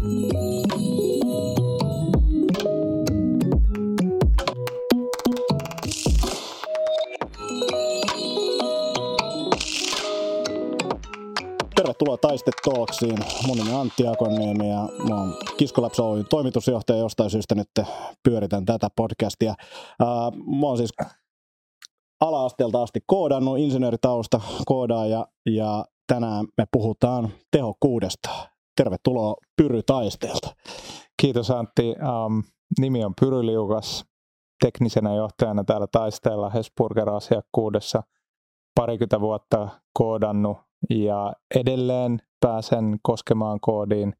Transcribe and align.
Tervetuloa 0.00 0.26
Taiste 12.20 12.50
Talksiin. 12.64 13.18
Mun 13.46 13.56
nimi 13.56 13.72
on 13.72 13.80
Antti 13.80 14.06
Akoniemi 14.06 14.68
ja 14.68 14.88
mä 15.08 15.14
oon 15.14 15.34
Kiskolapsa 15.56 16.04
Oyn 16.04 16.26
toimitusjohtaja. 16.30 16.98
Jostain 16.98 17.30
syystä 17.30 17.54
nyt 17.54 17.70
pyöritän 18.22 18.64
tätä 18.64 18.88
podcastia. 18.96 19.54
mä 20.60 20.66
oon 20.66 20.76
siis 20.76 20.92
ala-asteelta 22.20 22.82
asti 22.82 23.00
koodannut, 23.06 23.58
insinööritausta 23.58 24.40
koodaaja 24.66 25.26
ja 25.46 25.84
tänään 26.06 26.46
me 26.58 26.64
puhutaan 26.72 27.28
tehokkuudesta. 27.50 28.49
Tervetuloa 28.80 29.34
Pyry 29.56 29.82
Taisteelta. 29.82 30.54
Kiitos 31.20 31.50
Antti. 31.50 31.82
Um, 32.26 32.42
nimi 32.80 33.04
on 33.04 33.14
Pyry 33.20 33.46
Liukas. 33.46 34.04
Teknisenä 34.64 35.14
johtajana 35.14 35.64
täällä 35.64 35.86
Taisteella 35.92 36.50
Hesburger-asiakkuudessa 36.50 38.02
parikymmentä 38.74 39.20
vuotta 39.20 39.68
koodannut 39.98 40.58
ja 40.90 41.32
edelleen 41.54 42.18
pääsen 42.40 42.98
koskemaan 43.02 43.60
koodiin, 43.60 44.12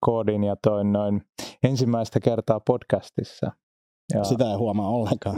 koodiin 0.00 0.44
ja 0.44 0.56
toin 0.62 0.92
noin 0.92 1.22
ensimmäistä 1.62 2.20
kertaa 2.20 2.60
podcastissa. 2.60 3.52
Ja 4.14 4.24
Sitä 4.24 4.50
ei 4.50 4.56
huomaa 4.56 4.88
ollenkaan. 4.88 5.36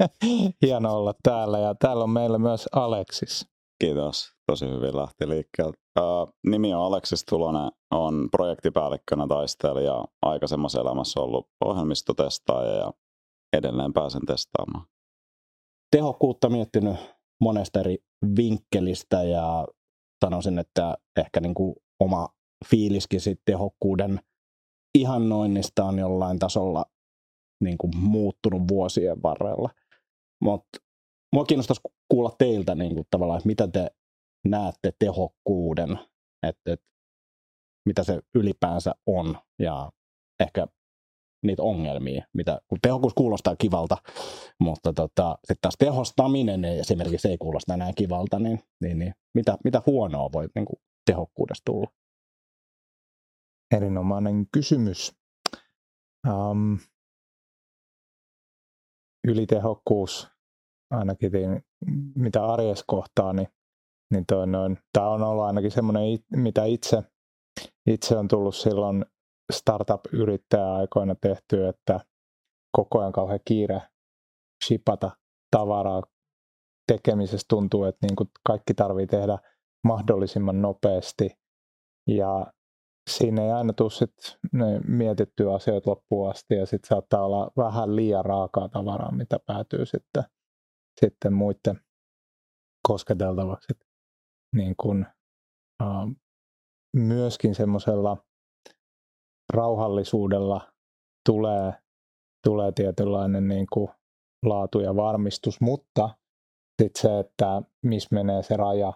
Hieno 0.66 0.96
olla 0.96 1.14
täällä 1.22 1.58
ja 1.58 1.74
täällä 1.74 2.04
on 2.04 2.10
meillä 2.10 2.38
myös 2.38 2.68
Aleksis. 2.72 3.46
Kiitos, 3.80 4.32
tosi 4.46 4.68
hyvin 4.68 4.96
lähti 4.96 5.28
liikkeelle. 5.28 5.81
Nimi 6.46 6.74
on 6.74 6.84
Aleksis 6.84 7.24
Tulonen, 7.24 7.72
on 7.90 8.28
projektipäällikkönä 8.30 9.26
taistelija, 9.26 10.04
aikaisemmassa 10.22 10.80
elämässä 10.80 11.20
ollut 11.20 11.48
ohjelmistotestaaja 11.64 12.72
ja 12.72 12.92
edelleen 13.52 13.92
pääsen 13.92 14.26
testaamaan. 14.26 14.86
Tehokkuutta 15.90 16.48
miettinyt 16.48 16.96
monesta 17.40 17.80
eri 17.80 17.98
vinkkelistä 18.36 19.22
ja 19.22 19.68
sanoisin, 20.24 20.58
että 20.58 20.98
ehkä 21.16 21.40
niin 21.40 21.54
kuin 21.54 21.74
oma 22.00 22.28
fiiliskin 22.70 23.20
tehokkuuden 23.44 24.20
ihannoinnista 24.98 25.84
on 25.84 25.98
jollain 25.98 26.38
tasolla 26.38 26.84
niin 27.64 27.78
kuin 27.78 27.96
muuttunut 27.96 28.62
vuosien 28.68 29.22
varrella. 29.22 29.70
Mutta 30.40 30.78
mua 31.32 31.44
kiinnostaisi 31.44 31.82
kuulla 32.08 32.34
teiltä 32.38 32.74
niin 32.74 32.94
kuin 32.94 33.06
tavallaan, 33.10 33.38
että 33.38 33.46
mitä 33.46 33.68
te 33.68 33.90
näette 34.44 34.92
tehokkuuden, 34.98 35.98
että, 36.42 36.72
että 36.72 36.86
mitä 37.86 38.04
se 38.04 38.20
ylipäänsä 38.34 38.94
on 39.06 39.38
ja 39.58 39.92
ehkä 40.40 40.66
niitä 41.42 41.62
ongelmia, 41.62 42.26
mitä, 42.34 42.60
kun 42.68 42.78
tehokkuus 42.82 43.14
kuulostaa 43.14 43.56
kivalta, 43.56 43.96
mutta 44.60 44.92
tota, 44.92 45.38
sitten 45.38 45.60
taas 45.60 45.74
tehostaminen 45.78 46.64
esimerkiksi 46.64 47.28
ei 47.28 47.38
kuulosta 47.38 47.74
enää 47.74 47.92
kivalta, 47.92 48.38
niin, 48.38 48.60
niin, 48.80 48.98
niin 48.98 49.14
mitä, 49.34 49.58
mitä 49.64 49.82
huonoa 49.86 50.32
voi 50.32 50.48
niin 50.54 50.64
kuin 50.64 50.76
tehokkuudesta 51.06 51.62
tulla? 51.64 51.90
Erinomainen 53.74 54.46
kysymys. 54.52 55.12
Um, 56.28 56.78
ylitehokkuus, 59.28 60.28
ainakin 60.90 61.32
mitä 62.14 62.46
arjes 62.46 62.84
kohtaa, 62.86 63.32
niin, 63.32 63.48
niin 64.12 64.26
toi 64.26 64.46
noin, 64.46 64.78
tämä 64.92 65.08
on 65.08 65.22
ollut 65.22 65.44
ainakin 65.44 65.70
semmoinen, 65.70 66.02
mitä 66.36 66.64
itse, 66.64 67.02
itse 67.86 68.16
on 68.16 68.28
tullut 68.28 68.56
silloin 68.56 69.04
startup-yrittäjäaikoina 69.52 71.14
tehty, 71.20 71.66
että 71.66 72.00
koko 72.76 73.00
ajan 73.00 73.12
kauhean 73.12 73.40
kiire 73.44 73.82
shipata 74.64 75.10
tavaraa 75.50 76.02
tekemisessä 76.92 77.46
tuntuu, 77.48 77.84
että 77.84 78.06
niin 78.06 78.16
kuin 78.16 78.28
kaikki 78.46 78.74
tarvii 78.74 79.06
tehdä 79.06 79.38
mahdollisimman 79.84 80.62
nopeasti 80.62 81.30
ja 82.08 82.52
siinä 83.10 83.42
ei 83.42 83.50
aina 83.50 83.72
tule 83.72 83.90
sit 83.90 84.14
mietittyä 84.88 85.54
asioita 85.54 85.90
loppuun 85.90 86.30
asti 86.30 86.54
ja 86.54 86.66
sitten 86.66 86.88
saattaa 86.88 87.24
olla 87.24 87.50
vähän 87.56 87.96
liian 87.96 88.24
raakaa 88.24 88.68
tavaraa, 88.68 89.12
mitä 89.12 89.38
päätyy 89.46 89.86
sitten, 89.86 90.24
sitten 91.00 91.32
muiden 91.32 91.80
kosketeltavaksi. 92.88 93.72
Niin 94.56 94.74
kun, 94.82 95.06
uh, 95.82 96.12
myöskin 96.96 97.54
semmoisella 97.54 98.16
rauhallisuudella 99.52 100.72
tulee, 101.28 101.72
tulee 102.46 102.72
tietynlainen 102.72 103.48
niin 103.48 103.66
kuin 103.72 103.88
laatu 104.46 104.80
ja 104.80 104.96
varmistus, 104.96 105.60
mutta 105.60 106.08
sitten 106.82 107.02
se, 107.02 107.18
että 107.18 107.62
missä 107.82 108.08
menee 108.12 108.42
se 108.42 108.56
raja 108.56 108.92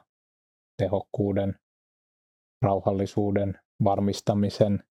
tehokkuuden, 0.83 1.59
rauhallisuuden, 2.63 3.61
varmistamisen 3.85 4.85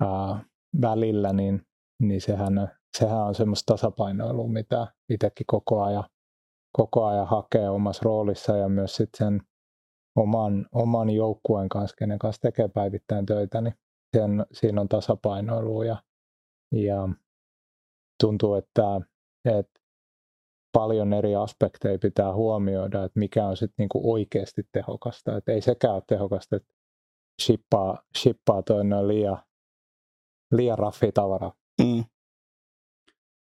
ää, 0.00 0.44
välillä, 0.80 1.32
niin, 1.32 1.62
niin 2.02 2.20
sehän, 2.20 2.78
sehän 2.98 3.26
on 3.26 3.34
semmoista 3.34 3.72
tasapainoilua, 3.72 4.48
mitä 4.48 4.86
itsekin 5.08 5.46
koko 5.46 5.82
ajan, 5.82 6.04
koko 6.72 7.04
ajan 7.04 7.26
hakee 7.26 7.70
omassa 7.70 8.02
roolissa 8.04 8.56
ja 8.56 8.68
myös 8.68 8.96
sitten 8.96 9.26
sen 9.26 9.49
oman, 10.16 10.66
oman 10.72 11.10
joukkueen 11.10 11.68
kanssa, 11.68 11.96
kenen 11.96 12.18
kanssa 12.18 12.42
tekee 12.42 12.68
päivittäin 12.68 13.26
töitä, 13.26 13.60
niin 13.60 13.74
sen, 14.16 14.46
siinä 14.52 14.80
on 14.80 14.88
tasapainoilu 14.88 15.82
ja, 15.82 16.02
ja 16.72 17.08
tuntuu, 18.22 18.54
että, 18.54 19.00
että 19.44 19.80
paljon 20.72 21.12
eri 21.12 21.34
aspekteja 21.34 21.98
pitää 21.98 22.34
huomioida, 22.34 23.04
että 23.04 23.18
mikä 23.18 23.46
on 23.46 23.56
sitten 23.56 23.74
niinku 23.78 24.12
oikeasti 24.12 24.62
tehokasta. 24.72 25.36
Että 25.36 25.52
ei 25.52 25.60
sekään 25.60 25.94
ole 25.94 26.02
tehokasta, 26.06 26.56
että 26.56 26.74
shippaa, 27.42 28.02
shippaa 28.18 28.62
toi 28.62 28.84
noin 28.84 29.08
liian, 29.08 29.38
liian 30.52 30.78
raffi 30.78 31.12
tavara. 31.12 31.52
Mm. 31.82 32.04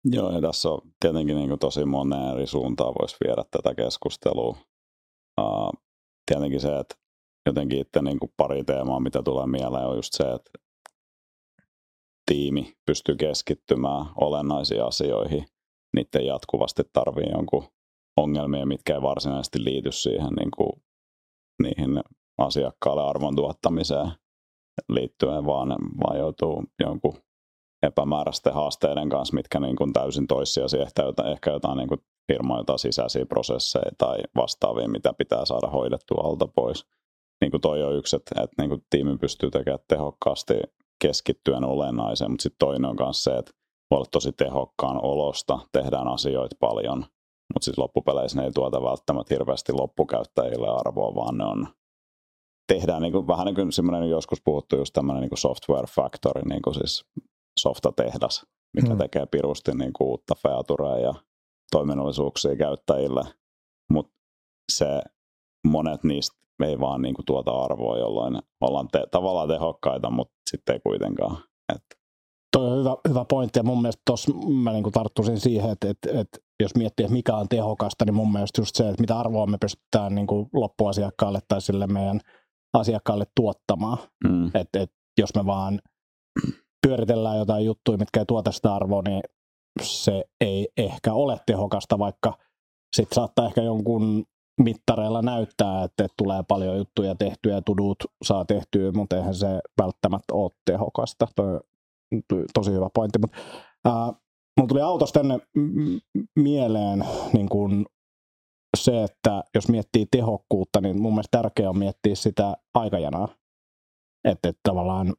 Joo, 0.05 0.33
ja 0.33 0.41
tässä 0.41 0.69
on 0.69 0.81
tietenkin 1.00 1.37
niin 1.37 1.59
tosi 1.59 1.84
moneen 1.84 2.34
eri 2.34 2.47
suuntaan 2.47 2.94
voisi 3.00 3.17
viedä 3.25 3.44
tätä 3.50 3.75
keskustelua. 3.75 4.56
Uh, 5.41 5.81
tietenkin 6.27 6.60
se, 6.60 6.78
että 6.78 6.94
jotenkin 7.47 7.78
itse 7.78 8.03
niin 8.03 8.19
kuin 8.19 8.33
pari 8.37 8.65
teemaa, 8.65 9.00
mitä 9.00 9.22
tulee 9.22 9.47
mieleen, 9.47 9.87
on 9.87 9.97
just 9.97 10.12
se, 10.12 10.25
että 10.25 10.50
tiimi 12.27 12.72
pystyy 12.87 13.16
keskittymään 13.16 14.06
olennaisiin 14.21 14.84
asioihin. 14.84 15.44
Niiden 15.97 16.27
jatkuvasti 16.27 16.82
tarvii 16.93 17.31
jonkun 17.32 17.65
ongelmia, 18.16 18.66
mitkä 18.66 18.94
ei 18.94 19.03
varsinaisesti 19.03 19.65
liity 19.65 19.93
siihen 19.93 20.32
niin 20.38 20.50
kuin, 20.56 20.82
niihin 21.62 22.03
asiakkaalle 22.38 23.03
arvon 23.03 23.37
tuottamiseen 23.37 24.12
liittyen, 24.88 25.47
vaan, 25.47 25.69
vaan 26.00 26.19
joutuu 26.19 26.65
jonkun 26.81 27.15
epämääräisten 27.82 28.55
haasteiden 28.55 29.09
kanssa, 29.09 29.34
mitkä 29.34 29.61
niin 29.61 29.77
kuin 29.77 29.93
täysin 29.93 30.27
toissijaisia, 30.27 30.82
ehkä 30.82 31.03
jotain, 31.03 31.32
ehkä 31.32 31.50
jotain 31.50 31.78
niin 31.78 31.88
kuin 31.88 32.00
firmoilta 32.32 32.78
sisäisiä 32.78 33.26
prosesseja 33.26 33.91
tai 33.98 34.19
vastaavia, 34.37 34.88
mitä 34.88 35.12
pitää 35.19 35.44
saada 35.44 35.66
hoidettua 35.66 36.22
alta 36.25 36.47
pois 36.47 36.87
niin 37.43 37.50
kuin 37.50 37.60
toi 37.60 37.82
on 37.82 37.97
yksi, 37.97 38.16
että, 38.16 38.43
että 38.43 38.62
niin 38.62 38.69
kuin 38.69 38.84
tiimi 38.91 39.19
pystyy 39.19 39.50
tekemään 39.50 39.78
tehokkaasti 39.88 40.54
keskittyen 41.03 41.65
olennaiseen, 41.65 42.31
mutta 42.31 42.43
sitten 42.43 42.66
toinen 42.66 42.91
on 42.91 42.97
myös 43.00 43.25
se, 43.25 43.31
että 43.31 43.53
voi 43.91 43.97
olla 43.97 44.09
tosi 44.10 44.32
tehokkaan 44.32 45.04
olosta, 45.04 45.59
tehdään 45.72 46.09
asioita 46.09 46.56
paljon, 46.60 46.98
mutta 47.54 47.65
sitten 47.65 47.82
loppupeleissä 47.82 48.41
ne 48.41 48.47
ei 48.47 48.53
tuota 48.53 48.82
välttämättä 48.82 49.34
hirveästi 49.34 49.72
loppukäyttäjille 49.72 50.69
arvoa, 50.69 51.14
vaan 51.14 51.38
ne 51.38 51.44
on 51.44 51.69
tehdään 52.72 53.03
niin 53.03 53.12
kuin, 53.12 53.26
vähän 53.26 53.47
niin 53.47 53.54
kuin 53.54 53.72
semmoinen 53.72 54.10
joskus 54.10 54.43
puhuttu 54.44 54.76
just 54.76 54.93
tämmöinen 54.93 55.20
niin 55.20 55.31
kuin 55.31 55.38
software 55.38 55.87
factory, 55.87 56.43
niin 56.49 56.62
kuin 56.62 56.75
siis 56.75 57.05
softatehdas, 57.58 58.46
mikä 58.76 58.93
mm. 58.93 58.99
tekee 58.99 59.26
pirusti 59.26 59.73
niin 59.75 59.93
kuin 59.93 60.08
uutta 60.08 60.35
featurea 60.43 60.99
ja 60.99 61.14
toiminnallisuuksia 61.73 62.57
käyttäjille, 62.57 63.23
mutta 63.91 64.13
se 64.73 65.03
monet 65.67 66.05
niistä 66.05 66.37
ei 66.65 66.81
vaan 66.81 67.03
niin 67.03 67.15
kuin 67.15 67.27
tuota 67.27 67.51
arvoa, 67.51 67.99
jolloin 67.99 68.39
ollaan 68.61 68.89
te- 68.93 69.07
tavallaan 69.11 69.49
tehokkaita, 69.49 70.11
mutta 70.11 70.35
sitten 70.51 70.73
ei 70.73 70.81
kuitenkaan. 70.81 71.37
Että. 71.75 71.97
Toi 72.57 72.67
on 72.67 72.79
hyvä, 72.79 72.97
hyvä 73.09 73.25
pointti 73.25 73.59
ja 73.59 73.63
mun 73.63 73.83
mielestä 73.83 74.03
tuossa 74.07 74.33
mä 74.63 74.73
niin 74.73 74.83
kuin 74.83 74.93
tarttuisin 74.93 75.41
siihen, 75.41 75.71
että, 75.71 75.91
että, 75.91 76.21
että 76.21 76.39
jos 76.61 76.75
miettii, 76.75 77.05
että 77.05 77.15
mikä 77.15 77.37
on 77.37 77.49
tehokasta, 77.49 78.05
niin 78.05 78.15
mun 78.15 78.33
mielestä 78.33 78.61
just 78.61 78.77
se, 78.77 78.89
että 78.89 79.01
mitä 79.01 79.19
arvoa 79.19 79.47
me 79.47 79.59
pystytään 79.61 80.15
niin 80.15 80.27
kuin 80.27 80.49
loppuasiakkaalle 80.53 81.41
tai 81.49 81.61
sille 81.61 81.87
meidän 81.87 82.21
asiakkaalle 82.73 83.25
tuottamaan. 83.37 83.99
Mm. 84.29 84.47
Että, 84.47 84.81
että 84.81 84.97
jos 85.19 85.35
me 85.35 85.47
vaan 85.47 85.81
pyöritellään 86.87 87.39
jotain 87.39 87.65
juttuja, 87.65 87.99
mitkä 87.99 88.21
ei 88.21 88.27
tuota 88.27 88.53
sitä 88.53 88.75
arvoa, 88.75 89.03
niin 89.03 89.23
se 89.83 90.25
ei 90.41 90.69
ehkä 90.77 91.13
ole 91.13 91.39
tehokasta, 91.47 91.99
vaikka 91.99 92.39
sitten 92.97 93.15
saattaa 93.15 93.47
ehkä 93.47 93.63
jonkun 93.63 94.25
mittareilla 94.61 95.23
näyttää, 95.23 95.85
että, 95.85 96.07
tulee 96.17 96.43
paljon 96.49 96.77
juttuja 96.77 97.15
tehtyä 97.15 97.63
tudut 97.67 97.97
saa 98.25 98.45
tehtyä, 98.45 98.93
mutta 98.93 99.17
eihän 99.17 99.35
se 99.35 99.61
välttämättä 99.83 100.35
ole 100.35 100.51
tehokasta. 100.65 101.27
Tosi 102.55 102.73
hyvä 102.73 102.89
pointti. 102.95 103.19
Mutta, 103.19 103.39
ää, 103.85 104.13
mulla 104.57 104.69
tuli 104.69 104.81
autosta 104.81 105.21
tänne 105.21 105.39
mieleen 106.37 107.05
niin 107.33 107.49
kun 107.49 107.87
se, 108.77 109.03
että 109.03 109.45
jos 109.55 109.69
miettii 109.69 110.07
tehokkuutta, 110.11 110.81
niin 110.81 111.03
mun 111.03 111.13
mielestä 111.13 111.39
tärkeää 111.39 111.71
on 111.71 111.79
miettiä 111.79 112.15
sitä 112.15 112.57
aikajanaa. 112.75 113.29
Että, 114.25 114.49
että 114.49 114.61
tavallaan 114.69 115.15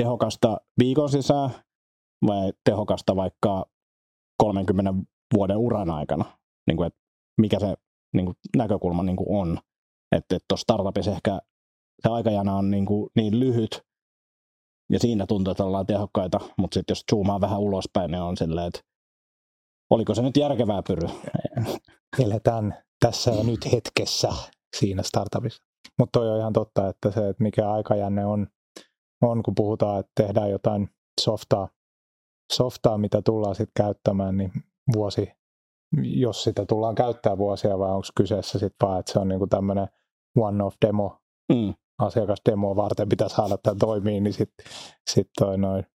tehokasta 0.00 0.56
viikon 0.78 1.08
sisään 1.08 1.50
vai 2.26 2.52
tehokasta 2.64 3.16
vaikka 3.16 3.66
30 4.42 4.94
vuoden 5.34 5.56
uran 5.56 5.90
aikana. 5.90 6.24
Niin 6.66 6.76
kuin, 6.76 6.86
että 6.86 7.00
mikä 7.40 7.60
se 7.60 7.74
niin 8.14 8.26
kuin, 8.26 8.36
näkökulma 8.56 9.02
niin 9.02 9.16
kuin 9.16 9.40
on. 9.40 9.58
Että 10.16 10.38
tuossa 10.48 10.62
startupissa 10.62 11.10
ehkä 11.10 11.40
se 12.02 12.08
aikajana 12.08 12.56
on 12.56 12.70
niin, 12.70 12.86
kuin, 12.86 13.10
niin 13.16 13.40
lyhyt, 13.40 13.82
ja 14.92 14.98
siinä 14.98 15.26
tuntuu, 15.26 15.50
että 15.50 15.64
ollaan 15.64 15.86
tehokkaita, 15.86 16.40
mutta 16.58 16.74
sitten 16.74 16.92
jos 16.94 17.04
zoomaa 17.10 17.40
vähän 17.40 17.60
ulospäin, 17.60 18.10
niin 18.10 18.22
on 18.22 18.36
silleen, 18.36 18.66
että 18.66 18.80
oliko 19.90 20.14
se 20.14 20.22
nyt 20.22 20.36
järkevää 20.36 20.82
pyry? 20.82 21.08
Eletään 22.24 22.84
tässä 23.00 23.30
ja 23.30 23.44
nyt 23.44 23.72
hetkessä 23.72 24.32
siinä 24.76 25.02
startupissa. 25.02 25.62
Mutta 25.98 26.18
toi 26.18 26.30
on 26.30 26.38
ihan 26.38 26.52
totta, 26.52 26.88
että 26.88 27.10
se, 27.10 27.28
että 27.28 27.42
mikä 27.42 27.70
aikajänne 27.70 28.26
on, 28.26 28.46
on 29.22 29.42
kun 29.42 29.54
puhutaan, 29.54 30.00
että 30.00 30.12
tehdään 30.16 30.50
jotain 30.50 30.88
softaa, 31.20 31.68
softaa 32.52 32.98
mitä 32.98 33.22
tullaan 33.22 33.54
sitten 33.54 33.84
käyttämään, 33.84 34.36
niin 34.36 34.52
vuosi, 34.94 35.32
jos 36.02 36.42
sitä 36.44 36.66
tullaan 36.66 36.94
käyttää 36.94 37.38
vuosia, 37.38 37.78
vai 37.78 37.90
onko 37.90 38.08
kyseessä 38.16 38.58
sitten 38.58 38.88
vaan, 38.88 39.00
että 39.00 39.12
se 39.12 39.18
on 39.18 39.28
niinku 39.28 39.46
tämmöinen 39.46 39.88
one-off 40.36 40.76
demo, 40.86 41.18
mm. 41.52 41.74
asiakasdemo 41.98 42.76
varten 42.76 43.08
pitää 43.08 43.28
saada 43.28 43.58
tämä 43.58 43.76
toimii, 43.80 44.20
niin 44.20 44.32
sitten 44.32 44.66
sit 45.10 45.30
toi 45.38 45.58
noin 45.58 45.86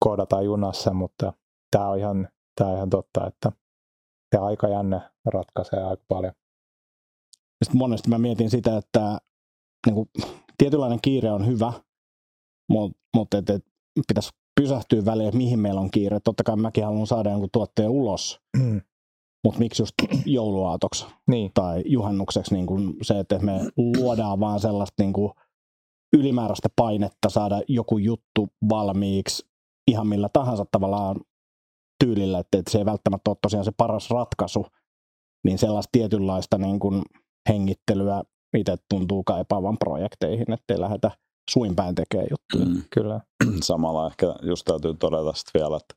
koodataan 0.00 0.44
junassa, 0.44 0.92
mutta 0.92 1.32
tämä 1.70 1.88
on 1.88 1.98
ihan, 1.98 2.28
tää 2.58 2.66
on 2.66 2.76
ihan 2.76 2.90
totta, 2.90 3.26
että 3.26 3.52
se 4.34 4.38
aikajänne 4.38 5.00
ratkaisee 5.24 5.82
aika 5.84 6.04
paljon. 6.08 6.32
Sitten 7.64 7.78
monesti 7.78 8.08
mä 8.08 8.18
mietin 8.18 8.50
sitä, 8.50 8.76
että 8.76 9.18
niin 9.86 9.94
kuin, 9.94 10.08
tietynlainen 10.58 11.00
kiire 11.02 11.30
on 11.30 11.46
hyvä, 11.46 11.72
mutta, 12.68 12.98
mutta 13.16 13.38
et, 13.38 13.50
et, 13.50 13.64
pitäisi 14.08 14.30
pysähtyä 14.62 15.04
väliin, 15.04 15.28
että 15.28 15.38
mihin 15.38 15.58
meillä 15.58 15.80
on 15.80 15.90
kiire. 15.90 16.20
Totta 16.20 16.44
kai 16.44 16.56
mäkin 16.56 16.84
haluan 16.84 17.06
saada 17.06 17.30
jonkun 17.30 17.48
tuotteen 17.52 17.90
ulos, 17.90 18.40
mm. 18.56 18.80
mutta 19.44 19.58
miksi 19.58 19.82
just 19.82 19.94
jouluaatoksi 20.26 21.06
niin. 21.26 21.50
tai 21.54 21.82
juhannukseksi 21.86 22.54
niin 22.54 22.66
kuin 22.66 22.94
se, 23.02 23.18
että 23.18 23.38
me 23.38 23.60
luodaan 23.76 24.40
vaan 24.40 24.60
sellaista 24.60 25.02
niin 25.02 25.12
kuin 25.12 25.32
ylimääräistä 26.12 26.68
painetta 26.76 27.28
saada 27.28 27.62
joku 27.68 27.98
juttu 27.98 28.48
valmiiksi 28.68 29.46
ihan 29.90 30.06
millä 30.06 30.28
tahansa 30.32 30.64
tavallaan 30.72 31.16
tyylillä, 32.04 32.38
että, 32.38 32.58
että 32.58 32.70
se 32.70 32.78
ei 32.78 32.84
välttämättä 32.84 33.30
ole 33.30 33.36
tosiaan 33.42 33.64
se 33.64 33.72
paras 33.76 34.10
ratkaisu, 34.10 34.66
niin 35.44 35.58
sellaista 35.58 35.88
tietynlaista 35.92 36.58
niin 36.58 36.78
kuin 36.78 37.02
hengittelyä 37.48 38.22
itse 38.56 38.76
tuntuu 38.90 39.24
kaipaavan 39.24 39.78
projekteihin, 39.78 40.52
ettei 40.52 40.80
lähdetä 40.80 41.10
suin 41.50 41.76
päin 41.76 41.94
tekee 41.94 42.26
juttuja. 42.30 42.74
Mm. 42.74 42.82
Kyllä. 42.90 43.20
Samalla 43.62 44.06
ehkä 44.06 44.34
just 44.42 44.64
täytyy 44.64 44.94
todeta 44.94 45.32
sitten 45.32 45.60
vielä, 45.60 45.76
että 45.76 45.94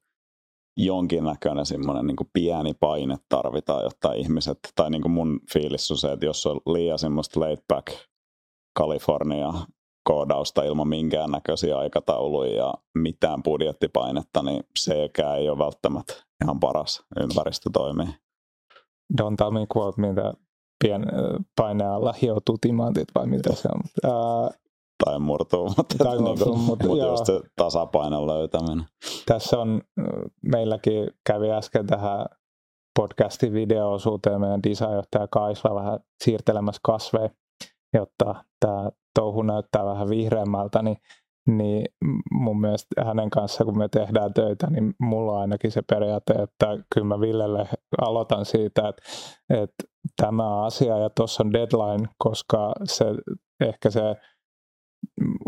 jonkinnäköinen 0.77 1.65
semmoinen 1.65 2.07
niin 2.07 2.29
pieni 2.33 2.73
paine 2.73 3.17
tarvitaan, 3.29 3.83
jotta 3.83 4.13
ihmiset, 4.13 4.59
tai 4.75 4.89
niin 4.89 5.01
kuin 5.01 5.11
mun 5.11 5.39
fiilis 5.53 5.91
on 5.91 5.97
se, 5.97 6.11
että 6.11 6.25
jos 6.25 6.45
on 6.45 6.61
liian 6.65 6.99
semmoista 6.99 7.39
laid 7.39 7.59
back 7.67 7.87
California 8.79 9.53
koodausta 10.03 10.63
ilman 10.63 10.87
minkäännäköisiä 10.87 11.77
aikatauluja 11.77 12.55
ja 12.55 12.73
mitään 12.95 13.43
budjettipainetta, 13.43 14.43
niin 14.43 14.63
sekään 14.77 15.37
ei 15.39 15.49
ole 15.49 15.57
välttämättä 15.57 16.13
ihan 16.43 16.59
paras 16.59 17.03
ympäristö 17.19 17.69
toimii. 17.73 18.07
Don't 19.21 19.35
tell 19.37 19.51
me 19.51 19.67
quote, 19.77 20.01
mitä 20.01 20.33
pien 20.83 21.05
paine 21.55 21.85
alla 21.85 22.13
hioutuu 22.21 22.57
timantit 22.61 23.07
vai 23.15 23.27
mitä 23.27 23.55
se 23.55 23.69
on. 23.75 23.81
Uh, 24.11 24.64
tai 25.03 25.19
murtuu, 25.19 25.73
mutta, 25.77 25.95
tai 25.97 26.21
niin 26.21 26.39
kuin, 26.39 26.59
mutta, 26.59 26.87
mutta 26.87 27.05
just 27.05 27.25
se 27.25 27.41
tasapainon 27.55 28.27
löytäminen. 28.27 28.85
Tässä 29.25 29.59
on, 29.59 29.81
meilläkin 30.43 31.11
kävi 31.27 31.51
äsken 31.51 31.87
tähän 31.87 32.25
podcastin 32.99 33.53
video-osuuteen 33.53 34.41
meidän 34.41 34.63
designjohtaja 34.63 35.27
Kaisla 35.31 35.75
vähän 35.75 35.99
siirtelemässä 36.23 36.79
kasveja, 36.83 37.29
jotta 37.93 38.35
tämä 38.59 38.89
touhu 39.19 39.41
näyttää 39.41 39.85
vähän 39.85 40.09
vihreämmältä, 40.09 40.81
niin, 40.81 40.97
niin 41.47 41.85
mun 42.31 42.61
mielestä 42.61 43.05
hänen 43.05 43.29
kanssa, 43.29 43.65
kun 43.65 43.77
me 43.77 43.87
tehdään 43.89 44.33
töitä, 44.33 44.69
niin 44.69 44.93
mulla 44.99 45.31
on 45.31 45.39
ainakin 45.39 45.71
se 45.71 45.81
periaate, 45.89 46.33
että 46.33 46.67
kyllä 46.93 47.07
mä 47.07 47.19
Villelle 47.19 47.69
aloitan 48.01 48.45
siitä, 48.45 48.87
että, 48.87 49.01
että 49.49 49.83
tämä 50.21 50.65
asia 50.65 50.97
ja 50.97 51.09
tuossa 51.09 51.43
on 51.43 51.53
deadline, 51.53 52.09
koska 52.17 52.71
se 52.83 53.05
ehkä 53.61 53.89
se 53.89 54.15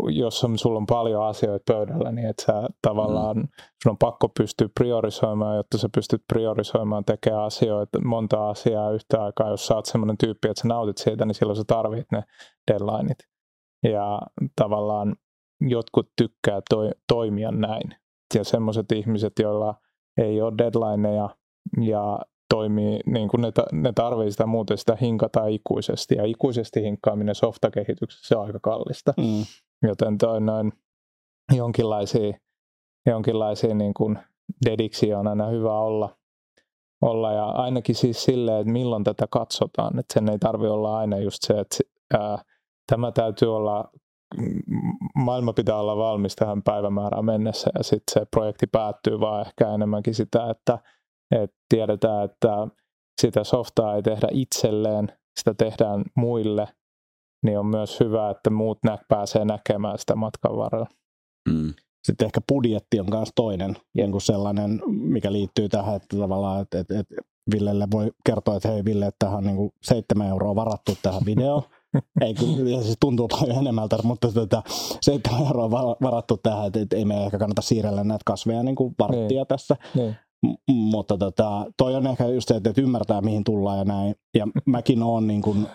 jos 0.08 0.44
on, 0.44 0.58
sulla 0.58 0.78
on 0.78 0.86
paljon 0.86 1.26
asioita 1.26 1.72
pöydällä, 1.72 2.12
niin 2.12 2.28
että 2.28 2.42
sä 2.42 2.68
tavallaan, 2.82 3.36
mm. 3.36 3.48
sun 3.82 3.90
on 3.90 3.98
pakko 3.98 4.28
pystyä 4.28 4.68
priorisoimaan, 4.78 5.56
jotta 5.56 5.78
sä 5.78 5.88
pystyt 5.94 6.22
priorisoimaan, 6.32 7.04
tekemään 7.04 7.44
asioita, 7.44 8.00
monta 8.04 8.48
asiaa 8.48 8.90
yhtä 8.90 9.24
aikaa. 9.24 9.50
Jos 9.50 9.66
sä 9.66 9.74
oot 9.74 9.86
semmoinen 9.86 10.18
tyyppi, 10.18 10.48
että 10.48 10.62
sä 10.62 10.68
nautit 10.68 10.98
siitä, 10.98 11.24
niin 11.24 11.34
silloin 11.34 11.56
sä 11.56 11.64
tarvit 11.66 12.06
ne 12.12 12.22
deadlineit. 12.70 13.18
Ja 13.82 14.20
tavallaan 14.56 15.16
jotkut 15.60 16.08
tykkää 16.16 16.60
toi, 16.70 16.90
toimia 17.08 17.50
näin. 17.50 17.94
Ja 18.34 18.44
semmoiset 18.44 18.92
ihmiset, 18.92 19.32
joilla 19.38 19.74
ei 20.18 20.42
ole 20.42 20.52
deadlineja 20.58 21.28
ja 21.80 22.18
toimii, 22.48 23.00
niin 23.06 23.28
kuin 23.28 23.40
ne, 23.40 23.52
ne 23.72 23.92
tarvii 23.92 24.30
sitä 24.30 24.46
muuten 24.46 24.78
sitä 24.78 24.96
hinkata 25.00 25.46
ikuisesti. 25.46 26.14
Ja 26.14 26.24
ikuisesti 26.24 26.82
hinkkaaminen 26.82 27.34
softakehityksessä 27.34 28.38
on 28.38 28.46
aika 28.46 28.58
kallista. 28.62 29.14
Mm. 29.16 29.44
Joten 29.82 30.18
toi 30.18 30.40
noin 30.40 30.72
jonkinlaisia, 31.56 32.38
jonkinlaisia 33.06 33.74
niin 33.74 33.94
kuin 33.94 34.18
dediksi 34.66 35.14
on 35.14 35.26
aina 35.26 35.46
hyvä 35.46 35.78
olla. 35.78 36.16
olla. 37.02 37.32
Ja 37.32 37.46
ainakin 37.46 37.94
siis 37.94 38.24
silleen, 38.24 38.60
että 38.60 38.72
milloin 38.72 39.04
tätä 39.04 39.26
katsotaan. 39.30 39.98
Että 39.98 40.14
sen 40.14 40.28
ei 40.28 40.38
tarvi 40.38 40.66
olla 40.66 40.98
aina 40.98 41.18
just 41.18 41.42
se, 41.42 41.60
että 41.60 41.78
ää, 42.18 42.38
tämä 42.86 43.12
täytyy 43.12 43.56
olla 43.56 43.90
maailma 45.14 45.52
pitää 45.52 45.76
olla 45.76 45.96
valmis 45.96 46.36
tähän 46.36 46.62
päivämäärään 46.62 47.24
mennessä 47.24 47.70
ja 47.78 47.84
sitten 47.84 48.12
se 48.12 48.26
projekti 48.30 48.66
päättyy 48.66 49.20
vaan 49.20 49.46
ehkä 49.46 49.74
enemmänkin 49.74 50.14
sitä, 50.14 50.50
että, 50.50 50.78
että 51.30 51.56
tiedetään, 51.68 52.24
että 52.24 52.68
sitä 53.20 53.44
softaa 53.44 53.96
ei 53.96 54.02
tehdä 54.02 54.28
itselleen, 54.30 55.12
sitä 55.38 55.54
tehdään 55.54 56.04
muille, 56.16 56.68
niin 57.44 57.58
on 57.58 57.66
myös 57.66 58.00
hyvä, 58.00 58.30
että 58.30 58.50
muut 58.50 58.78
nä- 58.84 58.98
pääsee 59.08 59.44
näkemään 59.44 59.98
sitä 59.98 60.16
matkan 60.16 60.56
varrella. 60.56 60.86
Mm. 61.48 61.74
Sitten 62.04 62.26
ehkä 62.26 62.40
budjetti 62.48 63.00
on 63.00 63.06
myös 63.10 63.28
toinen, 63.34 63.76
kuin 64.10 64.20
sellainen, 64.20 64.82
mikä 64.86 65.32
liittyy 65.32 65.68
tähän, 65.68 65.96
että 65.96 66.16
tavallaan, 66.18 66.62
että, 66.62 66.78
että, 66.78 66.98
että 66.98 67.14
Villelle 67.52 67.88
voi 67.90 68.12
kertoa, 68.26 68.56
että 68.56 68.68
hei 68.68 68.84
Ville, 68.84 69.06
että 69.06 69.26
tähän 69.26 69.38
on 69.38 69.44
niin 69.44 69.56
kuin 69.56 69.70
7 69.82 70.28
euroa 70.28 70.54
varattu 70.54 70.96
tähän 71.02 71.22
videoon. 71.26 71.62
ei, 72.20 72.34
se 72.82 72.94
tuntuu 73.00 73.28
paljon 73.28 73.58
enemmältä, 73.58 73.98
mutta 74.02 74.32
tota, 74.32 74.62
7 75.02 75.46
euroa 75.46 75.70
varattu 76.02 76.36
tähän, 76.36 76.66
että 76.66 76.96
ei 76.96 77.04
me 77.04 77.24
ehkä 77.24 77.38
kannata 77.38 77.62
siirrellä 77.62 78.04
näitä 78.04 78.22
kasveja 78.26 78.62
niin 78.62 78.76
kuin 78.76 78.94
varttia 78.98 79.28
niin. 79.28 79.46
tässä. 79.46 79.76
Niin. 79.94 80.16
M- 80.46 80.72
mutta 80.72 81.18
tota, 81.18 81.66
toi 81.76 81.94
on 81.94 82.06
ehkä 82.06 82.26
just 82.26 82.48
se, 82.48 82.54
että, 82.54 82.70
että 82.70 82.82
ymmärtää 82.82 83.20
mihin 83.20 83.44
tullaan 83.44 83.78
ja 83.78 83.84
näin. 83.84 84.14
Ja 84.34 84.46
mäkin 84.66 85.02
oon 85.02 85.26
niin 85.26 85.42
kuin 85.42 85.66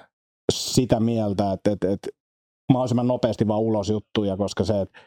sitä 0.51 0.99
mieltä, 0.99 1.51
että, 1.51 1.71
että, 1.71 1.91
että 1.91 2.09
mahdollisimman 2.71 3.07
nopeasti 3.07 3.47
vaan 3.47 3.61
ulos 3.61 3.89
juttuja, 3.89 4.37
koska 4.37 4.63
se, 4.63 4.81
että 4.81 4.99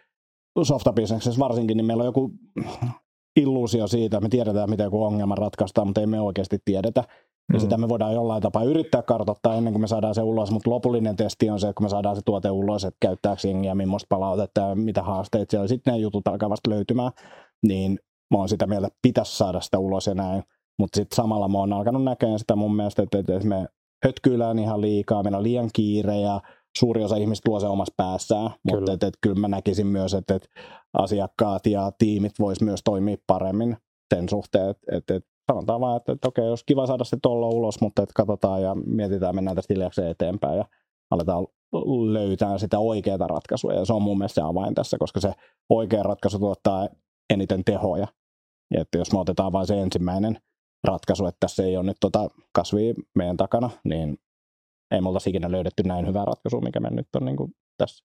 softabisneksessä 0.63 1.41
varsinkin, 1.41 1.77
niin 1.77 1.85
meillä 1.87 2.01
on 2.01 2.07
joku 2.07 2.31
illuusio 3.37 3.87
siitä, 3.87 4.17
että 4.17 4.25
me 4.25 4.29
tiedetään, 4.29 4.71
miten 4.71 4.85
joku 4.85 5.05
ongelma 5.05 5.35
ratkaistaan, 5.35 5.87
mutta 5.87 6.01
ei 6.01 6.07
me 6.07 6.21
oikeasti 6.21 6.59
tiedetä. 6.65 7.05
Ja 7.53 7.59
mm. 7.59 7.61
sitä 7.61 7.77
me 7.77 7.89
voidaan 7.89 8.15
jollain 8.15 8.43
tapaa 8.43 8.65
yrittää 8.65 9.03
kartoittaa 9.03 9.55
ennen 9.55 9.73
kuin 9.73 9.81
me 9.81 9.87
saadaan 9.87 10.15
se 10.15 10.23
ulos, 10.23 10.51
mutta 10.51 10.71
lopullinen 10.71 11.17
testi 11.17 11.51
on 11.51 11.61
se, 11.61 11.69
että 11.69 11.79
kun 11.79 11.85
me 11.85 11.89
saadaan 11.89 12.17
se 12.17 12.23
tuote 12.25 12.51
ulos, 12.51 12.85
että 12.85 12.97
käyttääkö 13.01 13.49
jengiä, 13.49 13.75
millaista 13.75 14.07
palautetta 14.09 14.61
ja 14.61 14.75
mitä 14.75 15.03
haasteita 15.03 15.51
siellä 15.51 15.69
sitten 15.69 15.95
ne 15.95 16.01
jutut 16.01 16.29
alkaa 16.29 16.51
vasta 16.51 16.71
löytymään, 16.71 17.13
niin 17.67 17.99
mä 18.31 18.39
oon 18.39 18.49
sitä 18.49 18.67
mieltä, 18.67 18.87
että 18.87 18.99
pitäisi 19.03 19.37
saada 19.37 19.61
sitä 19.61 19.79
ulos 19.79 20.07
ja 20.07 20.15
näin. 20.15 20.43
Mutta 20.79 20.97
sitten 20.97 21.17
samalla 21.17 21.49
mä 21.49 21.59
oon 21.59 21.73
alkanut 21.73 22.05
näkemään 22.05 22.39
sitä 22.39 22.57
mun 22.57 22.77
mielestä, 22.77 23.03
että, 23.03 23.19
että 23.19 23.49
me 23.49 23.67
hötkyillään 24.05 24.59
ihan 24.59 24.81
liikaa, 24.81 25.23
meillä 25.23 25.39
on 25.39 25.45
liian 25.45 25.71
kiire 25.73 26.21
ja 26.21 26.41
suuri 26.79 27.05
osa 27.05 27.17
ihmistä 27.17 27.51
luo 27.51 27.61
se 27.61 27.67
omassa 27.67 27.95
päässään, 27.97 28.51
kyllä. 28.51 28.81
mutta 28.81 28.93
et, 28.93 29.03
et, 29.03 29.15
kyllä 29.21 29.41
mä 29.41 29.49
näkisin 29.49 29.87
myös, 29.87 30.15
että 30.15 30.35
et 30.35 30.49
asiakkaat 30.99 31.67
ja 31.67 31.93
tiimit 31.99 32.33
vois 32.39 32.61
myös 32.61 32.81
toimia 32.85 33.17
paremmin 33.27 33.77
sen 34.15 34.29
suhteen, 34.29 34.71
että 34.71 34.97
et, 34.97 35.11
et 35.11 35.25
sanotaan 35.53 35.81
vaan, 35.81 35.97
että, 35.97 36.13
että 36.13 36.29
okei, 36.29 36.47
jos 36.47 36.65
kiva 36.65 36.87
saada 36.87 37.05
se 37.05 37.17
tollo 37.23 37.49
ulos, 37.49 37.81
mutta 37.81 38.03
että 38.03 38.13
katsotaan 38.17 38.63
ja 38.63 38.75
mietitään, 38.75 39.35
mennään 39.35 39.57
tästä 39.57 39.75
hiljakseen 39.75 40.11
eteenpäin 40.11 40.59
ja 40.59 40.65
aletaan 41.11 41.47
löytää 42.13 42.59
sitä 42.59 42.79
oikeaa 42.79 43.27
ratkaisua. 43.27 43.73
Ja 43.73 43.85
se 43.85 43.93
on 43.93 44.03
mun 44.03 44.19
mielestä 44.19 44.41
se 44.41 44.47
avain 44.47 44.75
tässä, 44.75 44.99
koska 44.99 45.21
se 45.21 45.33
oikea 45.71 46.03
ratkaisu 46.03 46.39
tuottaa 46.39 46.89
eniten 47.31 47.65
tehoja. 47.65 48.07
Ja 48.75 48.81
että 48.81 48.99
jos 48.99 49.13
me 49.13 49.19
otetaan 49.19 49.53
vain 49.53 49.67
se 49.67 49.81
ensimmäinen 49.81 50.41
ratkaisu, 50.85 51.27
että 51.27 51.41
tässä 51.41 51.63
ei 51.63 51.77
ole 51.77 51.87
nyt 51.87 51.97
tota 52.01 52.31
kasvia 52.53 52.95
meidän 53.15 53.37
takana, 53.37 53.71
niin 53.85 54.19
ei 54.91 55.01
me 55.01 55.09
oltaisi 55.09 55.31
ikinä 55.31 55.51
löydetty 55.51 55.83
näin 55.83 56.07
hyvää 56.07 56.25
ratkaisua, 56.25 56.61
mikä 56.61 56.81
me 56.81 56.91
nyt 56.91 57.09
on 57.17 57.25
niin 57.25 57.37
kuin 57.37 57.55
tässä. 57.79 58.05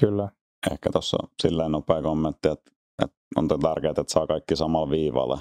Kyllä. 0.00 0.28
Ehkä 0.72 0.90
tuossa 0.92 1.18
silleen 1.42 1.72
nopea 1.72 2.02
kommentti, 2.02 2.48
että, 2.48 2.72
että 3.02 3.16
on 3.36 3.48
tärkeää, 3.48 3.90
että 3.90 4.04
saa 4.06 4.26
kaikki 4.26 4.56
samalla 4.56 4.90
viivalle. 4.90 5.38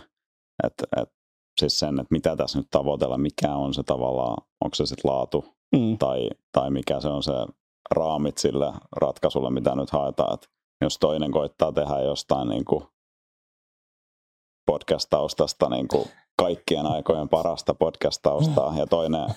Että, 0.64 1.02
että 1.02 1.16
siis 1.60 1.80
sen, 1.80 2.00
että 2.00 2.12
mitä 2.12 2.36
tässä 2.36 2.60
nyt 2.60 2.68
tavoitella, 2.72 3.18
mikä 3.18 3.56
on 3.56 3.74
se 3.74 3.84
tavallaan, 3.84 4.38
onko 4.64 4.76
se 4.76 4.86
sitten 4.86 5.12
laatu 5.12 5.46
mm. 5.76 5.98
tai, 5.98 6.30
tai 6.52 6.72
mikä 6.72 7.00
se 7.00 7.08
on 7.08 7.24
se 7.24 7.34
raamit 7.92 8.38
sille 8.38 8.74
ratkaisulle, 8.96 9.50
mitä 9.50 9.76
nyt 9.76 9.90
haetaan. 9.90 10.34
Että 10.34 10.48
jos 10.82 10.98
toinen 10.98 11.32
koittaa 11.32 11.72
tehdä 11.72 12.02
jostain 12.02 12.50
niin 12.50 12.66
kuin 12.66 12.84
podcast-taustasta 14.68 15.70
niin 15.70 15.88
kuin 15.88 16.06
kaikkien 16.38 16.86
aikojen 16.86 17.30
parasta 17.30 17.74
podcast-taustaa 17.74 18.74
ja 18.78 18.88
toinen 18.88 19.28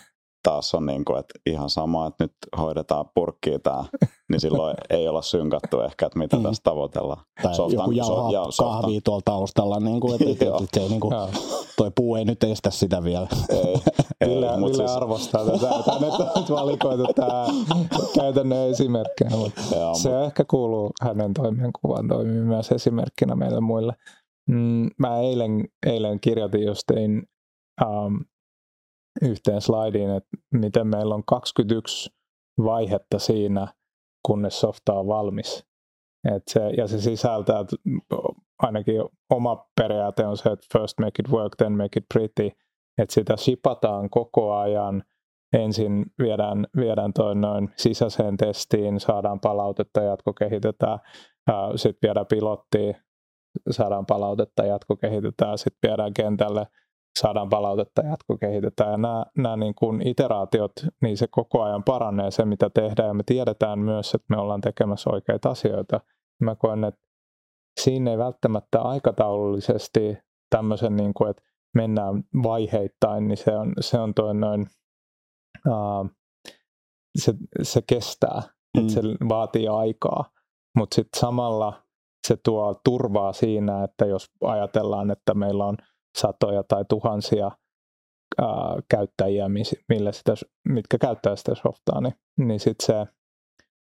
taas 0.43 0.75
on 0.75 0.87
niin 0.87 1.05
kuin, 1.05 1.19
että 1.19 1.35
ihan 1.47 1.71
sama, 1.71 2.07
että 2.07 2.25
nyt 2.25 2.33
hoidetaan 2.59 3.05
purkkiä 3.15 3.59
tämä, 3.59 3.85
niin 4.31 4.41
silloin 4.41 4.77
ei 4.91 5.09
olla 5.09 5.23
synkattu 5.23 5.81
ehkä, 5.81 6.07
että 6.07 6.19
mitä 6.19 6.37
mm. 6.37 6.43
tässä 6.43 6.63
tavoitellaan. 6.63 7.25
Tai 7.43 7.55
softan, 7.55 7.79
joku 7.79 7.91
jauhaa 7.91 8.51
so, 8.51 8.65
kahvia 8.65 9.01
tuolla 9.05 9.23
taustalla, 9.25 9.81
niin 9.81 10.01
kuin, 10.01 10.15
että, 10.15 10.31
että, 10.31 10.45
että, 10.45 10.65
että 10.65 10.91
niin 10.91 11.01
kuin, 11.01 11.15
toi 11.77 11.91
puu 11.97 12.17
ei 12.17 12.25
nyt 12.25 12.45
estä 12.45 12.71
sitä 12.71 13.05
vielä. 13.05 13.27
Ei, 13.49 13.59
ei, 14.21 14.29
Ville, 14.29 14.47
Ville 14.47 14.75
siis... 14.75 14.91
arvostaa 14.91 15.45
tätä. 15.45 15.67
Tämä 15.85 15.99
nyt 16.37 16.51
valikoitu 16.51 17.05
tämä 17.15 17.47
käytännön 18.15 18.69
esimerkkejä, 18.69 19.31
mutta 19.31 19.61
Joo, 19.77 19.95
se 19.95 20.09
mutta... 20.09 20.25
ehkä 20.25 20.45
kuuluu 20.45 20.91
hänen 21.03 21.35
toimenkuvaan 21.35 22.09
toimii 22.09 22.43
myös 22.43 22.73
esimerkkinä 22.73 23.35
meille 23.35 23.61
muille. 23.61 23.93
Mm, 24.49 24.89
mä 24.99 25.19
eilen, 25.19 25.69
eilen 25.87 26.21
kirjoitin 26.21 26.67
just 26.67 26.83
tein 26.87 27.23
um, 27.87 28.25
yhteen 29.23 29.61
slaidiin, 29.61 30.11
että 30.11 30.37
miten 30.55 30.87
meillä 30.87 31.15
on 31.15 31.25
21 31.27 32.11
vaihetta 32.65 33.19
siinä, 33.19 33.75
kunnes 34.27 34.61
softa 34.61 34.93
on 34.95 35.07
valmis. 35.07 35.67
Et 36.35 36.43
se, 36.49 36.61
ja 36.77 36.87
se 36.87 37.01
sisältää, 37.01 37.65
ainakin 38.59 39.03
oma 39.31 39.67
periaate 39.81 40.27
on 40.27 40.37
se, 40.37 40.51
että 40.51 40.67
first 40.79 40.99
make 41.01 41.23
it 41.23 41.33
work, 41.33 41.57
then 41.57 41.73
make 41.73 41.99
it 41.99 42.05
pretty. 42.15 42.51
Että 42.99 43.15
sitä 43.15 43.37
shipataan 43.37 44.11
koko 44.11 44.55
ajan. 44.55 45.05
Ensin 45.53 46.07
viedään, 46.19 46.67
viedään 46.77 47.13
toi 47.13 47.35
noin 47.35 47.71
sisäiseen 47.77 48.37
testiin, 48.37 49.01
saadaan 49.01 49.41
palautetta, 49.41 50.01
jatkokehitetään. 50.01 50.99
Sitten 51.77 52.09
viedään 52.09 52.27
pilottiin, 52.27 52.97
saadaan 53.71 54.07
palautetta, 54.07 54.67
jatkokehitetään. 54.67 55.59
Sitten 55.59 55.91
viedään 55.91 56.15
kentälle, 56.15 56.67
saadaan 57.19 57.49
palautetta, 57.49 58.03
jatkokehitetään. 58.03 58.91
Ja 58.91 58.97
nämä, 58.97 59.25
nämä 59.37 59.57
niin 59.57 59.75
kuin 59.75 60.07
iteraatiot, 60.07 60.73
niin 61.03 61.17
se 61.17 61.27
koko 61.31 61.63
ajan 61.63 61.85
paranee 61.85 62.31
se, 62.31 62.45
mitä 62.45 62.71
tehdään. 62.71 63.09
Ja 63.09 63.15
me 63.15 63.23
tiedetään 63.27 63.79
myös, 63.79 64.15
että 64.15 64.27
me 64.31 64.37
ollaan 64.37 64.61
tekemässä 64.61 65.11
oikeita 65.11 65.51
asioita. 65.51 66.01
Mä 66.41 66.55
koen, 66.55 66.85
että 66.85 67.01
siinä 67.81 68.11
ei 68.11 68.19
välttämättä 68.19 68.81
aikataulullisesti 68.81 70.19
tämmöisen, 70.51 70.97
niin 70.97 71.15
kuin, 71.15 71.31
että 71.31 71.43
mennään 71.75 72.25
vaiheittain, 72.43 73.29
niin 73.29 73.37
se 73.37 73.57
on, 73.57 73.73
se 73.81 73.99
on 73.99 74.15
toi 74.15 74.35
noin, 74.35 74.67
uh, 75.69 76.11
se, 77.19 77.35
se 77.63 77.83
kestää, 77.87 78.43
mm. 78.77 78.81
että 78.81 78.93
se 78.93 79.01
vaatii 79.29 79.69
aikaa, 79.69 80.31
mutta 80.77 80.95
sitten 80.95 81.21
samalla 81.21 81.83
se 82.27 82.37
tuo 82.45 82.81
turvaa 82.85 83.33
siinä, 83.33 83.85
että 83.85 84.07
jos 84.07 84.27
ajatellaan, 84.45 85.11
että 85.11 85.35
meillä 85.35 85.67
on 85.67 85.77
satoja 86.19 86.63
tai 86.69 86.85
tuhansia 86.89 87.51
ää, 88.41 88.49
käyttäjiä, 88.89 89.47
millä 89.89 90.13
sitä, 90.13 90.35
mitkä 90.69 90.99
käyttää 90.99 91.37
sitä 91.37 91.55
softaa, 91.55 92.01
niin, 92.01 92.15
niin 92.39 92.61
sitten 92.61 92.87
se 92.87 93.07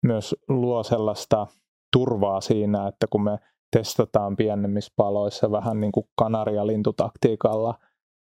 myös 0.03 0.35
luo 0.47 0.83
sellaista 0.83 1.47
turvaa 1.93 2.41
siinä, 2.41 2.87
että 2.87 3.07
kun 3.09 3.23
me 3.23 3.39
testataan 3.71 4.35
pienemmissä 4.35 4.93
paloissa 4.95 5.51
vähän 5.51 5.79
niin 5.79 5.91
kuin 5.91 6.05
kanarialintutaktiikalla 6.17 7.75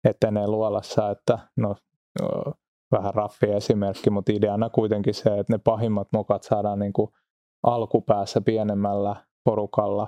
etenee 0.03 0.48
luolassa, 0.48 1.10
että 1.10 1.39
no 1.57 1.75
vähän 2.91 3.13
raffi 3.13 3.51
esimerkki, 3.51 4.10
mutta 4.10 4.31
ideana 4.31 4.69
kuitenkin 4.69 5.13
se, 5.13 5.39
että 5.39 5.53
ne 5.53 5.57
pahimmat 5.57 6.07
mokat 6.13 6.43
saadaan 6.43 6.79
niin 6.79 6.93
kuin 6.93 7.12
alkupäässä 7.63 8.41
pienemmällä 8.41 9.15
porukalla 9.46 10.08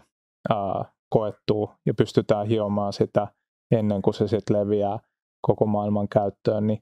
ää, 0.50 0.86
koettua 1.10 1.76
ja 1.86 1.94
pystytään 1.94 2.48
hiomaan 2.48 2.94
sitä 2.94 3.28
ennen 3.72 4.02
kuin 4.02 4.14
se 4.14 4.28
sitten 4.28 4.58
leviää 4.58 5.00
koko 5.42 5.66
maailman 5.66 6.08
käyttöön, 6.10 6.68
niin 6.68 6.80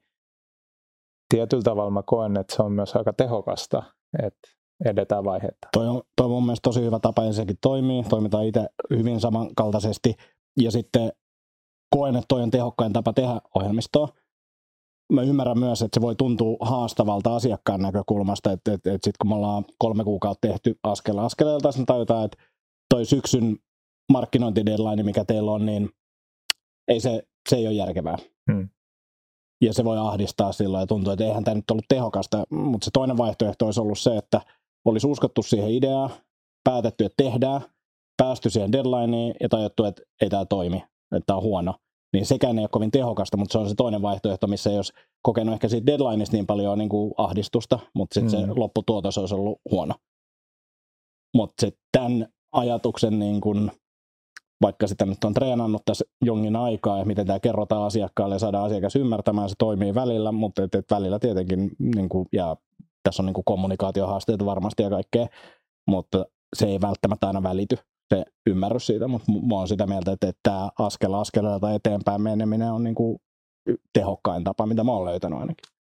tietyllä 1.29 1.63
tavalla 1.63 1.91
mä 1.91 2.03
koen, 2.05 2.37
että 2.37 2.55
se 2.55 2.63
on 2.63 2.71
myös 2.71 2.95
aika 2.95 3.13
tehokasta, 3.13 3.83
että 4.23 4.49
edetään 4.85 5.23
vaihetta. 5.23 5.67
Toi 5.73 5.87
on, 5.87 6.01
toi 6.17 6.25
on 6.25 6.31
mun 6.31 6.45
mielestä 6.45 6.69
tosi 6.69 6.81
hyvä 6.81 6.99
tapa, 6.99 7.31
sekin 7.31 7.57
toimii. 7.61 8.03
Toimitaan 8.03 8.45
itse 8.45 8.69
hyvin 8.89 9.19
samankaltaisesti. 9.19 10.15
Ja 10.61 10.71
sitten 10.71 11.11
koen, 11.95 12.15
että 12.15 12.25
toi 12.27 12.41
on 12.41 12.51
tehokkain 12.51 12.93
tapa 12.93 13.13
tehdä 13.13 13.41
ohjelmistoa. 13.55 14.07
Mä 15.13 15.21
ymmärrän 15.21 15.59
myös, 15.59 15.81
että 15.81 15.99
se 15.99 16.01
voi 16.01 16.15
tuntua 16.15 16.57
haastavalta 16.59 17.35
asiakkaan 17.35 17.81
näkökulmasta, 17.81 18.51
että, 18.51 18.73
että, 18.73 18.93
että 18.93 19.05
sitten 19.05 19.17
kun 19.21 19.29
me 19.29 19.35
ollaan 19.35 19.65
kolme 19.77 20.03
kuukautta 20.03 20.47
tehty 20.47 20.79
askel 20.83 21.17
askeleelta, 21.17 21.69
niin 21.75 21.85
tajutaan, 21.85 22.25
että 22.25 22.37
toi 22.89 23.05
syksyn 23.05 23.57
markkinointideadline, 24.11 25.03
mikä 25.03 25.25
teillä 25.25 25.51
on, 25.51 25.65
niin 25.65 25.89
ei 26.87 26.99
se, 26.99 27.23
se 27.49 27.55
ei 27.55 27.67
ole 27.67 27.75
järkevää. 27.75 28.17
Hmm. 28.51 28.69
Ja 29.61 29.73
se 29.73 29.83
voi 29.83 29.97
ahdistaa 29.97 30.51
silloin 30.51 30.81
ja 30.81 30.87
tuntuu, 30.87 31.13
että 31.13 31.25
eihän 31.25 31.43
tämä 31.43 31.55
nyt 31.55 31.71
ollut 31.71 31.85
tehokasta. 31.89 32.43
Mutta 32.49 32.85
se 32.85 32.91
toinen 32.93 33.17
vaihtoehto 33.17 33.65
olisi 33.65 33.81
ollut 33.81 33.99
se, 33.99 34.17
että 34.17 34.41
olisi 34.85 35.07
uskottu 35.07 35.43
siihen 35.43 35.71
ideaan, 35.71 36.09
päätetty, 36.63 37.05
että 37.05 37.23
tehdään, 37.23 37.61
päästy 38.17 38.49
siihen 38.49 38.71
deadlineen 38.71 39.35
ja 39.41 39.49
tajuttu, 39.49 39.85
että 39.85 40.01
ei 40.21 40.29
tämä 40.29 40.45
toimi, 40.45 40.77
että 41.15 41.25
tämä 41.25 41.37
on 41.37 41.43
huono. 41.43 41.75
Niin 42.13 42.25
sekään 42.25 42.57
ei 42.57 42.63
ole 42.63 42.69
kovin 42.71 42.91
tehokasta, 42.91 43.37
mutta 43.37 43.53
se 43.53 43.57
on 43.57 43.69
se 43.69 43.75
toinen 43.75 44.01
vaihtoehto, 44.01 44.47
missä 44.47 44.71
jos 44.71 44.93
kokenut 45.21 45.53
ehkä 45.53 45.69
siitä 45.69 45.85
deadlineista 45.85 46.35
niin 46.35 46.47
paljon 46.47 46.77
niin 46.77 46.89
kuin 46.89 47.13
ahdistusta, 47.17 47.79
mutta 47.93 48.13
sitten 48.13 48.39
hmm. 48.39 48.53
se 48.53 48.59
lopputuotos 48.59 49.17
olisi 49.17 49.35
ollut 49.35 49.61
huono. 49.71 49.93
Mutta 51.35 51.67
tämän 51.91 52.27
ajatuksen 52.51 53.19
niin 53.19 53.41
kuin 53.41 53.71
vaikka 54.61 54.87
sitä 54.87 55.05
nyt 55.05 55.23
on 55.23 55.33
treenannut 55.33 55.81
tässä 55.85 56.05
jonkin 56.25 56.55
aikaa 56.55 56.97
ja 56.99 57.05
miten 57.05 57.27
tämä 57.27 57.39
kerrotaan 57.39 57.83
asiakkaalle 57.83 58.35
ja 58.35 58.39
saadaan 58.39 58.65
asiakas 58.65 58.95
ymmärtämään, 58.95 59.49
se 59.49 59.55
toimii 59.57 59.95
välillä, 59.95 60.31
mutta 60.31 60.63
et, 60.63 60.75
et 60.75 60.85
välillä 60.91 61.19
tietenkin, 61.19 61.71
niin 61.95 62.09
kuin, 62.09 62.25
ja 62.31 62.55
tässä 63.03 63.23
on 63.23 63.25
niin 63.25 63.43
kommunikaatiohaasteita 63.45 64.45
varmasti 64.45 64.83
ja 64.83 64.89
kaikkea, 64.89 65.27
mutta 65.87 66.25
se 66.55 66.65
ei 66.65 66.81
välttämättä 66.81 67.27
aina 67.27 67.43
välity 67.43 67.77
se 68.13 68.25
ymmärrys 68.47 68.87
siitä, 68.87 69.07
mutta 69.07 69.31
mä 69.31 69.55
oon 69.55 69.67
sitä 69.67 69.87
mieltä, 69.87 70.11
että, 70.11 70.27
että 70.27 70.39
tämä 70.43 70.69
askel 70.79 71.13
askeleelta 71.13 71.73
eteenpäin 71.73 72.21
meneminen 72.21 72.71
on 72.71 72.83
niin 72.83 72.95
kuin 72.95 73.17
tehokkain 73.93 74.43
tapa, 74.43 74.65
mitä 74.65 74.83
mä 74.83 74.91
oon 74.91 75.05
löytänyt 75.05 75.39
ainakin. 75.39 75.75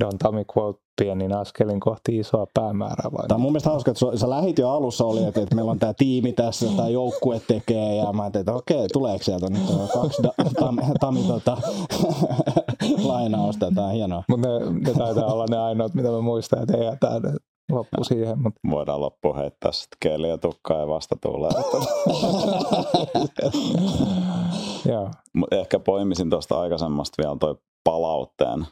Don 0.00 0.18
Tommy 0.18 0.44
quote 0.56 0.80
pienin 1.00 1.32
askelin 1.32 1.80
kohti 1.80 2.18
isoa 2.18 2.46
päämäärää. 2.54 3.12
Vai 3.12 3.28
tämä 3.28 3.36
on 3.36 3.40
mun 3.40 3.52
mielestä 3.52 3.70
hauska, 3.70 3.90
että 3.90 4.16
sä 4.16 4.30
lähit 4.30 4.58
jo 4.58 4.70
alussa 4.70 5.04
oli, 5.04 5.24
että, 5.24 5.40
että 5.40 5.54
meillä 5.54 5.70
on 5.70 5.78
tämä 5.78 5.94
tiimi 5.94 6.32
tässä, 6.32 6.66
tämä 6.76 6.88
joukkue 6.88 7.40
tekee, 7.48 7.96
ja 7.96 8.12
mä 8.12 8.22
ajattelin, 8.22 8.42
että 8.42 8.54
okei, 8.54 8.88
tuleeko 8.92 9.24
sieltä 9.24 9.50
nyt 9.50 9.62
kaksi 9.92 10.22
da, 10.22 10.32
tam, 11.00 11.16
tota, 11.26 11.56
lainausta, 13.12 13.72
tämä 13.74 13.86
on 13.86 13.92
hienoa. 13.92 14.22
Mutta 14.28 14.48
ne, 14.48 14.80
ne 14.80 14.94
taitaa 14.98 15.32
olla 15.32 15.46
ne 15.50 15.58
ainoat, 15.58 15.94
mitä 15.94 16.10
mä 16.10 16.20
muistan, 16.20 16.62
että 16.62 16.76
ei 16.76 16.84
jätä 16.84 17.20
loppu 17.70 18.04
siihen. 18.04 18.42
Mutta... 18.42 18.60
Voidaan 18.70 19.00
loppu 19.00 19.34
heittää 19.34 19.72
sitten 19.72 19.96
keeli 20.00 20.28
ja 20.28 20.38
tukkaa 20.38 20.78
ja 20.78 20.88
vasta 20.88 21.16
tulee. 21.22 21.50
Ehkä 25.60 25.78
poimisin 25.78 26.30
tuosta 26.30 26.60
aikaisemmasta 26.60 27.22
vielä 27.22 27.36
toi 27.40 27.56
palautteen 27.84 28.66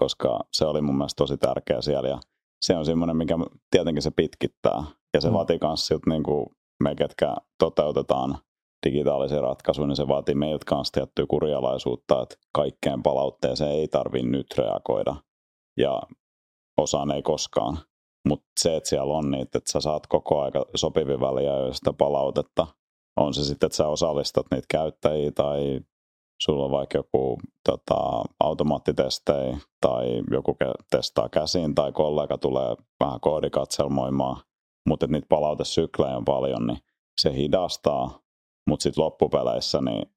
koska 0.00 0.40
se 0.52 0.64
oli 0.64 0.80
mun 0.80 0.96
mielestä 0.96 1.16
tosi 1.16 1.36
tärkeä 1.36 1.80
siellä 1.80 2.08
ja 2.08 2.18
se 2.60 2.76
on 2.76 2.84
semmoinen, 2.84 3.16
mikä 3.16 3.34
tietenkin 3.70 4.02
se 4.02 4.10
pitkittää 4.10 4.84
ja 5.14 5.20
se 5.20 5.28
mm. 5.28 5.34
vaatii 5.34 5.58
myös 5.62 5.86
siltä 5.86 6.10
niin 6.10 6.22
kuin 6.22 6.46
me, 6.82 6.94
ketkä 6.94 7.34
toteutetaan 7.58 8.38
digitaalisia 8.86 9.40
ratkaisuja, 9.40 9.86
niin 9.86 9.96
se 9.96 10.08
vaatii 10.08 10.34
meiltä 10.34 10.64
kanssa 10.66 10.92
tiettyä 10.92 11.24
kurialaisuutta, 11.28 12.22
että 12.22 12.36
kaikkeen 12.54 13.02
palautteeseen 13.02 13.72
ei 13.72 13.88
tarvitse 13.88 14.28
nyt 14.28 14.46
reagoida 14.58 15.16
ja 15.76 16.02
osaan 16.78 17.10
ei 17.10 17.22
koskaan. 17.22 17.78
Mutta 18.28 18.46
se, 18.60 18.76
että 18.76 18.88
siellä 18.88 19.14
on 19.14 19.30
niitä, 19.30 19.58
että 19.58 19.72
sä 19.72 19.80
saat 19.80 20.06
koko 20.06 20.40
aika 20.40 20.64
sopivin 20.74 21.20
väliä 21.20 21.52
sitä 21.72 21.92
palautetta, 21.92 22.66
on 23.16 23.34
se 23.34 23.44
sitten, 23.44 23.66
että 23.66 23.76
sä 23.76 23.88
osallistat 23.88 24.46
niitä 24.50 24.66
käyttäjiä 24.70 25.30
tai 25.30 25.80
sulla 26.42 26.64
on 26.64 26.70
vaikka 26.70 26.98
joku 26.98 27.38
tota, 27.64 28.24
automaattitestei 28.40 29.54
tai 29.80 30.22
joku 30.30 30.56
testaa 30.90 31.28
käsiin 31.28 31.74
tai 31.74 31.92
kollega 31.92 32.38
tulee 32.38 32.76
vähän 33.00 33.20
koodikatselmoimaan, 33.20 34.42
mutta 34.86 35.06
niitä 35.06 35.26
palautesyklejä 35.28 36.16
on 36.16 36.24
paljon, 36.24 36.66
niin 36.66 36.78
se 37.20 37.34
hidastaa, 37.34 38.20
mutta 38.66 38.82
sitten 38.82 39.04
loppupeleissä 39.04 39.80
niin 39.80 40.10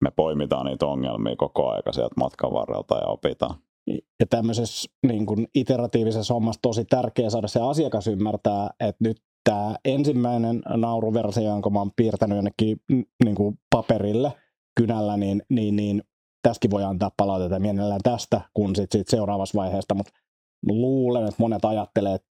me 0.00 0.10
poimitaan 0.10 0.66
niitä 0.66 0.86
ongelmia 0.86 1.36
koko 1.36 1.70
aika 1.70 1.92
sieltä 1.92 2.14
matkan 2.16 2.52
varrelta 2.52 2.96
ja 2.96 3.06
opitaan. 3.06 3.54
Ja 4.20 4.26
tämmöisessä 4.30 4.90
niin 5.06 5.26
kuin 5.26 5.48
iteratiivisessa 5.54 6.34
hommassa 6.34 6.62
tosi 6.62 6.84
tärkeää 6.84 7.30
saada 7.30 7.48
se 7.48 7.60
asiakas 7.60 8.06
ymmärtää, 8.06 8.70
että 8.80 9.04
nyt 9.04 9.16
tämä 9.44 9.76
ensimmäinen 9.84 10.62
nauruversio, 10.76 11.42
jonka 11.42 11.70
mä 11.70 11.78
oon 11.78 11.90
piirtänyt 11.96 12.36
jonnekin 12.36 12.80
niin 13.24 13.34
kuin 13.34 13.58
paperille 13.70 14.32
kynällä, 14.76 15.16
niin, 15.16 15.42
niin, 15.48 15.76
niin 15.76 16.02
tässäkin 16.42 16.70
voi 16.70 16.84
antaa 16.84 17.10
palautetta 17.16 17.60
mielellään 17.60 18.00
tästä, 18.02 18.40
kun 18.54 18.76
sit, 18.76 18.92
sit 18.92 19.08
seuraavassa 19.08 19.58
vaiheesta, 19.58 19.94
mutta 19.94 20.12
luulen, 20.66 21.22
että 21.22 21.34
monet 21.38 21.64
ajattelee, 21.64 22.14
että 22.14 22.28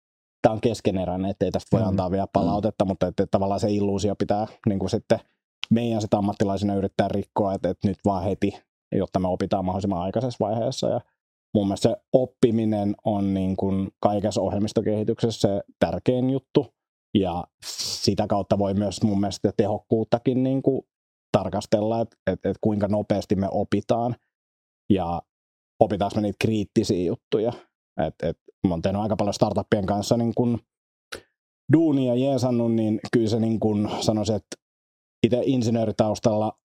tämä 0.41 0.53
on 0.53 0.61
keskeneräinen, 0.61 1.31
että 1.31 1.45
ei 1.45 1.51
tästä 1.51 1.67
voi 1.71 1.81
mm. 1.81 1.87
antaa 1.87 2.11
vielä 2.11 2.27
palautetta, 2.33 2.85
mutta 2.85 3.07
että, 3.07 3.23
että 3.23 3.31
tavallaan 3.31 3.59
se 3.59 3.71
illuusio 3.71 4.15
pitää 4.15 4.47
niin 4.65 4.79
kuin 4.79 4.89
sitten 4.89 5.19
meidän 5.69 6.01
sitä 6.01 6.17
ammattilaisina 6.17 6.75
yrittää 6.75 7.07
rikkoa, 7.07 7.53
että, 7.53 7.69
että 7.69 7.87
nyt 7.87 7.97
vaan 8.05 8.23
heti, 8.23 8.59
jotta 8.91 9.19
me 9.19 9.27
opitaan 9.27 9.65
mahdollisimman 9.65 10.01
aikaisessa 10.01 10.45
vaiheessa. 10.45 10.89
Ja 10.89 11.01
mun 11.53 11.67
mielestä 11.67 11.89
se 11.89 11.95
oppiminen 12.13 12.95
on 13.05 13.33
niin 13.33 13.55
kuin 13.57 13.89
kaikessa 13.99 14.41
ohjelmistokehityksessä 14.41 15.47
se 15.47 15.61
tärkein 15.79 16.29
juttu, 16.29 16.73
ja 17.13 17.47
sitä 17.65 18.27
kautta 18.27 18.57
voi 18.57 18.73
myös 18.73 19.03
mun 19.03 19.19
mielestä 19.19 19.51
tehokkuuttakin 19.57 20.43
niin 20.43 20.61
kuin 20.61 20.81
tarkastella, 21.31 22.01
että, 22.01 22.17
että, 22.27 22.49
että 22.49 22.59
kuinka 22.61 22.87
nopeasti 22.87 23.35
me 23.35 23.47
opitaan 23.51 24.15
ja 24.89 25.21
opitaanko 25.79 26.15
me 26.15 26.21
niitä 26.21 26.37
kriittisiä 26.41 27.05
juttuja. 27.05 27.53
Et, 28.07 28.15
et, 28.23 28.37
mä 28.67 28.73
oon 28.73 28.81
tehnyt 28.81 29.01
aika 29.01 29.15
paljon 29.15 29.33
startuppien 29.33 29.85
kanssa 29.85 30.17
niin 30.17 30.33
kun 30.35 30.59
duunia 31.73 32.15
jeesannut, 32.15 32.73
niin 32.73 32.99
kyllä 33.13 33.29
se 33.29 33.39
niin 33.39 33.59
kun 33.59 33.89
sanoisin, 33.99 34.35
että 34.35 34.55
itse 35.23 35.41
insinööritaustalla, 35.45 36.59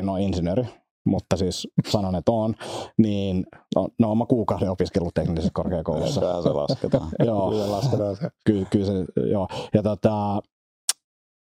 en 0.00 0.08
ole 0.08 0.22
insinööri, 0.22 0.64
mutta 1.06 1.36
siis 1.36 1.68
sanon, 1.88 2.14
että 2.14 2.32
on, 2.32 2.54
niin 2.98 3.46
no, 3.74 3.88
no 3.98 4.14
mä 4.14 4.26
kuukauden 4.26 4.70
opiskellut 4.70 5.14
teknisessä 5.14 5.50
korkeakoulussa. 5.54 6.20
Kyllä 6.20 6.42
se 6.42 6.48
lasketaan. 6.48 7.08
joo, 7.26 7.50
kyllä 7.50 7.70
lasketaan 7.70 8.16
se. 8.16 8.28
Ky, 8.46 8.66
kyllä 8.70 8.86
se, 8.86 8.92
joo. 9.30 9.48
Ja 9.74 9.82
tota, 9.82 10.40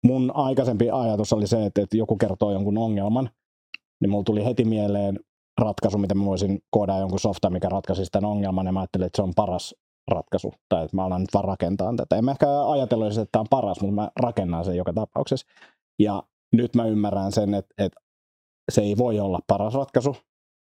mun 0.05 0.33
aikaisempi 0.35 0.91
ajatus 0.91 1.33
oli 1.33 1.47
se, 1.47 1.67
että, 1.67 1.83
että 1.83 1.97
joku 1.97 2.17
kertoo 2.17 2.53
jonkun 2.53 2.79
ongelman, 2.79 3.31
niin 4.01 4.11
mulla 4.11 4.25
tuli 4.25 4.45
heti 4.45 4.65
mieleen 4.65 5.21
ratkaisu, 5.61 5.99
miten 5.99 6.19
mä 6.19 6.25
voisin 6.25 6.59
koodaa 6.71 6.99
jonkun 6.99 7.21
softa, 7.21 7.51
mikä 7.51 7.69
ratkaisi 7.69 8.05
tämän 8.13 8.31
ongelman, 8.31 8.67
ja 8.67 8.73
mä 8.73 8.81
ajattelin, 8.81 9.07
että 9.07 9.17
se 9.17 9.23
on 9.23 9.33
paras 9.37 9.75
ratkaisu, 10.11 10.55
tai 10.69 10.85
että 10.85 10.97
mä 10.97 11.05
alan 11.05 11.21
nyt 11.21 11.35
vaan 11.35 11.45
rakentaa 11.45 11.95
tätä. 11.97 12.17
En 12.17 12.25
mä 12.25 12.31
ehkä 12.31 12.71
ajatellut, 12.71 13.09
että 13.09 13.27
tämä 13.33 13.41
on 13.41 13.47
paras, 13.51 13.81
mutta 13.81 13.95
mä 13.95 14.11
rakennan 14.21 14.65
sen 14.65 14.77
joka 14.77 14.93
tapauksessa. 14.93 15.47
Ja 15.99 16.23
nyt 16.53 16.75
mä 16.75 16.87
ymmärrän 16.87 17.33
sen, 17.33 17.55
että, 17.55 17.75
että 17.79 18.01
se 18.73 18.81
ei 18.81 18.97
voi 18.97 19.21
olla 19.21 19.41
paras 19.47 19.75
ratkaisu, 19.75 20.17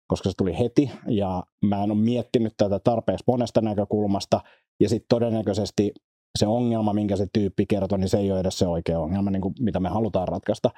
koska 0.07 0.29
se 0.29 0.35
tuli 0.37 0.59
heti, 0.59 0.91
ja 1.07 1.43
mä 1.65 1.83
en 1.83 1.91
ole 1.91 1.99
miettinyt 1.99 2.53
tätä 2.57 2.79
tarpeeksi 2.79 3.23
monesta 3.27 3.61
näkökulmasta, 3.61 4.41
ja 4.79 4.89
sitten 4.89 5.07
todennäköisesti 5.09 5.91
se 6.39 6.47
ongelma, 6.47 6.93
minkä 6.93 7.15
se 7.15 7.27
tyyppi 7.33 7.65
kertoo, 7.65 7.97
niin 7.97 8.09
se 8.09 8.17
ei 8.17 8.31
ole 8.31 8.39
edes 8.39 8.59
se 8.59 8.67
oikea 8.67 8.99
ongelma, 8.99 9.31
niin 9.31 9.41
kuin 9.41 9.53
mitä 9.59 9.79
me 9.79 9.89
halutaan 9.89 10.27
ratkaista, 10.27 10.69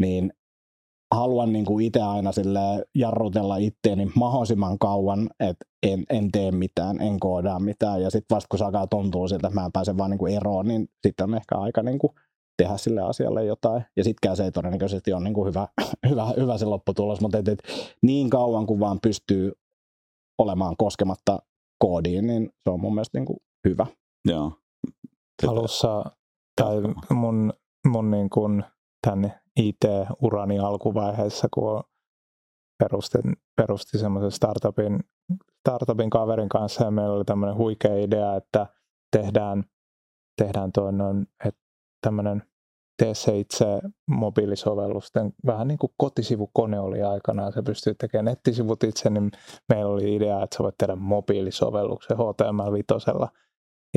niin 0.00 0.32
haluan 1.14 1.52
niin 1.52 1.64
kuin 1.64 1.86
itse 1.86 2.00
aina 2.00 2.32
sille 2.32 2.60
jarrutella 2.94 3.56
itteeni 3.56 4.10
mahdollisimman 4.14 4.78
kauan, 4.78 5.30
että 5.40 5.64
en, 5.82 6.04
en 6.10 6.32
tee 6.32 6.50
mitään, 6.50 7.00
en 7.00 7.20
koodaa 7.20 7.60
mitään, 7.60 8.02
ja 8.02 8.10
sitten 8.10 8.34
vasta 8.34 8.48
kun 8.50 8.58
se 8.58 8.64
alkaa 8.64 8.86
tuntua 8.86 9.28
siltä, 9.28 9.48
että 9.48 9.60
mä 9.60 9.70
pääsen 9.72 9.98
vaan 9.98 10.10
niin 10.10 10.18
kuin 10.18 10.36
eroon, 10.36 10.68
niin 10.68 10.88
sitten 11.06 11.24
on 11.24 11.34
ehkä 11.34 11.54
aika 11.54 11.82
niin 11.82 11.98
kuin 11.98 12.12
tehdä 12.62 12.76
sille 12.76 13.00
asialle 13.00 13.44
jotain. 13.44 13.84
Ja 13.96 14.04
sittenkään 14.04 14.36
se 14.36 14.44
ei 14.44 14.52
todennäköisesti 14.52 15.12
ole 15.12 15.24
niin 15.24 15.34
kuin 15.34 15.48
hyvä, 15.48 15.68
hyvä, 16.10 16.26
hyvä 16.36 16.58
se 16.58 16.64
lopputulos, 16.64 17.20
mutta 17.20 17.38
et, 17.38 17.48
et, 17.48 17.62
niin 18.02 18.30
kauan 18.30 18.66
kuin 18.66 18.80
vaan 18.80 19.00
pystyy 19.00 19.52
olemaan 20.38 20.76
koskematta 20.76 21.38
koodiin, 21.78 22.26
niin 22.26 22.50
se 22.64 22.70
on 22.70 22.80
mun 22.80 22.94
mielestä 22.94 23.18
niin 23.18 23.26
kuin 23.26 23.36
hyvä. 23.68 23.86
Joo. 24.24 24.52
Alussa, 25.48 26.04
tai 26.60 26.76
mun, 27.10 27.52
mun 27.86 28.10
niin 28.10 28.30
kuin 28.30 28.64
tämän 29.06 29.40
IT-urani 29.56 30.58
alkuvaiheessa, 30.58 31.48
kun 31.54 31.82
perustin, 32.78 33.32
perusti 33.56 33.98
semmoisen 33.98 34.30
startupin, 34.30 35.00
startupin 35.60 36.10
kaverin 36.10 36.48
kanssa 36.48 36.84
ja 36.84 36.90
meillä 36.90 37.14
oli 37.14 37.24
tämmöinen 37.24 37.56
huikea 37.56 37.96
idea, 37.96 38.36
että 38.36 38.66
tehdään, 39.16 39.64
tehdään 40.36 40.72
toinen, 40.72 41.26
että 41.44 41.60
tämmöinen 42.06 42.51
tee 43.02 43.14
se 43.14 43.38
itse 43.38 43.66
mobiilisovellusten, 44.10 45.32
vähän 45.46 45.68
niin 45.68 45.78
kuin 45.78 45.92
kotisivukone 45.96 46.80
oli 46.80 47.02
aikanaan, 47.02 47.52
se 47.52 47.62
pystyy 47.62 47.94
tekemään 47.94 48.24
nettisivut 48.24 48.84
itse, 48.84 49.10
niin 49.10 49.30
meillä 49.68 49.92
oli 49.92 50.14
idea, 50.14 50.42
että 50.42 50.56
sä 50.56 50.62
voit 50.62 50.74
tehdä 50.78 50.96
mobiilisovelluksen 50.96 52.16
HTML5 52.16 53.28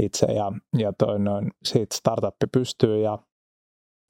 itse. 0.01 0.25
Ja, 0.25 0.51
ja 0.77 0.93
toi 0.93 1.19
noin, 1.19 1.51
siitä 1.63 1.95
startuppi 1.95 2.47
pystyy 2.53 2.97
ja 2.97 3.19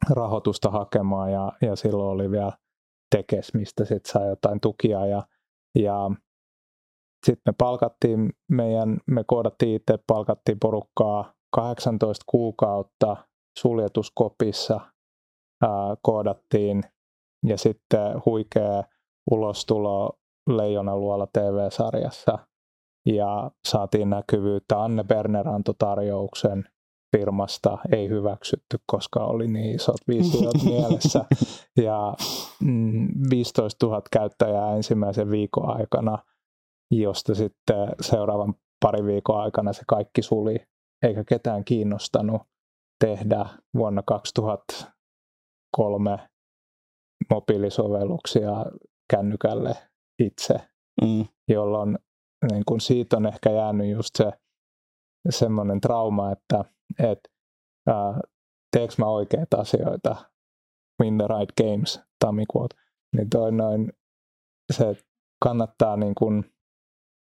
rahoitusta 0.10 0.70
hakemaan 0.70 1.32
ja, 1.32 1.52
ja 1.62 1.76
silloin 1.76 2.10
oli 2.10 2.32
vielä 2.32 2.52
tekes, 3.16 3.54
mistä 3.54 3.86
sitten 3.86 4.12
sai 4.12 4.28
jotain 4.28 4.60
tukia 4.62 5.06
ja, 5.06 5.24
ja 5.80 6.12
sitten 7.26 7.54
me 7.54 7.54
palkattiin 7.58 8.30
meidän, 8.52 8.98
me 9.08 9.24
koodattiin 9.28 9.76
itse, 9.76 9.98
palkattiin 10.08 10.60
porukkaa 10.60 11.34
18 11.52 12.24
kuukautta 12.28 13.18
suljetuskopissa 13.60 14.80
ää, 15.62 15.96
koodattiin 16.02 16.84
ja 17.48 17.58
sitten 17.58 18.22
huikea 18.26 18.84
ulostulo 19.32 20.20
Leijonaluola 20.50 21.28
TV-sarjassa 21.34 22.40
ja 23.06 23.52
saatiin 23.68 24.10
näkyvyyttä. 24.10 24.84
Anne 24.84 25.04
Berner 25.04 25.48
antoi 25.48 25.76
tarjouksen 25.78 26.64
firmasta, 27.18 27.78
ei 27.92 28.10
hyväksytty, 28.10 28.78
koska 28.86 29.20
oli 29.26 29.48
niin 29.48 29.76
isot 29.76 30.02
visiot 30.08 30.64
mielessä. 30.70 31.26
Ja 31.78 32.14
15 33.30 33.86
mm, 33.86 33.90
000 33.90 34.02
käyttäjää 34.12 34.76
ensimmäisen 34.76 35.32
viikon 35.32 35.78
aikana, 35.78 36.18
josta 36.92 37.36
sitten 37.36 37.90
seuraavan 38.02 38.54
pari 38.86 39.06
viikon 39.06 39.40
aikana 39.40 39.74
se 39.74 39.82
kaikki 39.88 40.22
suli, 40.22 40.58
eikä 41.04 41.24
ketään 41.24 41.66
kiinnostanut 41.66 42.42
tehdä 43.00 43.46
vuonna 43.74 44.04
2003 44.04 46.30
mobiilisovelluksia 47.30 48.52
kännykälle 49.12 49.76
itse, 50.20 50.54
mm. 51.02 51.26
jolloin 51.48 51.98
niin 52.52 52.64
kun 52.66 52.82
siitä 52.82 53.18
on 53.18 53.26
ehkä 53.26 53.52
jäänyt 53.52 53.92
just 53.92 54.10
se 54.18 54.32
semmoinen 55.30 55.82
trauma, 55.82 56.32
että 56.32 56.66
et, 57.00 57.20
äh, 57.90 58.20
teekö 58.78 58.94
mä 58.98 59.06
oikeita 59.06 59.58
asioita, 59.58 60.16
win 61.02 61.18
the 61.18 61.28
right 61.28 61.52
games, 61.58 62.02
tammikuut, 62.26 62.74
niin 63.16 63.30
toi 63.30 63.52
noin, 63.52 63.94
se 64.74 64.96
kannattaa, 65.44 65.98
niin 65.98 66.16
kun, 66.16 66.46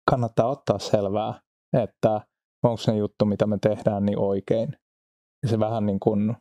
kannattaa 0.09 0.47
ottaa 0.47 0.79
selvää, 0.79 1.41
että 1.83 2.21
onko 2.63 2.77
se 2.77 2.95
juttu, 2.95 3.25
mitä 3.25 3.47
me 3.47 3.57
tehdään, 3.61 4.05
niin 4.05 4.19
oikein 4.19 4.77
se 5.47 5.59
vähän 5.59 5.85
niin 5.85 5.99
kuin, 5.99 6.35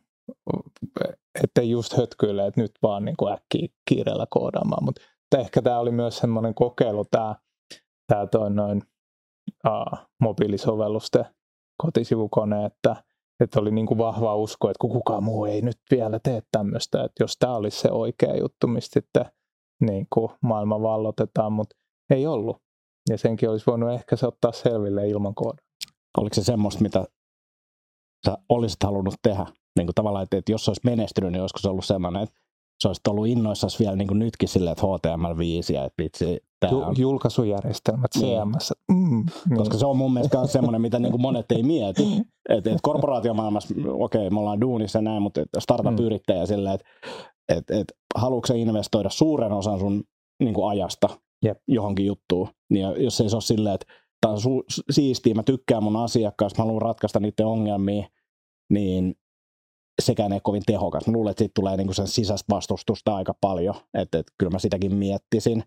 ettei 1.43 1.69
just 1.69 1.97
hötkyile, 1.97 2.47
että 2.47 2.61
nyt 2.61 2.71
vaan 2.83 3.05
niin 3.05 3.17
kuin 3.17 3.33
äkkiä 3.33 3.67
kiireellä 3.89 4.25
koodaamaan, 4.29 4.83
mutta 4.83 5.01
ehkä 5.37 5.61
tämä 5.61 5.79
oli 5.79 5.91
myös 5.91 6.17
semmoinen 6.17 6.53
kokeilu, 6.53 7.05
tämä, 7.11 7.35
tämä 8.07 8.27
toi 8.27 8.51
noin 8.51 8.81
uh, 9.67 9.99
mobiilisovellusten 10.21 11.25
kotisivukone, 11.83 12.65
että, 12.65 12.95
että 13.39 13.59
oli 13.59 13.71
niin 13.71 13.85
kuin 13.85 13.97
vahva 13.97 14.35
usko, 14.35 14.69
että 14.69 14.79
kukaan 14.81 15.23
muu 15.23 15.45
ei 15.45 15.61
nyt 15.61 15.77
vielä 15.91 16.19
tee 16.23 16.41
tämmöistä, 16.51 17.03
että 17.03 17.23
jos 17.23 17.37
tämä 17.39 17.55
olisi 17.55 17.79
se 17.79 17.91
oikea 17.91 18.37
juttu, 18.37 18.67
mistä 18.67 18.93
sitten 18.93 19.25
niin 19.81 20.07
kuin 20.13 20.31
maailma 20.41 20.81
vallotetaan, 20.81 21.53
mutta 21.53 21.75
ei 22.09 22.27
ollut. 22.27 22.57
Ja 23.09 23.17
senkin 23.17 23.49
olisi 23.49 23.65
voinut 23.65 23.91
ehkä 23.91 24.15
se 24.15 24.27
ottaa 24.27 24.51
selville 24.51 25.07
ilman 25.07 25.35
koodaa. 25.35 25.65
Oliko 26.17 26.33
se 26.33 26.43
semmoista, 26.43 26.81
mitä 26.81 27.05
sä 28.25 28.37
olisit 28.49 28.83
halunnut 28.83 29.15
tehdä? 29.21 29.45
Niin 29.77 29.87
kuin 29.87 29.95
tavallaan, 29.95 30.23
että, 30.23 30.37
että 30.37 30.51
jos 30.51 30.65
se 30.65 30.71
olisi 30.71 30.81
menestynyt, 30.85 31.31
niin 31.31 31.41
olisiko 31.41 31.59
se 31.59 31.69
ollut 31.69 31.85
sellainen, 31.85 32.23
että 32.23 32.35
se 32.81 32.87
olisi 32.87 33.01
ollut 33.09 33.27
innoissasi 33.27 33.79
vielä 33.79 33.95
niin 33.95 34.07
kuin 34.07 34.19
nytkin 34.19 34.49
silleen, 34.49 34.71
että 34.71 34.83
HTML5 34.83 35.73
ja 35.73 35.85
että 35.85 36.03
vitsi, 36.03 36.43
tämä 36.59 36.85
on... 36.85 36.95
Julkaisujärjestelmät, 36.97 38.11
CMS. 38.17 38.73
Niin. 38.89 39.09
Mm, 39.09 39.25
niin. 39.49 39.57
Koska 39.57 39.77
se 39.77 39.85
on 39.85 39.97
mun 39.97 40.13
mielestä 40.13 40.37
myös 40.37 40.51
semmoinen, 40.51 40.81
mitä 40.81 40.99
niin 40.99 41.11
kuin 41.11 41.21
monet 41.21 41.51
ei 41.51 41.63
mieti. 41.63 42.03
Että 42.49 42.71
et 42.71 42.77
korporaatiomaailmassa, 42.81 43.75
okei, 43.87 44.19
okay, 44.19 44.29
me 44.29 44.39
ollaan 44.39 44.61
duunissa 44.61 45.01
näin, 45.01 45.21
mutta 45.21 45.41
startup-yrittäjä 45.59 46.43
mm. 46.43 46.47
silleen, 46.47 46.75
että 46.75 46.85
et, 47.49 47.71
et, 47.71 47.93
haluatko 48.15 48.53
investoida 48.53 49.09
suuren 49.09 49.51
osan 49.51 49.79
sun 49.79 50.03
niin 50.39 50.53
kuin 50.53 50.69
ajasta 50.69 51.09
Jep. 51.45 51.57
johonkin 51.67 52.05
juttuun. 52.05 52.47
Niin 52.69 52.81
ja 52.81 52.97
jos 52.97 53.21
ei 53.21 53.29
se 53.29 53.35
ole 53.35 53.41
silleen, 53.41 53.75
että 53.75 53.93
tämä 54.21 54.33
on 54.33 54.37
su- 54.37 54.83
siistiä, 54.91 55.33
mä 55.33 55.43
tykkään 55.43 55.83
mun 55.83 55.95
asiakkaasta, 55.95 56.61
mä 56.61 56.65
haluan 56.65 56.81
ratkaista 56.81 57.19
niiden 57.19 57.45
ongelmia, 57.45 58.07
niin 58.69 59.15
sekään 60.01 60.31
ei 60.31 60.35
ole 60.35 60.41
kovin 60.43 60.63
tehokas. 60.65 61.07
Mä 61.07 61.13
luulen, 61.13 61.31
että 61.31 61.39
siitä 61.41 61.53
tulee 61.55 61.77
niinku 61.77 61.93
sen 61.93 62.07
sisäistä 62.07 62.53
vastustusta 62.55 63.15
aika 63.15 63.33
paljon, 63.41 63.75
että, 63.93 64.19
että 64.19 64.33
kyllä 64.37 64.49
mä 64.49 64.59
sitäkin 64.59 64.95
miettisin. 64.95 65.63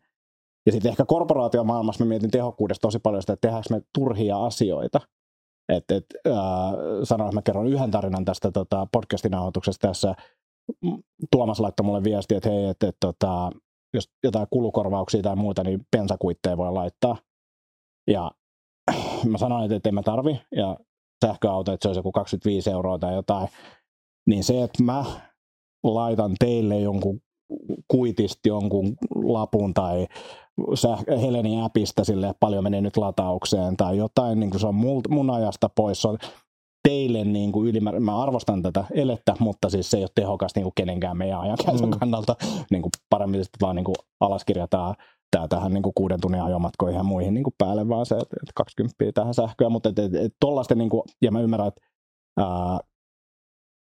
Ja 0.66 0.72
sitten 0.72 0.90
ehkä 0.90 1.04
korporaatiomaailmassa 1.04 2.04
mä 2.04 2.08
mietin 2.08 2.30
tehokkuudesta 2.30 2.82
tosi 2.82 2.98
paljon 2.98 3.22
sitä, 3.22 3.32
että 3.32 3.48
tehdäänkö 3.48 3.74
me 3.74 3.82
turhia 3.94 4.44
asioita. 4.44 5.00
Et, 5.68 5.90
et, 5.90 6.04
äh, 6.26 6.34
sanoin, 7.02 7.28
että 7.28 7.34
mä 7.34 7.42
kerron 7.42 7.66
yhden 7.66 7.90
tarinan 7.90 8.24
tästä 8.24 8.50
tota, 8.50 8.86
podcastin 8.92 9.30
nauhoituksesta 9.30 9.88
tässä. 9.88 10.14
Tuomas 11.30 11.60
laittoi 11.60 11.86
mulle 11.86 12.04
viestiä, 12.04 12.36
että 12.36 12.50
hei, 12.50 12.64
että 12.64 12.88
et, 12.88 12.96
tota, 13.00 13.50
jos 13.94 14.10
jotain 14.24 14.46
kulukorvauksia 14.50 15.22
tai 15.22 15.36
muuta, 15.36 15.64
niin 15.64 15.86
pensakuitteja 15.90 16.56
voi 16.56 16.72
laittaa. 16.72 17.16
Ja 18.10 18.30
mä 19.30 19.38
sanoin, 19.38 19.72
että 19.72 19.88
en 19.88 19.94
mä 19.94 20.02
tarvi, 20.02 20.40
ja 20.56 20.76
sähköauto, 21.26 21.72
että 21.72 21.84
se 21.84 21.88
olisi 21.88 21.98
joku 21.98 22.12
25 22.12 22.70
euroa 22.70 22.98
tai 22.98 23.14
jotain. 23.14 23.48
Niin 24.26 24.44
se, 24.44 24.62
että 24.62 24.82
mä 24.82 25.04
laitan 25.82 26.34
teille 26.38 26.80
jonkun 26.80 27.20
kuitisti 27.88 28.48
jonkun 28.48 28.96
lapun 29.14 29.74
tai 29.74 30.06
säh- 30.58 31.20
Helenin 31.20 31.62
appista 31.62 32.04
sille 32.04 32.34
paljon 32.40 32.64
menee 32.64 32.80
nyt 32.80 32.96
lataukseen 32.96 33.76
tai 33.76 33.96
jotain, 33.96 34.40
niin 34.40 34.50
kuin 34.50 34.60
se 34.60 34.66
on 34.66 34.74
mun 35.08 35.30
ajasta 35.30 35.70
pois. 35.76 36.02
Se 36.02 36.08
on 36.08 36.18
teille 36.88 37.24
niin 37.24 37.52
kuin 37.52 37.68
ylimäärä, 37.68 38.00
mä 38.00 38.22
arvostan 38.22 38.62
tätä 38.62 38.84
elettä, 38.94 39.34
mutta 39.38 39.70
siis 39.70 39.90
se 39.90 39.96
ei 39.96 40.02
ole 40.02 40.10
tehokas 40.14 40.54
niin 40.54 40.62
kuin 40.62 40.72
kenenkään 40.74 41.16
meidän 41.16 41.40
ajankäytön 41.40 41.88
mm. 41.88 41.98
kannalta. 41.98 42.36
Niin 42.70 42.82
kuin 42.82 42.92
paremmin 43.10 43.44
sitten 43.44 43.66
vaan 43.66 43.76
niin 43.76 43.84
kuin 43.84 43.96
alaskirjataan 44.20 44.94
tämä 45.34 45.48
tähän 45.48 45.72
niin 45.72 45.82
kuin 45.82 45.92
kuuden 45.94 46.20
tunnin 46.20 46.42
ajomatkoihin 46.42 46.98
ja 46.98 47.02
muihin 47.02 47.34
niin 47.34 47.44
kuin 47.44 47.54
päälle, 47.58 47.88
vaan 47.88 48.06
se, 48.06 48.14
että 48.14 48.52
20 48.54 48.94
tähän 49.14 49.34
sähköä, 49.34 49.68
mutta 49.68 49.88
et, 49.88 49.98
et, 49.98 50.14
et 50.14 50.34
tollaista, 50.40 50.74
niin 50.74 50.90
kuin, 50.90 51.02
ja 51.22 51.32
mä 51.32 51.40
ymmärrän, 51.40 51.68
että 51.68 51.80
ää, 52.38 52.78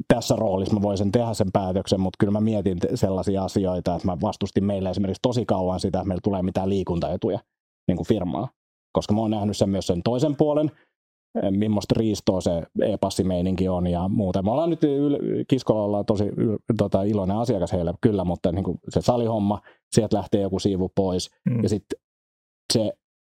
tässä 0.07 0.35
roolissa 0.35 0.75
mä 0.75 0.81
voisin 0.81 1.11
tehdä 1.11 1.33
sen 1.33 1.51
päätöksen, 1.53 2.01
mutta 2.01 2.17
kyllä 2.19 2.31
mä 2.31 2.41
mietin 2.41 2.77
sellaisia 2.95 3.43
asioita, 3.43 3.95
että 3.95 4.07
mä 4.07 4.17
vastustin 4.21 4.63
meille 4.63 4.89
esimerkiksi 4.89 5.21
tosi 5.21 5.45
kauan 5.45 5.79
sitä, 5.79 5.99
että 5.99 6.07
meillä 6.07 6.21
tulee 6.23 6.41
mitään 6.41 6.69
liikuntaetuja 6.69 7.39
niin 7.87 7.97
kuin 7.97 8.07
firmaa, 8.07 8.47
koska 8.91 9.13
mä 9.13 9.21
oon 9.21 9.31
nähnyt 9.31 9.57
sen 9.57 9.69
myös 9.69 9.87
sen 9.87 10.03
toisen 10.03 10.35
puolen, 10.35 10.71
millaista 11.51 11.95
riistoa 11.97 12.41
se 12.41 12.63
e-passimeininki 12.81 13.67
on 13.67 13.87
ja 13.87 14.07
muuta. 14.07 14.41
Me 14.41 14.51
ollaan 14.51 14.69
nyt 14.69 14.83
yl- 14.83 15.45
Kiskolla 15.47 15.83
ollaan 15.83 16.05
tosi 16.05 16.23
yl- 16.23 16.59
tota, 16.77 17.03
iloinen 17.03 17.37
asiakas 17.37 17.71
heille, 17.71 17.93
kyllä, 18.01 18.23
mutta 18.23 18.51
niin 18.51 18.63
kuin 18.63 18.79
se 18.89 19.01
salihomma, 19.01 19.61
sieltä 19.95 20.17
lähtee 20.17 20.41
joku 20.41 20.59
siivu 20.59 20.91
pois 20.95 21.29
mm. 21.49 21.63
ja 21.63 21.69
sitten 21.69 21.99
se 22.73 22.91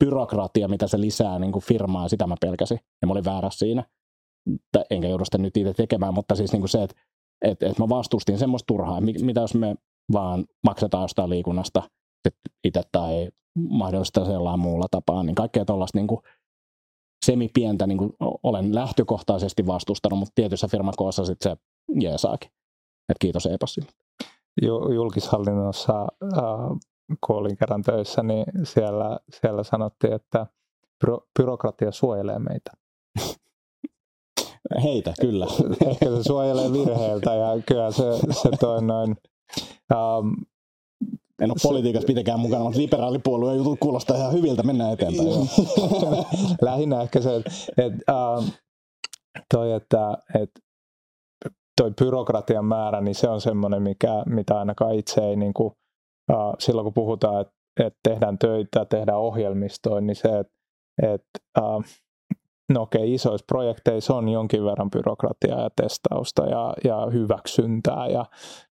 byrokratia, 0.04 0.68
mitä 0.68 0.88
se 0.88 1.02
lisää 1.02 1.40
niin 1.40 1.52
kuin 1.52 1.64
firmaa, 1.64 2.10
sitä 2.10 2.28
mä 2.28 2.36
pelkäsin 2.42 2.80
ja 3.02 3.08
mä 3.08 3.12
olin 3.12 3.26
väärässä 3.26 3.60
siinä 3.60 3.84
enkä 4.90 5.08
joudu 5.08 5.26
sitä 5.26 5.38
nyt 5.38 5.58
itse 5.58 5.74
tekemään, 5.74 6.14
mutta 6.14 6.36
siis 6.36 6.52
niin 6.52 6.62
kuin 6.62 6.70
se, 6.70 6.84
että 6.84 6.96
et, 7.42 7.64
et 7.64 7.80
mä 7.80 7.90
vastustin 7.90 8.38
semmoista 8.38 8.68
turhaa, 8.68 9.02
mitä 9.02 9.42
jos 9.42 9.56
me 9.56 9.76
vaan 10.12 10.46
maksetaan 10.64 11.04
jostain 11.04 11.30
liikunnasta 11.30 11.84
itse 12.64 12.82
tai 12.92 13.30
mahdollista 13.70 14.26
sellainen 14.26 14.60
muulla 14.60 14.86
tapaa, 14.92 15.24
niin 15.24 15.36
kaikkea 15.36 15.66
tuollaista 15.66 15.98
niin 15.98 16.08
kuin 16.08 16.22
semipientä 17.30 17.88
niin 17.88 17.98
kuin 17.98 18.14
olen 18.44 18.76
lähtökohtaisesti 18.76 19.68
vastustanut, 19.68 20.20
mutta 20.20 20.32
tietyssä 20.36 20.68
firmakoossa 20.68 21.26
sitten 21.26 21.52
se 21.52 21.58
jeesaakin. 22.00 22.52
Et 23.10 23.18
kiitos 23.20 23.46
Epassi. 23.46 23.82
Julkishallinnossa, 24.94 26.02
äh, 26.02 26.80
kun 27.28 27.36
olin 27.36 27.58
kerran 27.58 27.82
töissä, 27.82 28.24
niin 28.24 28.46
siellä, 28.64 29.20
siellä 29.42 29.64
sanottiin, 29.64 30.14
että 30.14 30.48
byrokratia 31.40 31.92
suojelee 31.92 32.40
meitä. 32.40 32.72
Heitä, 34.84 35.14
kyllä. 35.22 35.48
Ehkä 35.88 36.06
se 36.16 36.24
suojelee 36.24 36.74
virheiltä 36.74 37.36
ja 37.36 37.62
kyllä 37.66 37.92
se, 37.92 38.04
se 38.32 38.50
toi 38.60 38.82
noin... 38.82 39.16
Um, 39.94 40.36
en 41.42 41.52
ole 41.52 41.58
politiikassa 41.64 42.08
mitenkään 42.08 42.40
mukana, 42.40 42.64
mutta 42.64 42.80
liberaalipuolueen 42.80 43.58
jutut 43.58 43.80
kuulostaa 43.80 44.18
ihan 44.18 44.34
hyviltä, 44.34 44.64
mennään 44.64 44.94
eteenpäin. 44.94 45.30
Lähinnä 46.62 47.02
ehkä 47.02 47.22
se, 47.22 47.36
että 47.36 47.52
et, 47.78 47.94
um, 47.94 48.50
toi, 49.54 49.72
että 49.72 50.18
et, 50.42 50.50
toi 51.82 51.92
byrokratian 51.92 52.66
määrä, 52.66 53.02
niin 53.02 53.16
se 53.16 53.30
on 53.30 53.42
semmoinen, 53.42 53.82
mikä, 53.82 54.24
mitä 54.26 54.60
ainakaan 54.60 54.96
itse 54.96 55.22
ei, 55.22 55.36
niin 55.36 55.54
kuin, 55.54 55.72
uh, 56.32 56.56
silloin 56.60 56.84
kun 56.84 56.94
puhutaan, 56.94 57.42
että 57.42 57.54
et 57.80 57.94
tehdään 58.04 58.38
töitä, 58.38 58.86
tehdään 58.86 59.18
ohjelmistoa, 59.18 60.02
niin 60.02 60.16
se, 60.16 60.40
että 60.40 60.54
et, 61.04 61.26
uh, 61.62 61.84
no 62.70 62.82
okei, 62.82 63.02
okay, 63.02 63.14
isoissa 63.14 63.46
projekteissa 63.48 64.16
on 64.16 64.30
jonkin 64.30 64.66
verran 64.66 64.90
byrokratiaa 64.90 65.62
ja 65.62 65.70
testausta 65.76 66.46
ja, 66.46 66.74
ja 66.84 67.08
hyväksyntää 67.14 68.08
ja 68.08 68.26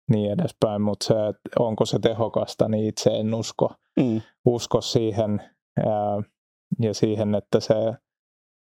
niin 0.09 0.31
edespäin, 0.31 0.81
mutta 0.81 1.05
se, 1.05 1.13
että 1.13 1.49
onko 1.59 1.85
se 1.85 1.99
tehokasta, 1.99 2.67
niin 2.67 2.85
itse 2.85 3.09
en 3.09 3.33
usko, 3.33 3.69
mm. 3.99 4.21
usko 4.45 4.81
siihen 4.81 5.41
ää, 5.85 6.21
ja 6.79 6.93
siihen, 6.93 7.35
että 7.35 7.59
se 7.59 7.75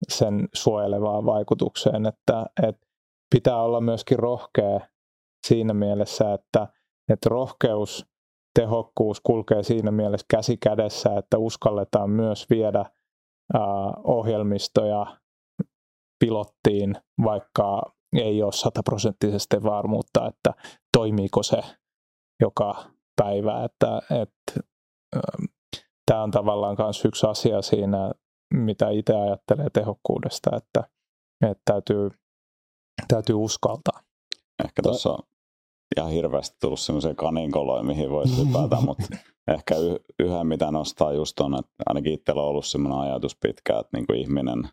sen 0.09 0.49
suojelevaan 0.53 1.25
vaikutukseen, 1.25 2.05
että, 2.05 2.45
että 2.67 2.87
pitää 3.35 3.61
olla 3.61 3.81
myöskin 3.81 4.19
rohkea 4.19 4.79
siinä 5.47 5.73
mielessä, 5.73 6.33
että, 6.33 6.67
että 7.09 7.29
rohkeus, 7.29 8.05
tehokkuus 8.59 9.21
kulkee 9.21 9.63
siinä 9.63 9.91
mielessä 9.91 10.25
käsi 10.29 10.57
kädessä, 10.57 11.17
että 11.17 11.37
uskalletaan 11.37 12.09
myös 12.09 12.49
viedä 12.49 12.85
ohjelmistoja 14.03 15.05
pilottiin, 16.21 16.95
vaikka 17.23 17.93
ei 18.13 18.43
ole 18.43 18.51
sataprosenttisesti 18.51 19.63
varmuutta, 19.63 20.27
että 20.27 20.53
toimiiko 20.97 21.43
se 21.43 21.61
joka 22.41 22.85
päivä. 23.21 23.63
Että, 23.63 24.01
että, 24.21 24.67
tämä 26.05 26.23
on 26.23 26.31
tavallaan 26.31 26.75
myös 26.79 27.05
yksi 27.05 27.27
asia 27.27 27.61
siinä, 27.61 28.11
mitä 28.53 28.89
itse 28.89 29.15
ajattelee 29.15 29.69
tehokkuudesta, 29.73 30.49
että, 30.57 30.83
että 31.49 31.61
täytyy, 31.65 32.09
täytyy 33.07 33.35
uskaltaa. 33.35 33.99
Ehkä 34.65 34.81
tuossa 34.81 35.09
on 35.09 35.19
ihan 35.97 36.11
hirveästi 36.11 36.57
tullut 36.61 36.79
sellaisia 36.79 37.15
kaninkoloja, 37.15 37.83
mihin 37.83 38.09
voisi 38.09 38.47
hypätä, 38.47 38.75
mutta 38.85 39.07
ehkä 39.47 39.75
yhden 40.19 40.47
mitä 40.47 40.71
nostaa 40.71 41.13
just 41.13 41.39
on, 41.39 41.59
että 41.59 41.71
ainakin 41.85 42.13
itsellä 42.13 42.41
on 42.41 42.47
ollut 42.47 42.65
sellainen 42.65 42.99
ajatus 42.99 43.35
pitkään, 43.35 43.79
että 43.79 43.97
niin 43.97 44.07
kuin 44.07 44.19
ihminen 44.19 44.69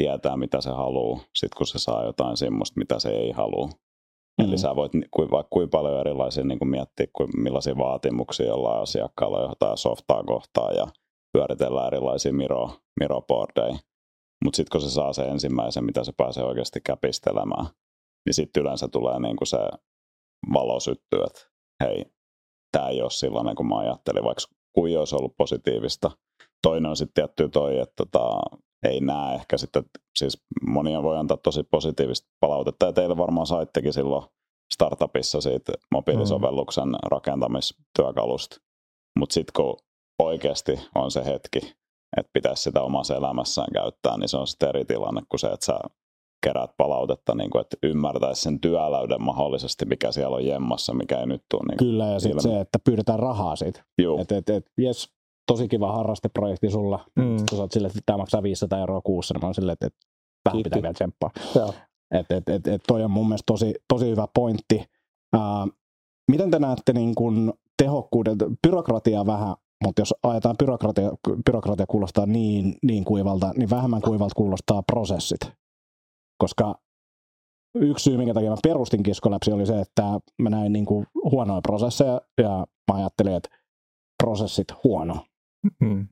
tietää, 0.00 0.36
mitä 0.36 0.60
se 0.60 0.70
haluaa, 0.70 1.20
sitten 1.34 1.56
kun 1.56 1.66
se 1.66 1.78
saa 1.78 2.04
jotain 2.04 2.36
semmoista, 2.36 2.78
mitä 2.78 2.98
se 2.98 3.10
ei 3.10 3.32
halua. 3.32 3.66
Mm-hmm. 3.66 4.44
Eli 4.44 4.58
sä 4.58 4.76
voit 4.76 4.92
vaikka 5.30 5.48
kuinka 5.50 5.78
paljon 5.78 6.00
erilaisia 6.00 6.44
niin 6.44 6.58
kuin 6.58 6.68
miettiä, 6.68 7.06
kuin 7.12 7.28
millaisia 7.36 7.76
vaatimuksia 7.76 8.46
jollain 8.46 8.82
asiakkaalla 8.82 9.38
on 9.38 9.48
jotain 9.48 9.78
softaa 9.78 10.22
kohtaa 10.24 10.72
ja 10.72 10.86
pyöritellään 11.32 11.86
erilaisia 11.86 12.32
miro, 12.32 12.70
miroboardeja. 13.00 13.78
Mutta 14.44 14.56
sitten 14.56 14.72
kun 14.72 14.80
se 14.80 14.90
saa 14.90 15.12
se 15.12 15.22
ensimmäisen, 15.22 15.84
mitä 15.84 16.04
se 16.04 16.12
pääsee 16.16 16.44
oikeasti 16.44 16.80
käpistelemään, 16.80 17.66
niin 18.26 18.34
sitten 18.34 18.62
yleensä 18.62 18.88
tulee 18.88 19.20
niin 19.20 19.36
kuin 19.36 19.48
se 19.48 19.58
valo 20.52 20.80
syttyy, 20.80 21.20
että 21.26 21.40
hei, 21.84 22.04
tämä 22.72 22.88
ei 22.88 23.02
ole 23.02 23.10
sellainen 23.10 23.56
kuin 23.56 23.66
mä 23.66 23.78
ajattelin, 23.78 24.24
vaikka 24.24 24.42
kuin 24.72 24.98
olisi 24.98 25.16
ollut 25.16 25.36
positiivista. 25.36 26.10
Toinen 26.62 26.90
on 26.90 26.96
sitten 26.96 27.14
tietty 27.14 27.48
toi, 27.48 27.78
että 27.78 27.94
tota, 27.96 28.40
ei 28.82 29.00
näe 29.00 29.34
ehkä 29.34 29.58
sitten, 29.58 29.84
siis 30.16 30.42
monia 30.66 31.02
voi 31.02 31.18
antaa 31.18 31.36
tosi 31.36 31.62
positiivista 31.62 32.28
palautetta, 32.40 32.86
ja 32.86 32.92
teille 32.92 33.16
varmaan 33.16 33.46
saittekin 33.46 33.92
silloin 33.92 34.24
startupissa 34.74 35.40
siitä 35.40 35.72
mobiilisovelluksen 35.90 36.88
mm. 36.88 36.98
rakentamistyökalusta. 37.10 38.56
Mutta 39.18 39.34
sitten 39.34 39.52
kun 39.56 39.76
oikeasti 40.18 40.80
on 40.94 41.10
se 41.10 41.24
hetki, 41.24 41.58
että 42.16 42.30
pitäisi 42.32 42.62
sitä 42.62 42.82
omassa 42.82 43.16
elämässään 43.16 43.68
käyttää, 43.72 44.18
niin 44.18 44.28
se 44.28 44.36
on 44.36 44.46
sitten 44.46 44.68
eri 44.68 44.84
tilanne 44.84 45.22
kuin 45.28 45.40
se, 45.40 45.46
että 45.46 45.66
sä 45.66 45.80
kerät 46.46 46.70
palautetta, 46.76 47.34
niin 47.34 47.50
kuin, 47.50 47.60
että 47.60 47.76
ymmärtäisi 47.82 48.42
sen 48.42 48.60
työläyden 48.60 49.22
mahdollisesti, 49.22 49.84
mikä 49.84 50.12
siellä 50.12 50.36
on 50.36 50.46
jemmassa, 50.46 50.94
mikä 50.94 51.18
ei 51.18 51.26
nyt 51.26 51.42
tule. 51.50 51.62
Niin 51.68 51.78
Kyllä, 51.78 52.06
ja 52.06 52.20
sitten 52.20 52.42
se, 52.42 52.60
että 52.60 52.78
pyydetään 52.84 53.18
rahaa 53.18 53.56
siitä. 53.56 53.84
Että 54.20 54.36
et, 54.36 54.50
et, 54.50 54.66
jes, 54.78 55.08
tosi 55.46 55.68
kiva 55.68 55.92
harrasteprojekti 55.92 56.70
sulla. 56.70 57.04
Mm. 57.16 57.36
Sä 57.50 57.56
oot 57.56 57.72
silleen, 57.72 57.90
että 57.90 58.00
tämä 58.06 58.16
maksaa 58.16 58.42
500 58.42 58.78
euroa 58.78 59.00
kuussa, 59.00 59.34
niin 59.34 59.40
mä 59.40 59.46
oon 59.46 59.54
silleen, 59.54 59.72
että, 59.72 59.86
että 59.86 59.98
vähän 60.44 60.56
Kiitti. 60.56 60.70
pitää 60.70 60.82
vielä 60.82 60.94
tsemppaa. 60.94 61.30
Että 62.14 62.36
et, 62.36 62.48
et, 62.48 62.66
et 62.66 62.82
toi 62.86 63.04
on 63.04 63.10
mun 63.10 63.28
mielestä 63.28 63.46
tosi, 63.46 63.74
tosi 63.88 64.10
hyvä 64.10 64.26
pointti. 64.34 64.84
Uh, 65.36 65.72
miten 66.30 66.50
te 66.50 66.58
näette 66.58 66.92
niin 66.92 67.14
kun 67.14 67.54
tehokkuuden, 67.82 68.36
byrokratiaa 68.66 69.26
vähän, 69.26 69.54
mutta 69.84 70.00
jos 70.00 70.14
ajetaan 70.22 70.56
byrokratia, 70.58 71.10
byrokratia 71.46 71.86
kuulostaa 71.86 72.26
niin, 72.26 72.76
niin 72.82 73.04
kuivalta, 73.04 73.52
niin 73.56 73.70
vähemmän 73.70 74.02
kuivalta 74.02 74.34
kuulostaa 74.34 74.82
prosessit. 74.82 75.40
Koska 76.38 76.74
yksi 77.74 78.02
syy, 78.02 78.16
minkä 78.16 78.34
takia 78.34 78.50
mä 78.50 78.56
perustin 78.62 79.02
Kiskoläpsi, 79.02 79.52
oli 79.52 79.66
se, 79.66 79.80
että 79.80 80.20
mä 80.38 80.50
näin 80.50 80.72
niin 80.72 80.86
kuin 80.86 81.06
huonoja 81.30 81.60
prosesseja 81.60 82.20
ja 82.38 82.66
mä 82.92 82.98
ajattelin, 82.98 83.34
että 83.34 83.48
prosessit 84.22 84.66
huono. 84.84 85.16
Mm. 85.80 86.08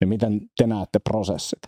Ja 0.00 0.06
miten 0.06 0.40
te 0.56 0.66
näette 0.66 0.98
prosessit? 0.98 1.60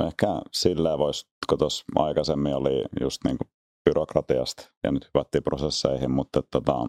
No 0.00 0.06
ehkä 0.06 0.26
silleen 0.52 0.98
voisi, 0.98 1.26
kun 1.48 1.58
tuossa 1.58 1.84
aikaisemmin 1.96 2.54
oli 2.54 2.84
just 3.00 3.24
niin 3.24 3.38
kuin 3.38 3.48
byrokratiasta 3.84 4.72
ja 4.84 4.92
nyt 4.92 5.04
hypättiin 5.04 5.44
prosesseihin, 5.44 6.10
mutta 6.10 6.42
tota, 6.50 6.86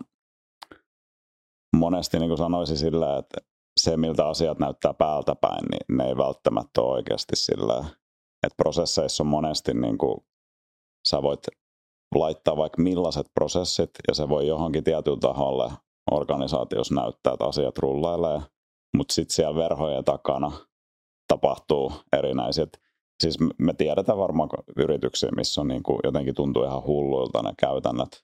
monesti 1.75 2.19
niin 2.19 2.29
kuin 2.29 2.37
sanoisin 2.37 2.77
sillä, 2.77 3.17
että 3.17 3.37
se 3.79 3.97
miltä 3.97 4.27
asiat 4.27 4.59
näyttää 4.59 4.93
päältä 4.93 5.35
päin, 5.35 5.65
niin 5.71 5.97
ne 5.97 6.07
ei 6.07 6.17
välttämättä 6.17 6.81
ole 6.81 6.91
oikeasti 6.91 7.35
sillä, 7.35 7.77
että 8.43 8.55
prosesseissa 8.57 9.23
on 9.23 9.27
monesti 9.27 9.73
niin 9.73 9.97
kuin, 9.97 10.17
sä 11.07 11.21
voit 11.21 11.39
laittaa 12.15 12.57
vaikka 12.57 12.81
millaiset 12.81 13.27
prosessit 13.33 13.89
ja 14.07 14.13
se 14.13 14.29
voi 14.29 14.47
johonkin 14.47 14.83
tietyllä 14.83 15.19
taholle 15.19 15.71
organisaatiossa 16.11 16.95
näyttää, 16.95 17.33
että 17.33 17.45
asiat 17.45 17.77
rullailee, 17.77 18.41
mutta 18.97 19.13
sitten 19.13 19.35
siellä 19.35 19.55
verhojen 19.55 20.03
takana 20.03 20.51
tapahtuu 21.27 21.91
erinäiset. 22.17 22.81
Siis 23.23 23.37
me 23.57 23.73
tiedetään 23.73 24.17
varmaan 24.17 24.49
yrityksiä, 24.77 25.29
missä 25.35 25.61
on 25.61 25.67
niin 25.67 25.83
kuin 25.83 25.99
jotenkin 26.03 26.35
tuntuu 26.35 26.63
ihan 26.63 26.83
hulluilta 26.83 27.41
ne 27.43 27.53
käytännöt, 27.59 28.23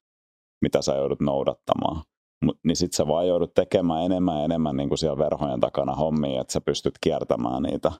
mitä 0.62 0.82
sä 0.82 0.96
joudut 0.96 1.20
noudattamaan. 1.20 2.04
Mut, 2.46 2.60
niin 2.64 2.76
sitten 2.76 2.98
sä 2.98 3.08
vaan 3.08 3.28
joudut 3.28 3.54
tekemään 3.54 4.06
enemmän 4.06 4.38
ja 4.38 4.44
enemmän 4.44 4.78
niin 4.78 4.90
kuin 4.90 4.98
siellä 4.98 5.18
verhojen 5.18 5.60
takana 5.60 5.96
hommia, 5.96 6.42
että 6.42 6.54
sä 6.54 6.62
pystyt 6.62 6.94
kiertämään 7.02 7.64
niitä. 7.64 7.92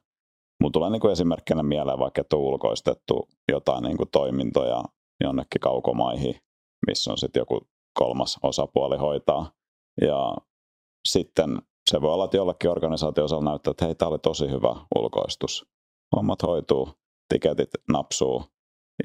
Mutta 0.62 0.74
tulee 0.74 0.90
niin 0.90 1.00
kuin 1.00 1.12
esimerkkinä 1.12 1.64
mieleen 1.64 2.00
vaikka, 2.00 2.22
että 2.22 2.36
on 2.36 2.42
ulkoistettu 2.42 3.28
jotain 3.52 3.84
niin 3.84 3.98
kuin 3.98 4.10
toimintoja 4.12 4.84
jonnekin 5.24 5.62
kaukomaihin, 5.62 6.36
missä 6.88 7.12
on 7.12 7.18
sitten 7.18 7.42
joku 7.42 7.62
kolmas 7.94 8.40
osapuoli 8.44 8.98
hoitaa. 8.98 9.52
Ja 10.02 10.36
sitten 11.08 11.62
se 11.90 12.02
voi 12.02 12.14
olla, 12.14 12.26
että 12.26 12.38
jollekin 12.38 12.70
organisaatioosalla 12.70 13.50
näyttää, 13.50 13.72
että 13.72 13.86
hei, 13.86 13.96
tämä 13.96 14.10
oli 14.10 14.20
tosi 14.20 14.50
hyvä 14.52 14.76
ulkoistus. 14.96 15.66
Hommat 16.16 16.44
hoituu, 16.44 16.90
tiketit 17.30 17.70
napsuu 17.92 18.44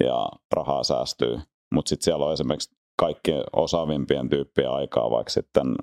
ja 0.01 0.29
rahaa 0.53 0.85
säästyy. 0.85 1.41
Mutta 1.75 1.89
sitten 1.89 2.05
siellä 2.05 2.27
on 2.27 2.33
esimerkiksi 2.33 2.77
kaikki 2.99 3.33
osaavimpien 3.53 4.29
tyyppien 4.29 4.71
aikaa, 4.71 5.11
vaikka 5.11 5.31
sitten 5.31 5.77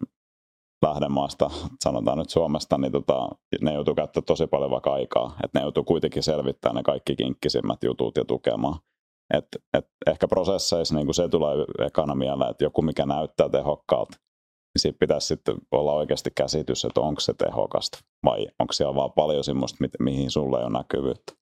lähdemaasta, 0.81 1.49
sanotaan 1.83 2.17
nyt 2.17 2.29
Suomesta, 2.29 2.77
niin 2.77 2.91
tota, 2.91 3.29
ne 3.61 3.73
joutuu 3.73 3.95
käyttämään 3.95 4.25
tosi 4.25 4.47
paljon 4.47 4.71
vaikka 4.71 4.93
aikaa. 4.93 5.35
Että 5.43 5.59
ne 5.59 5.63
joutuu 5.63 5.83
kuitenkin 5.83 6.23
selvittämään 6.23 6.75
ne 6.75 6.83
kaikki 6.83 7.15
kinkkisimmät 7.15 7.83
jutut 7.83 8.17
ja 8.17 8.25
tukemaan. 8.25 8.79
Et, 9.33 9.47
et 9.73 9.87
ehkä 10.07 10.27
prosesseissa 10.27 10.95
niin 10.95 11.13
se 11.13 11.29
tulee 11.29 11.55
ekana 11.79 12.15
mieleen, 12.15 12.51
että 12.51 12.63
joku 12.63 12.81
mikä 12.81 13.05
näyttää 13.05 13.49
tehokkaalta, 13.49 14.17
niin 14.77 14.81
siitä 14.81 14.99
pitäisi 14.99 15.27
sitten 15.27 15.55
olla 15.71 15.93
oikeasti 15.93 16.31
käsitys, 16.35 16.85
että 16.85 17.01
onko 17.01 17.19
se 17.21 17.33
tehokasta 17.33 17.99
vai 18.23 18.47
onko 18.59 18.73
siellä 18.73 18.95
vaan 18.95 19.11
paljon 19.11 19.43
semmoista, 19.43 19.77
mihin 19.99 20.31
sulle 20.31 20.57
ei 20.57 20.63
ole 20.63 20.73
näkyvyyttä. 20.73 21.33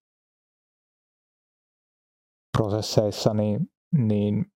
Prosesseissa 2.58 3.34
niin, 3.34 3.60
niin 3.98 4.46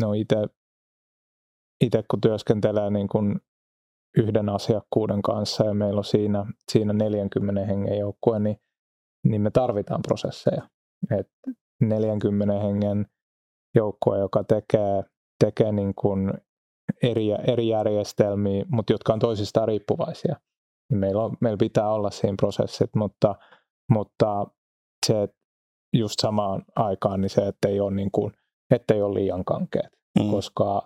no 0.00 0.12
itse, 0.12 2.02
kun 2.10 2.20
työskentelee 2.20 2.90
niin 2.90 3.08
kuin 3.08 3.40
yhden 4.16 4.48
asiakkuuden 4.48 5.22
kanssa 5.22 5.64
ja 5.64 5.74
meillä 5.74 5.98
on 5.98 6.04
siinä, 6.04 6.46
siinä 6.72 6.92
40 6.92 7.64
hengen 7.64 7.98
joukkue, 7.98 8.38
niin, 8.38 8.56
niin 9.24 9.42
me 9.42 9.50
tarvitaan 9.50 10.02
prosesseja. 10.02 10.68
Et 11.18 11.30
40 11.80 12.60
hengen 12.60 13.06
joukkue, 13.74 14.18
joka 14.18 14.44
tekee, 14.44 15.04
tekee 15.44 15.72
niin 15.72 15.94
kuin 15.94 16.32
eri, 17.02 17.30
eri 17.30 17.68
järjestelmiä, 17.68 18.64
mutta 18.72 18.92
jotka 18.92 19.12
on 19.12 19.18
toisistaan 19.18 19.68
riippuvaisia. 19.68 20.36
Niin 20.90 20.98
meillä, 20.98 21.22
on, 21.22 21.36
meillä 21.40 21.56
pitää 21.56 21.92
olla 21.92 22.10
siinä 22.10 22.34
prosessit, 22.36 22.90
mutta, 22.96 23.34
mutta 23.90 24.46
se 25.06 25.28
just 25.96 26.20
samaan 26.20 26.62
aikaan 26.76 27.20
niin 27.20 27.30
se, 27.30 27.46
että 27.46 27.68
ei 27.68 27.80
ole, 27.80 27.94
niin 27.94 28.10
kuin, 28.10 28.32
ettei 28.70 29.02
ole 29.02 29.14
liian 29.14 29.44
kankeet, 29.44 29.90
mm. 30.18 30.30
koska 30.30 30.82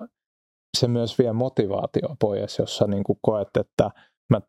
se 0.78 0.88
myös 0.88 1.18
vie 1.18 1.32
motivaatio 1.32 2.16
pois, 2.20 2.58
jos 2.58 2.76
sä 2.76 2.86
niin 2.86 3.04
kuin 3.04 3.18
koet, 3.22 3.48
että 3.60 3.90
mä, 4.30 4.40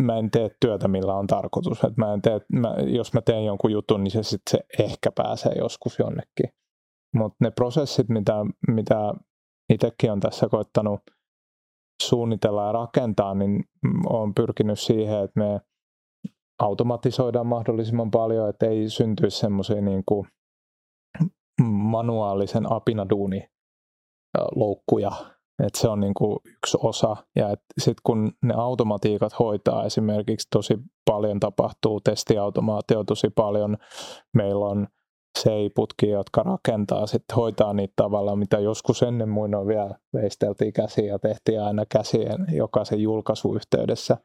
mä 0.00 0.18
en 0.18 0.30
tee 0.30 0.50
työtä, 0.60 0.88
millä 0.88 1.14
on 1.14 1.26
tarkoitus. 1.26 1.78
Että 1.78 1.94
mä 1.96 2.12
en 2.12 2.22
tee, 2.22 2.40
mä, 2.52 2.74
jos 2.86 3.12
mä 3.12 3.20
teen 3.20 3.44
jonkun 3.44 3.72
jutun, 3.72 4.04
niin 4.04 4.12
se 4.12 4.22
sitten 4.22 4.50
se 4.50 4.82
ehkä 4.82 5.10
pääsee 5.14 5.52
joskus 5.52 5.98
jonnekin. 5.98 6.54
Mutta 7.14 7.36
ne 7.40 7.50
prosessit, 7.50 8.08
mitä, 8.08 8.34
mitä 8.68 9.14
itsekin 9.70 10.12
on 10.12 10.20
tässä 10.20 10.48
koettanut 10.48 11.00
suunnitella 12.02 12.66
ja 12.66 12.72
rakentaa, 12.72 13.34
niin 13.34 13.64
olen 14.06 14.34
pyrkinyt 14.34 14.78
siihen, 14.78 15.24
että 15.24 15.40
me 15.40 15.60
automatisoidaan 16.62 17.46
mahdollisimman 17.46 18.10
paljon, 18.10 18.48
että 18.48 18.66
ei 18.66 18.88
syntyisi 18.88 19.38
semmoisia 19.38 19.80
niin 19.80 20.02
kuin 20.06 20.26
manuaalisen 21.62 22.72
apinaduuni 22.72 23.48
loukkuja. 24.56 25.10
että 25.66 25.80
se 25.80 25.88
on 25.88 26.00
niin 26.00 26.14
kuin 26.14 26.38
yksi 26.44 26.78
osa. 26.82 27.16
Ja 27.36 27.54
sitten 27.78 28.02
kun 28.02 28.32
ne 28.42 28.54
automatiikat 28.54 29.38
hoitaa 29.38 29.84
esimerkiksi 29.84 30.48
tosi 30.50 30.78
paljon 31.10 31.40
tapahtuu, 31.40 32.00
testiautomaatio 32.00 33.04
tosi 33.04 33.30
paljon, 33.30 33.76
meillä 34.34 34.66
on 34.66 34.86
seiputki, 35.38 36.08
jotka 36.08 36.42
rakentaa, 36.42 37.06
sitten 37.06 37.36
hoitaa 37.36 37.72
niitä 37.72 37.92
tavalla, 37.96 38.36
mitä 38.36 38.58
joskus 38.58 39.02
ennen 39.02 39.28
muinoin 39.28 39.66
vielä 39.68 39.94
veisteltiin 40.14 40.72
käsiä 40.72 41.04
ja 41.04 41.18
tehtiin 41.18 41.62
aina 41.62 41.84
käsien 41.92 42.46
jokaisen 42.52 43.00
julkaisuyhteydessä. 43.00 44.16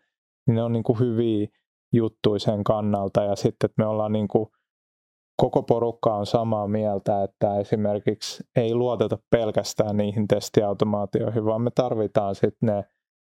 Niin 0.48 0.56
ne 0.56 0.63
on 0.63 0.74
niin 0.74 0.84
kuin 0.84 1.00
hyviä 1.00 1.48
juttuja 1.94 2.39
sen 2.39 2.63
kannalta 2.63 3.24
ja 3.24 3.36
sitten, 3.36 3.68
että 3.70 3.84
me 3.84 3.88
ollaan 3.88 4.12
niin 4.12 4.28
kuin, 4.28 4.50
koko 5.38 5.63
porukka 5.63 6.15
on 6.15 6.26
samaa 6.26 6.68
mieltä, 6.68 7.24
että 7.24 7.60
esimerkiksi 7.60 8.44
ei 8.56 8.76
luoteta 8.76 9.18
pelkästään 9.32 9.98
niihin 9.98 10.28
testiautomaatioihin, 10.28 11.46
vaan 11.46 11.62
me 11.62 11.72
tarvitaan 11.72 12.36
sitten 12.36 12.58
ne, 12.62 12.84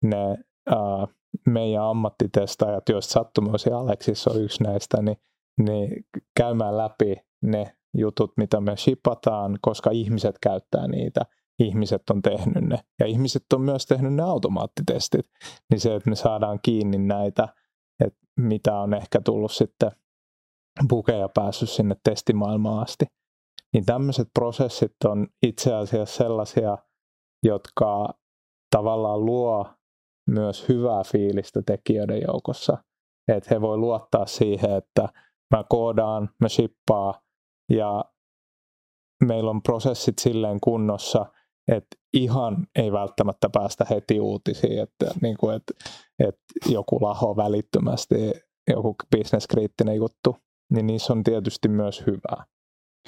ne 0.03 0.39
ää, 0.67 1.07
meidän 1.47 1.83
ammattitestaajat, 1.83 2.89
joista 2.89 3.13
sattumoisin 3.13 3.75
Aleksis 3.75 4.29
on 4.29 4.43
yksi 4.43 4.63
näistä, 4.63 5.03
niin, 5.03 5.17
niin 5.59 6.07
käymään 6.37 6.79
läpi 6.79 7.17
ne 7.43 7.77
jutut, 7.99 8.33
mitä 8.37 8.61
me 8.61 8.77
shipataan, 8.77 9.59
koska 9.61 9.91
ihmiset 9.91 10.37
käyttää 10.43 10.89
niitä. 10.89 11.21
Ihmiset 11.59 12.11
on 12.11 12.23
tehnyt 12.23 12.65
ne. 12.65 12.79
Ja 13.01 13.07
ihmiset 13.07 13.53
on 13.55 13.61
myös 13.61 13.87
tehnyt 13.87 14.15
ne 14.15 14.23
automaattitestit. 14.23 15.27
Niin 15.71 15.81
se, 15.81 15.95
että 15.95 16.11
me 16.11 16.17
saadaan 16.17 16.59
kiinni 16.63 16.99
näitä, 16.99 17.49
että 18.05 18.19
mitä 18.37 18.79
on 18.79 18.95
ehkä 18.95 19.21
tullut 19.21 19.53
sitten 19.53 19.91
bukeja 20.89 21.29
päässyt 21.29 21.71
sinne 21.71 21.97
testimaailmaan 22.05 22.83
asti. 22.83 23.05
Niin 23.73 23.85
tämmöiset 23.87 24.29
prosessit 24.35 24.93
on 25.05 25.27
itse 25.43 25.75
asiassa 25.75 26.17
sellaisia, 26.17 26.79
jotka 27.43 28.15
tavallaan 28.71 29.25
luo 29.25 29.67
myös 30.31 30.69
hyvää 30.69 31.03
fiilistä 31.05 31.63
tekijöiden 31.67 32.23
joukossa. 32.29 32.79
Että 33.29 33.55
he 33.55 33.61
voi 33.61 33.77
luottaa 33.77 34.27
siihen, 34.27 34.77
että 34.77 35.09
mä 35.53 35.65
koodaan, 35.69 36.29
mä 36.41 36.49
shippaan 36.49 37.15
ja 37.71 38.05
meillä 39.25 39.51
on 39.51 39.63
prosessit 39.63 40.19
silleen 40.19 40.61
kunnossa, 40.61 41.27
että 41.69 41.97
ihan 42.13 42.67
ei 42.79 42.93
välttämättä 42.93 43.49
päästä 43.53 43.87
heti 43.91 44.21
uutisiin, 44.21 44.83
että, 44.83 45.07
niin 45.23 45.37
kuin, 45.37 45.57
että, 45.57 45.73
että 46.19 46.43
joku 46.69 46.99
laho 47.03 47.37
välittömästi, 47.37 48.15
joku 48.71 48.95
bisneskriittinen 49.17 49.97
juttu, 49.97 50.37
niin 50.73 50.87
niissä 50.87 51.13
on 51.13 51.23
tietysti 51.23 51.69
myös 51.69 52.03
hyvää. 52.07 52.45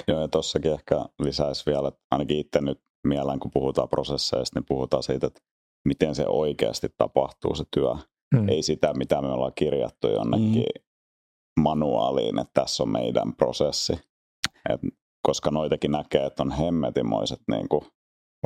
Joo, 0.08 0.20
ja 0.20 0.28
tuossakin 0.28 0.72
ehkä 0.72 1.04
lisäisi 1.18 1.66
vielä, 1.66 1.88
että 1.88 2.00
ainakin 2.10 2.38
itse 2.38 2.60
nyt 2.60 2.80
mieleen, 3.06 3.40
kun 3.40 3.50
puhutaan 3.50 3.88
prosesseista, 3.88 4.58
niin 4.58 4.66
puhutaan 4.68 5.02
siitä, 5.02 5.26
että 5.26 5.40
miten 5.84 6.14
se 6.14 6.26
oikeasti 6.28 6.88
tapahtuu 6.98 7.54
se 7.54 7.64
työ. 7.74 7.94
Hmm. 8.36 8.48
Ei 8.48 8.62
sitä, 8.62 8.94
mitä 8.94 9.22
me 9.22 9.28
ollaan 9.28 9.52
kirjattu 9.54 10.08
jonnekin 10.08 10.52
hmm. 10.54 10.83
Manuaaliin, 11.60 12.38
että 12.38 12.60
tässä 12.60 12.82
on 12.82 12.88
meidän 12.88 13.34
prosessi, 13.36 13.92
et, 14.68 14.80
koska 15.22 15.50
noitakin 15.50 15.90
näkee, 15.90 16.26
että 16.26 16.42
on 16.42 16.50
hemmetimoiset 16.50 17.40
niin 17.50 17.68
kuin, 17.68 17.82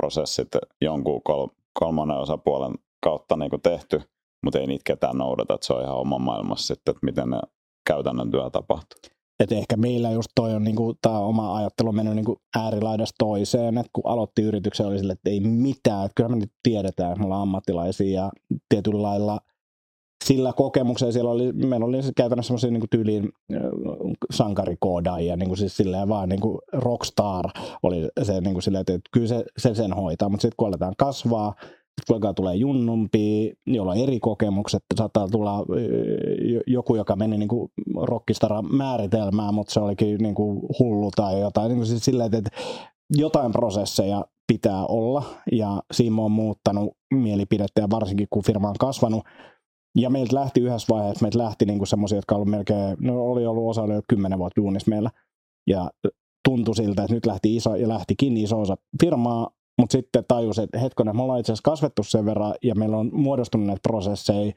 prosessit 0.01 0.49
jonkun 0.81 1.23
kol, 1.23 1.47
kolmannen 1.79 2.19
osapuolen 2.19 2.75
kautta 3.05 3.37
niin 3.37 3.51
kuin, 3.51 3.63
tehty, 3.63 4.03
mutta 4.45 4.59
ei 4.59 4.67
niitä 4.67 4.83
ketään 4.85 5.19
noudata, 5.19 5.55
että 5.55 5.67
se 5.67 5.73
on 5.73 5.83
ihan 5.83 5.97
oma 5.97 6.19
maailmassa 6.19 6.67
sitten, 6.67 6.93
että 6.93 7.07
miten 7.07 7.31
ne 7.31 7.41
käytännön 7.87 8.31
työ 8.31 8.51
tapahtuu. 8.51 8.99
Et 9.41 9.53
ehkä 9.53 9.77
meillä 9.77 10.11
just 10.11 10.29
toi 10.35 10.55
on 10.55 10.65
niinku, 10.65 10.95
tämä 11.03 11.19
oma 11.19 11.57
ajattelu 11.57 11.89
on 11.89 11.95
mennyt 11.95 12.15
niinku 12.15 12.37
äärilaidasta 12.57 13.15
toiseen, 13.19 13.79
että 13.79 13.91
kun 13.93 14.07
aloitti 14.07 14.43
yrityksen 14.43 14.87
oli 14.87 14.99
sille, 14.99 15.13
että 15.13 15.31
ei 15.31 15.41
mitään, 15.41 16.05
että 16.05 16.15
kyllä 16.15 16.29
me 16.29 16.37
nyt 16.37 16.53
tiedetään, 16.63 17.13
että 17.13 17.21
me 17.21 17.25
ollaan 17.25 17.43
ammattilaisia 17.43 18.23
ja 18.23 18.31
tietyllä 18.69 19.03
lailla– 19.03 19.41
sillä 20.25 20.53
kokemuksella 20.53 21.13
siellä 21.13 21.31
oli, 21.31 21.53
meillä 21.53 21.87
oli 21.87 21.99
käytännössä 22.17 22.49
semmoisia 22.49 22.71
niin 22.71 22.91
tyyliin 22.91 23.29
sankarikoodaajia, 24.31 25.37
niin 25.37 25.49
kuin 25.49 25.59
siis 25.59 25.77
silleen 25.77 26.09
vaan 26.09 26.29
niin 26.29 26.41
kuin 26.41 26.59
rockstar 26.73 27.45
oli 27.83 28.09
se 28.23 28.41
niin 28.41 28.53
kuin 28.53 28.63
silleen, 28.63 28.81
että 28.81 28.99
kyllä 29.13 29.27
se, 29.27 29.45
se 29.59 29.75
sen 29.75 29.93
hoitaa, 29.93 30.29
mutta 30.29 30.43
sitten 30.43 30.57
kun 30.57 30.69
aletaan 30.69 30.95
kasvaa, 30.99 31.55
poikaa 32.09 32.35
tulee 32.35 32.55
junnumpi, 32.55 33.53
jolla 33.67 33.93
on 33.93 33.99
eri 33.99 34.21
kokemukset, 34.21 34.83
saattaa 34.97 35.29
tulla 35.29 35.65
joku, 36.67 36.95
joka 36.95 37.17
meni 37.17 37.39
niin 37.39 37.49
kuin 37.49 37.71
rockistara 37.97 38.63
määritelmään, 38.63 39.55
mutta 39.55 39.73
se 39.73 39.81
olikin 39.81 40.19
niin 40.19 40.35
kuin 40.35 40.61
hullu 40.79 41.11
tai 41.17 41.41
jotain, 41.41 41.69
niin 41.69 41.77
kuin 41.77 41.87
siis 41.87 42.05
silleen, 42.05 42.35
että 42.35 42.51
jotain 43.17 43.53
prosesseja 43.53 44.25
pitää 44.47 44.87
olla, 44.87 45.23
ja 45.53 45.83
siinä 45.93 46.23
on 46.23 46.33
muuttanut 46.33 46.97
mielipidettä, 47.15 47.81
ja 47.81 47.91
varsinkin 47.91 48.27
kun 48.31 48.45
firma 48.45 48.69
on 48.69 48.75
kasvanut, 48.79 49.23
ja 49.99 50.11
meiltä 50.11 50.35
lähti 50.35 50.61
yhdessä 50.61 50.95
vaiheessa, 50.95 51.23
meiltä 51.23 51.39
lähti 51.39 51.65
niinku 51.65 51.87
semmoisia, 51.87 52.19
jotka 52.19 52.35
oli 52.35 52.45
melkein, 52.45 52.97
no 53.01 53.25
oli 53.25 53.47
ollut 53.47 53.71
osa 53.71 53.95
jo 53.95 54.03
kymmenen 54.09 54.39
vuotta 54.39 54.61
duunissa 54.61 54.91
meillä, 54.91 55.11
ja 55.67 55.91
tuntui 56.49 56.77
siltä, 56.77 57.03
että 57.03 57.15
nyt 57.15 57.27
lähti 57.27 57.57
iso, 57.57 57.77
ja 57.77 57.89
lähtikin 57.89 58.37
iso 58.37 58.61
osa 58.61 58.77
firmaa, 59.01 59.51
mutta 59.79 59.93
sitten 59.93 60.25
tajus, 60.29 60.59
että 60.59 60.79
hetkonen, 60.79 61.17
me 61.17 61.23
ollaan 61.23 61.41
itse 61.41 61.53
asiassa 61.53 61.71
kasvettu 61.71 62.03
sen 62.03 62.25
verran, 62.25 62.55
ja 62.63 62.75
meillä 62.75 62.97
on 62.97 63.11
muodostunut 63.13 63.67
näitä 63.67 63.81
prosesseja, 63.83 64.53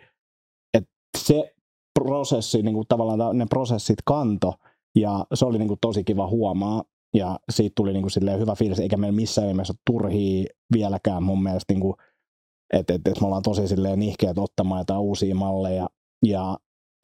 että 0.73 0.91
se 1.17 1.55
prosessi, 1.99 2.61
niin 2.61 2.73
kuin 2.75 2.87
tavallaan 2.87 3.37
ne 3.37 3.45
prosessit 3.49 3.99
kanto, 4.05 4.53
ja 4.95 5.25
se 5.33 5.45
oli 5.45 5.57
niin 5.57 5.67
kuin 5.67 5.79
tosi 5.81 6.03
kiva 6.03 6.27
huomaa, 6.27 6.83
ja 7.13 7.39
siitä 7.49 7.73
tuli 7.75 7.93
niin 7.93 8.03
kuin 8.03 8.39
hyvä 8.39 8.55
fiilis, 8.55 8.79
eikä 8.79 8.97
meillä 8.97 9.15
missään 9.15 9.47
nimessä 9.47 9.73
ole 9.73 9.79
turhia 9.85 10.45
vieläkään 10.73 11.23
mun 11.23 11.43
mielestä, 11.43 11.73
niin 11.73 11.81
kuin, 11.81 11.95
että, 12.71 12.93
että, 12.93 13.11
että 13.11 13.21
me 13.21 13.25
ollaan 13.25 13.43
tosi 13.43 13.67
silleen 13.67 13.99
nihkeät 13.99 14.37
ottamaan 14.37 14.81
jotain 14.81 14.99
uusia 14.99 15.35
malleja, 15.35 15.89
ja 16.25 16.57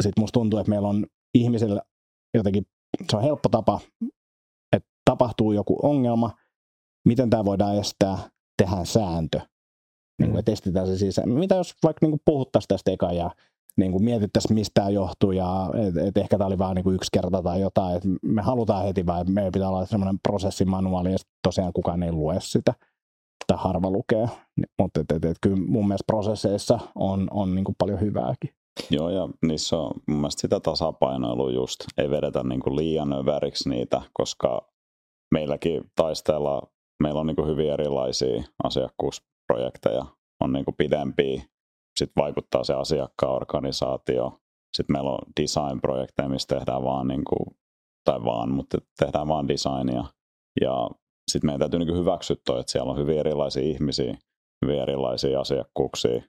sitten 0.03 0.21
musta 0.21 0.39
tuntuu, 0.39 0.59
että 0.59 0.69
meillä 0.69 0.87
on 0.87 1.05
ihmisillä 1.33 1.81
jotenkin, 2.33 2.65
se 3.09 3.17
on 3.17 3.23
helppo 3.23 3.49
tapa, 3.49 3.79
että 4.75 4.89
tapahtuu 5.05 5.51
joku 5.51 5.79
ongelma, 5.83 6.31
miten 7.05 7.29
tämä 7.29 7.45
voidaan 7.45 7.77
estää, 7.77 8.17
tehdään 8.57 8.85
sääntö. 8.85 9.39
Niin 10.19 10.29
kuin, 10.29 10.35
mm. 10.35 10.39
että 10.39 10.51
estetään 10.51 10.87
se 10.87 10.97
siis, 10.97 11.21
mitä 11.25 11.55
jos 11.55 11.75
vaikka 11.83 12.05
niin 12.05 12.19
puhuttaisiin 12.25 12.67
tästä 12.67 12.91
eka 12.91 13.13
ja 13.13 13.31
niin 13.77 13.91
kuin 13.91 14.03
mietittäisiin, 14.03 14.55
mistä 14.55 14.71
tämä 14.73 14.89
johtuu 14.89 15.31
ja 15.31 15.69
et, 15.87 15.97
et 15.97 16.17
ehkä 16.17 16.37
tämä 16.37 16.47
oli 16.47 16.57
vain 16.57 16.75
niin 16.75 16.95
yksi 16.95 17.09
kerta 17.13 17.43
tai 17.43 17.61
jotain, 17.61 17.95
että 17.95 18.09
me 18.21 18.41
halutaan 18.41 18.85
heti 18.85 19.05
vai 19.05 19.23
meidän 19.23 19.51
pitää 19.51 19.69
olla 19.69 19.85
sellainen 19.85 20.19
prosessimanuaali 20.27 21.11
ja 21.11 21.17
tosiaan 21.43 21.73
kukaan 21.73 22.03
ei 22.03 22.11
lue 22.11 22.35
sitä 22.39 22.73
tai 23.47 23.57
harva 23.59 23.91
lukee, 23.91 24.27
mutta 24.79 25.01
et, 25.01 25.11
et, 25.11 25.25
et, 25.25 25.37
kyllä 25.41 25.57
mun 25.67 25.87
mielestä 25.87 26.03
prosesseissa 26.07 26.79
on, 26.95 27.27
on 27.31 27.55
niin 27.55 27.65
kuin 27.65 27.75
paljon 27.77 27.99
hyvääkin. 27.99 28.49
Joo, 28.89 29.09
ja 29.09 29.29
niissä 29.45 29.77
on 29.77 29.91
mun 30.07 30.17
mielestä 30.17 30.41
sitä 30.41 30.59
tasapainoilua 30.59 31.51
just, 31.51 31.79
ei 31.97 32.09
vedetä 32.09 32.43
niin 32.43 32.59
kuin 32.59 32.75
liian 32.75 33.13
överiksi 33.13 33.69
niitä, 33.69 34.01
koska 34.13 34.69
meilläkin 35.33 35.83
taisteella, 35.95 36.61
meillä 37.03 37.19
on 37.19 37.27
niin 37.27 37.35
kuin 37.35 37.47
hyvin 37.47 37.71
erilaisia 37.71 38.43
asiakkuusprojekteja, 38.63 40.05
on 40.43 40.53
niin 40.53 40.65
kuin 40.65 40.75
pidempiä 40.77 41.41
sitten 41.97 42.23
vaikuttaa 42.23 42.63
se 42.63 42.73
asiakkaan 42.73 43.35
organisaatio. 43.35 44.39
Sitten 44.77 44.93
meillä 44.93 45.09
on 45.09 45.19
design-projekteja, 45.41 46.29
missä 46.29 46.47
tehdään 46.47 46.83
vaan, 46.83 47.07
niin 47.07 47.23
kuin, 47.25 47.57
tai 48.05 48.23
vaan, 48.23 48.51
mutta 48.51 48.77
tehdään 48.99 49.27
vaan 49.27 49.47
designia. 49.47 50.03
Ja 50.61 50.89
sitten 51.31 51.47
meidän 51.47 51.59
täytyy 51.59 51.79
niin 51.79 51.97
hyväksyä 51.97 52.35
toi, 52.45 52.59
että 52.59 52.71
siellä 52.71 52.91
on 52.91 52.97
hyvin 52.97 53.19
erilaisia 53.19 53.63
ihmisiä, 53.63 54.17
hyvin 54.65 54.81
erilaisia 54.81 55.39
asiakkuuksia. 55.39 56.21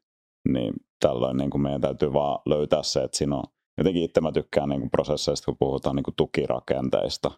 Niin 0.49 0.75
tällöin 1.01 1.37
niin 1.37 1.51
kuin 1.51 1.63
meidän 1.63 1.81
täytyy 1.81 2.13
vaan 2.13 2.39
löytää 2.47 2.83
se, 2.83 3.01
että 3.01 3.17
siinä 3.17 3.37
on, 3.37 3.45
jotenkin 3.79 4.03
itse 4.03 4.21
mä 4.21 4.33
tykkään 4.33 4.69
niin 4.69 4.81
kuin 4.81 4.91
prosesseista, 4.91 5.45
kun 5.45 5.57
puhutaan 5.59 5.97
niin 5.97 6.05
kuin 6.05 6.17
tukirakenteista. 6.17 7.31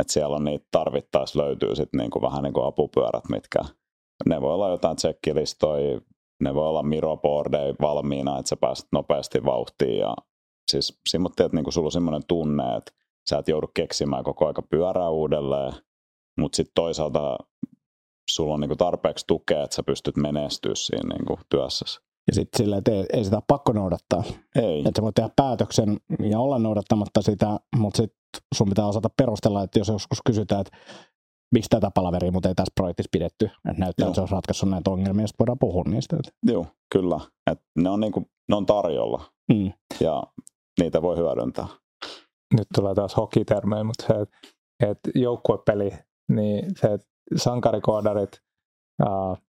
Että 0.00 0.12
siellä 0.12 0.36
on 0.36 0.44
niitä 0.44 0.66
tarvittaessa 0.70 1.42
löytyy 1.42 1.76
sitten 1.76 1.98
niin 1.98 2.10
kuin 2.10 2.22
vähän 2.22 2.42
niin 2.42 2.52
kuin 2.52 2.66
apupyörät, 2.66 3.28
mitkä 3.28 3.60
ne 4.26 4.40
voi 4.40 4.54
olla 4.54 4.68
jotain 4.68 4.96
tsekkilistoja, 4.96 6.00
ne 6.42 6.54
voi 6.54 6.68
olla 6.68 6.82
miroboardeja 6.82 7.74
valmiina, 7.80 8.38
että 8.38 8.48
sä 8.48 8.56
pääset 8.56 8.86
nopeasti 8.92 9.44
vauhtiin 9.44 9.98
ja 9.98 10.16
siis 10.70 11.00
simmotti, 11.08 11.42
että 11.42 11.56
niinku 11.56 11.70
sulla 11.70 11.86
on 11.86 11.92
semmoinen 11.92 12.22
tunne, 12.28 12.76
että 12.76 12.92
sä 13.30 13.38
et 13.38 13.48
joudu 13.48 13.66
keksimään 13.74 14.24
koko 14.24 14.46
aika 14.46 14.62
pyörää 14.62 15.10
uudelleen, 15.10 15.72
mutta 16.38 16.56
sitten 16.56 16.72
toisaalta 16.74 17.38
sulla 18.30 18.54
on 18.54 18.60
niinku 18.60 18.76
tarpeeksi 18.76 19.24
tukea, 19.26 19.62
että 19.62 19.76
sä 19.76 19.82
pystyt 19.82 20.16
menestyä 20.16 20.74
siinä 20.74 21.14
niinku 21.14 21.38
työssäsi. 21.48 22.00
Ja 22.26 22.34
sitten 22.34 22.58
silleen, 22.58 22.78
että 22.78 22.90
ei, 22.92 23.06
ei 23.12 23.24
sitä 23.24 23.42
pakko 23.46 23.72
noudattaa. 23.72 24.22
Ei. 24.56 24.78
Että 24.78 24.92
sä 24.96 25.02
voit 25.02 25.14
tehdä 25.14 25.30
päätöksen 25.36 25.96
ja 26.20 26.38
olla 26.38 26.58
noudattamatta 26.58 27.22
sitä, 27.22 27.60
mutta 27.76 27.96
sitten 27.96 28.20
sun 28.54 28.68
pitää 28.68 28.86
osata 28.86 29.08
perustella, 29.16 29.62
että 29.62 29.78
jos 29.78 29.88
joskus 29.88 30.18
kysytään, 30.26 30.60
että 30.60 30.76
miksi 31.52 31.70
tätä 31.70 31.90
palaveria, 31.94 32.32
mutta 32.32 32.48
ei 32.48 32.54
tässä 32.54 32.72
projektissa 32.74 33.08
pidetty. 33.12 33.44
Että 33.44 33.80
näyttää, 33.80 34.04
Joo. 34.04 34.08
että 34.08 34.14
se 34.14 34.20
olisi 34.20 34.34
ratkaissut 34.34 34.68
näitä 34.68 34.90
ongelmia, 34.90 35.22
ja 35.22 35.28
voidaan 35.38 35.58
puhua 35.58 35.82
niistä. 35.86 36.16
Joo, 36.46 36.66
kyllä. 36.92 37.20
Et 37.50 37.60
ne, 37.78 37.90
on 37.90 38.00
niinku, 38.00 38.26
ne 38.48 38.56
on 38.56 38.66
tarjolla 38.66 39.24
mm. 39.52 39.72
ja 40.00 40.22
niitä 40.80 41.02
voi 41.02 41.16
hyödyntää. 41.16 41.66
Nyt 42.54 42.66
tulee 42.74 42.94
taas 42.94 43.16
hokitermejä, 43.16 43.84
mutta 43.84 44.06
se, 44.06 44.20
että 44.20 44.36
et 44.80 44.98
joukkuepeli, 45.14 45.90
niin 46.34 46.64
se, 46.80 46.98
sankarikoodarit, 47.36 48.42
äh, 49.02 49.42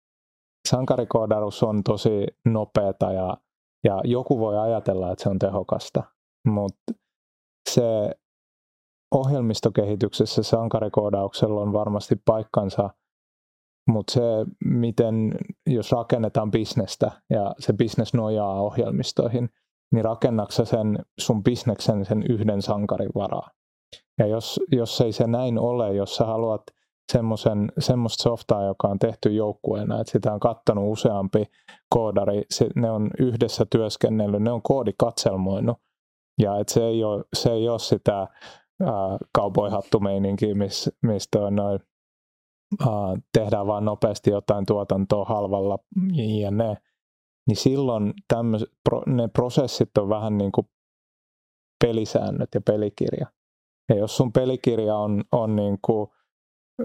sankarikoodarus 0.70 1.64
on 1.64 1.84
tosi 1.84 2.28
nopeata 2.46 3.12
ja, 3.12 3.38
ja 3.84 4.02
joku 4.04 4.40
voi 4.40 4.58
ajatella, 4.58 5.12
että 5.12 5.24
se 5.24 5.30
on 5.30 5.40
tehokasta, 5.40 6.04
mutta 6.48 6.94
se 7.70 8.12
ohjelmistokehityksessä 9.16 10.44
sankarikoodauksella 10.44 11.62
on 11.62 11.74
varmasti 11.74 12.16
paikkansa, 12.26 12.90
mutta 13.90 14.14
se, 14.14 14.22
miten 14.66 15.36
jos 15.68 15.92
rakennetaan 15.92 16.52
bisnestä 16.52 17.12
ja 17.30 17.56
se 17.60 17.74
bisnes 17.74 18.14
nojaa 18.14 18.62
ohjelmistoihin, 18.62 19.50
niin 19.94 20.06
rakennaksa 20.06 20.66
sen 20.66 21.00
sun 21.20 21.44
bisneksen 21.44 22.06
sen 22.06 22.24
yhden 22.30 22.62
sankarin 22.62 23.12
varaa. 23.16 23.50
Ja 24.20 24.28
jos, 24.28 24.60
jos 24.72 25.02
ei 25.02 25.12
se 25.12 25.28
näin 25.28 25.60
ole, 25.60 25.96
jos 25.96 26.16
sä 26.16 26.26
haluat 26.26 26.62
semmoista 27.80 28.24
softaa, 28.24 28.64
joka 28.64 28.88
on 28.88 29.00
tehty 29.00 29.34
joukkueena, 29.34 30.02
että 30.02 30.12
sitä 30.12 30.34
on 30.34 30.40
kattanut 30.40 30.92
useampi 30.92 31.46
koodari, 31.90 32.44
se, 32.50 32.68
ne 32.76 32.92
on 32.92 33.10
yhdessä 33.20 33.66
työskennellyt, 33.72 34.42
ne 34.42 34.52
on 34.52 34.62
koodikatselmoinut, 34.62 35.78
ja 36.42 36.60
että 36.60 36.74
se 36.74 36.86
ei 36.86 37.04
ole, 37.04 37.24
se 37.34 37.52
ei 37.52 37.70
ole 37.70 37.80
sitä 37.80 38.28
kaupoihattumeininki, 39.34 40.54
missä 40.54 40.92
mis 41.02 41.30
noin, 41.52 41.80
tehdään 43.34 43.68
vaan 43.68 43.86
nopeasti 43.86 44.30
jotain 44.30 44.66
tuotantoa 44.66 45.26
halvalla 45.26 45.80
jne. 46.14 46.78
Niin 47.48 47.58
silloin 47.58 48.14
tämmös, 48.28 48.66
pro, 48.84 49.04
ne 49.06 49.28
prosessit 49.28 49.98
on 49.98 50.10
vähän 50.10 50.38
niin 50.38 50.52
kuin 50.52 50.68
pelisäännöt 51.86 52.50
ja 52.56 52.62
pelikirja. 52.62 53.28
Ja 53.94 54.00
jos 54.00 54.18
sun 54.18 54.32
pelikirja 54.32 54.96
on, 54.96 55.24
on 55.32 55.56
niin 55.56 55.78
kuin 55.82 56.10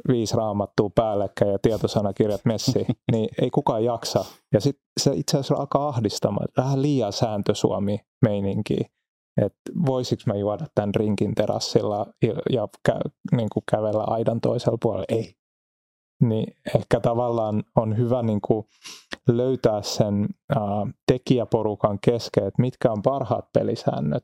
viisi 0.09 0.37
raamattua 0.37 0.91
päällekkäin 0.95 1.51
ja 1.51 1.59
tietosanakirjat 1.59 2.45
messi, 2.45 2.87
niin 3.13 3.29
ei 3.43 3.51
kukaan 3.51 3.85
jaksa. 3.85 4.25
Ja 4.55 4.61
sitten 4.61 4.85
se 5.01 5.11
itse 5.15 5.39
asiassa 5.39 5.55
alkaa 5.55 5.89
ahdistamaan, 5.89 6.49
vähän 6.57 6.83
liian 6.83 7.13
sääntösuomi 7.13 8.01
meininkiä 8.23 8.89
että 9.47 9.87
voisiko 9.87 10.23
mä 10.27 10.35
juoda 10.35 10.67
tämän 10.75 10.95
rinkin 10.95 11.35
terassilla 11.35 12.07
ja 12.51 12.69
kä- 12.89 13.11
niin 13.37 13.49
kuin 13.53 13.65
kävellä 13.71 14.05
aidan 14.05 14.41
toisella 14.41 14.79
puolella. 14.83 15.05
Ei. 15.09 15.35
Niin 16.23 16.55
ehkä 16.77 17.01
tavallaan 17.01 17.65
on 17.77 17.97
hyvä 17.97 18.23
niin 18.23 18.41
kuin 18.41 18.67
löytää 19.29 19.83
sen 19.83 20.29
äh, 20.57 20.63
tekijäporukan 21.07 21.99
kesken, 22.05 22.47
että 22.47 22.63
mitkä 22.63 22.93
on 22.93 23.03
parhaat 23.03 23.53
pelisäännöt 23.53 24.23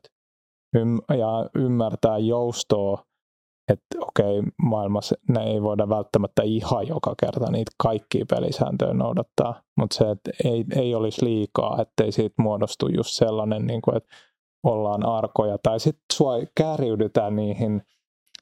Ym- 0.75 1.17
ja 1.17 1.49
ymmärtää 1.55 2.17
joustoa, 2.17 3.03
että 3.71 3.99
okei, 3.99 4.39
okay, 4.39 4.51
maailmassa 4.61 5.15
ne 5.29 5.43
ei 5.43 5.61
voida 5.61 5.89
välttämättä 5.89 6.43
ihan 6.43 6.87
joka 6.87 7.13
kerta 7.19 7.51
niitä 7.51 7.71
kaikkia 7.77 8.25
pelisääntöjä 8.29 8.93
noudattaa, 8.93 9.61
mutta 9.77 9.95
se, 9.95 10.11
että 10.11 10.31
ei, 10.43 10.65
ei 10.75 10.95
olisi 10.95 11.25
liikaa, 11.25 11.81
ettei 11.81 12.11
siitä 12.11 12.41
muodostu 12.41 12.87
just 12.87 13.09
sellainen, 13.09 13.67
niin 13.67 13.81
kuin, 13.81 13.97
että 13.97 14.09
ollaan 14.63 15.05
arkoja 15.05 15.57
tai 15.63 15.79
sitten 15.79 16.05
sua 16.13 16.33
kääriydytään 16.57 17.35
niihin, 17.35 17.81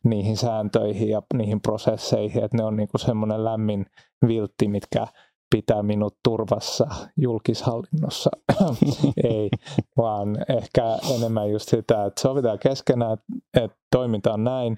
niihin 0.04 0.38
sääntöihin 0.38 1.10
ja 1.10 1.22
niihin 1.34 1.62
prosesseihin, 1.62 2.44
että 2.44 2.58
ne 2.58 2.64
on 2.64 2.76
niinku 2.76 2.98
semmoinen 2.98 3.46
lämmin 3.46 3.86
viltti, 4.28 4.68
mitkä 4.68 5.08
pitää 5.54 5.84
minut 5.84 6.18
turvassa 6.24 6.88
julkishallinnossa. 7.18 8.30
Ei, 9.34 9.50
vaan 9.98 10.38
ehkä 10.50 10.84
enemmän 11.16 11.52
just 11.52 11.70
sitä, 11.70 12.06
että 12.06 12.22
sovitaan 12.22 12.60
keskenään, 12.60 13.18
että 13.54 13.78
toimitaan 13.92 14.44
näin 14.44 14.78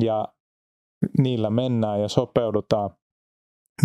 ja 0.00 0.28
niillä 1.18 1.50
mennään 1.50 2.00
ja 2.00 2.08
sopeudutaan. 2.08 2.90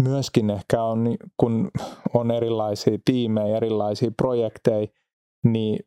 Myöskin 0.03 0.49
ehkä 0.49 0.83
on, 0.83 1.17
kun 1.37 1.71
on 2.13 2.31
erilaisia 2.31 2.97
tiimejä, 3.05 3.57
erilaisia 3.57 4.11
projekteja, 4.17 4.87
niin 5.43 5.79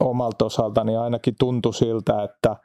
omalta 0.00 0.44
osaltani 0.44 0.96
ainakin 0.96 1.34
tuntui 1.38 1.74
siltä, 1.74 2.22
että, 2.22 2.56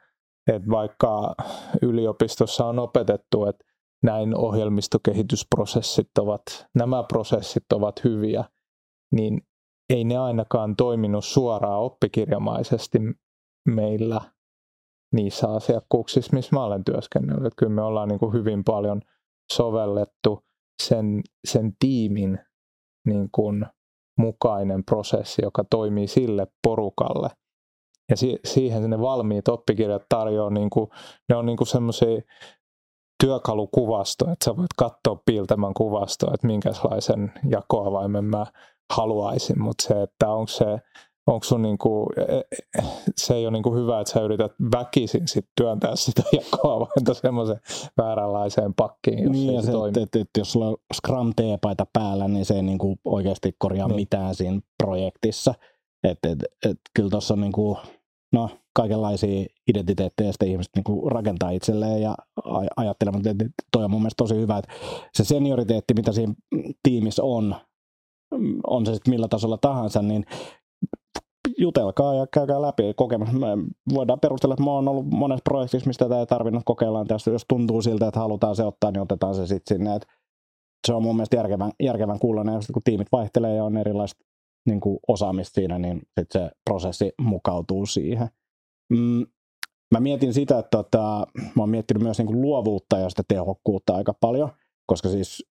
että 0.52 0.70
vaikka 0.70 1.34
yliopistossa 1.82 2.66
on 2.66 2.78
opetettu, 2.78 3.44
että 3.44 3.64
näin 4.02 4.36
ohjelmistokehitysprosessit 4.36 6.18
ovat, 6.18 6.42
nämä 6.74 7.02
prosessit 7.02 7.72
ovat 7.72 8.04
hyviä, 8.04 8.44
niin 9.12 9.40
ei 9.90 10.04
ne 10.04 10.18
ainakaan 10.18 10.76
toiminut 10.76 11.24
suoraan 11.24 11.80
oppikirjamaisesti 11.80 12.98
meillä 13.68 14.20
niissä 15.12 15.48
asiakkuuksissa, 15.48 16.36
missä 16.36 16.56
mä 16.56 16.64
olen 16.64 16.84
työskennellyt. 16.84 17.54
Kyllä 17.56 17.72
me 17.72 17.82
ollaan 17.82 18.08
niin 18.08 18.18
kuin 18.18 18.32
hyvin 18.32 18.64
paljon 18.64 19.02
sovellettu 19.52 20.44
sen, 20.82 21.20
sen 21.44 21.72
tiimin 21.78 22.38
niin 23.06 23.28
kuin 23.32 23.66
mukainen 24.18 24.84
prosessi, 24.84 25.42
joka 25.44 25.64
toimii 25.70 26.06
sille 26.06 26.46
porukalle. 26.62 27.28
Ja 28.10 28.16
si- 28.16 28.40
siihen 28.44 28.90
ne 28.90 29.00
valmiit 29.00 29.48
oppikirjat 29.48 30.02
tarjoaa, 30.08 30.50
niin 30.50 30.70
kuin, 30.70 30.90
ne 31.28 31.36
on 31.36 31.46
niin 31.46 31.66
semmoisia 31.66 32.22
työkalukuvasto, 33.22 34.24
että 34.32 34.44
sä 34.44 34.56
voit 34.56 34.72
katsoa 34.76 35.22
piiltämän 35.26 35.74
kuvasto, 35.74 36.34
että 36.34 36.46
minkälaisen 36.46 37.32
jakoavaimen 37.48 38.24
mä 38.24 38.46
haluaisin, 38.92 39.62
mutta 39.62 39.84
se, 39.88 40.02
että 40.02 40.28
onko 40.28 40.48
se 40.48 40.78
onko 41.26 41.44
sun 41.44 41.62
niinku, 41.62 42.06
e, 42.16 42.22
e, 42.78 42.82
se 43.16 43.34
ei 43.34 43.46
ole 43.46 43.52
niinku 43.52 43.74
hyvä, 43.74 44.00
että 44.00 44.12
sä 44.12 44.20
yrität 44.20 44.52
väkisin 44.72 45.28
sit 45.28 45.46
työntää 45.56 45.96
sitä 45.96 46.22
jakoavainta 46.40 47.14
semmoisen 47.14 47.60
vääränlaiseen 47.96 48.74
pakkiin, 48.74 49.22
jos 49.22 49.32
niin, 49.32 49.62
se, 49.62 49.66
se 49.66 49.72
toimi. 49.72 50.02
Et, 50.02 50.16
et, 50.16 50.28
jos 50.38 50.52
sulla 50.52 50.68
on 50.68 50.76
Scrum 50.94 51.32
T-paita 51.36 51.86
päällä, 51.92 52.28
niin 52.28 52.44
se 52.44 52.54
ei 52.54 52.62
niinku 52.62 52.96
oikeasti 53.04 53.56
korjaa 53.58 53.88
niin. 53.88 53.96
mitään 53.96 54.34
siinä 54.34 54.60
projektissa. 54.82 55.54
Et, 56.04 56.18
et, 56.26 56.38
et, 56.70 56.78
kyllä 56.94 57.10
tuossa 57.10 57.34
on 57.34 57.40
niinku, 57.40 57.78
no, 58.32 58.50
kaikenlaisia 58.74 59.46
identiteettejä 59.68 60.32
sitten 60.32 60.48
ihmiset 60.48 60.72
niinku 60.76 61.08
rakentaa 61.08 61.50
itselleen 61.50 62.02
ja 62.02 62.14
aj- 62.40 62.72
ajattelemaan, 62.76 63.28
että 63.28 63.44
toi 63.72 63.84
on 63.84 63.90
mun 63.90 64.00
mielestä 64.00 64.24
tosi 64.24 64.34
hyvä, 64.34 64.58
että 64.58 64.72
se 65.14 65.24
senioriteetti, 65.24 65.94
mitä 65.94 66.12
siinä 66.12 66.34
tiimissä 66.82 67.22
on, 67.22 67.54
on 68.66 68.86
se 68.86 68.94
sitten 68.94 69.14
millä 69.14 69.28
tasolla 69.28 69.58
tahansa, 69.58 70.02
niin 70.02 70.24
jutelkaa 71.58 72.14
ja 72.14 72.26
käykää 72.26 72.62
läpi 72.62 72.82
kokemus. 72.96 73.28
Voidaan 73.94 74.20
perustella, 74.20 74.54
että 74.54 74.64
mä 74.64 74.70
oon 74.70 74.88
ollut 74.88 75.06
monessa 75.10 75.42
projektissa, 75.44 75.86
mistä 75.86 76.04
tätä 76.04 76.20
ei 76.20 76.26
tarvinnut 76.26 76.62
kokeilla. 76.64 77.04
Tästä, 77.04 77.30
jos 77.30 77.44
tuntuu 77.48 77.82
siltä, 77.82 78.08
että 78.08 78.20
halutaan 78.20 78.56
se 78.56 78.64
ottaa, 78.64 78.90
niin 78.90 79.00
otetaan 79.00 79.34
se 79.34 79.46
sitten 79.46 79.76
sinne. 79.76 79.96
Et 79.96 80.06
se 80.86 80.94
on 80.94 81.02
mun 81.02 81.16
mielestä 81.16 81.36
järkevän, 81.36 81.72
järkevän 81.82 82.18
kuulonen. 82.18 82.54
Ja 82.54 82.60
kun 82.72 82.82
tiimit 82.84 83.08
vaihtelee 83.12 83.56
ja 83.56 83.64
on 83.64 83.76
erilaista 83.76 84.24
niin 84.66 84.80
kuin 84.80 84.98
osaamista 85.08 85.54
siinä, 85.54 85.78
niin 85.78 86.02
sit 86.20 86.30
se 86.30 86.50
prosessi 86.64 87.12
mukautuu 87.20 87.86
siihen. 87.86 88.28
Mm, 88.90 89.26
mä 89.92 90.00
mietin 90.00 90.34
sitä, 90.34 90.58
että 90.58 90.76
tota, 90.76 91.26
mä 91.36 91.62
oon 91.62 91.70
miettinyt 91.70 92.02
myös 92.02 92.18
niin 92.18 92.26
kuin 92.26 92.42
luovuutta 92.42 92.98
ja 92.98 93.08
sitä 93.10 93.22
tehokkuutta 93.28 93.94
aika 93.94 94.14
paljon, 94.20 94.50
koska 94.86 95.08
siis 95.08 95.46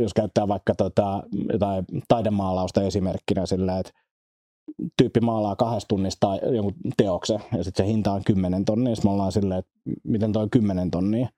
jos 0.00 0.14
käyttää 0.14 0.48
vaikka 0.48 0.74
tota, 0.74 1.22
jotain 1.52 1.84
taidemaalausta 2.08 2.82
esimerkkinä 2.82 3.46
sillä, 3.46 3.78
että 3.78 3.92
tyyppi 4.96 5.20
maalaa 5.20 5.56
kahdesta 5.56 5.88
tunnista 5.88 6.36
jonkun 6.36 6.74
teoksen 6.96 7.40
ja 7.56 7.64
sitten 7.64 7.86
se 7.86 7.92
hinta 7.92 8.12
on 8.12 8.24
10 8.24 8.64
tonnia, 8.64 8.90
ja 8.90 8.96
me 9.04 9.10
ollaan 9.10 9.32
silleen, 9.32 9.58
että 9.58 9.72
miten 10.04 10.32
toi 10.32 10.48
10 10.50 10.90
tonnia, 10.90 11.28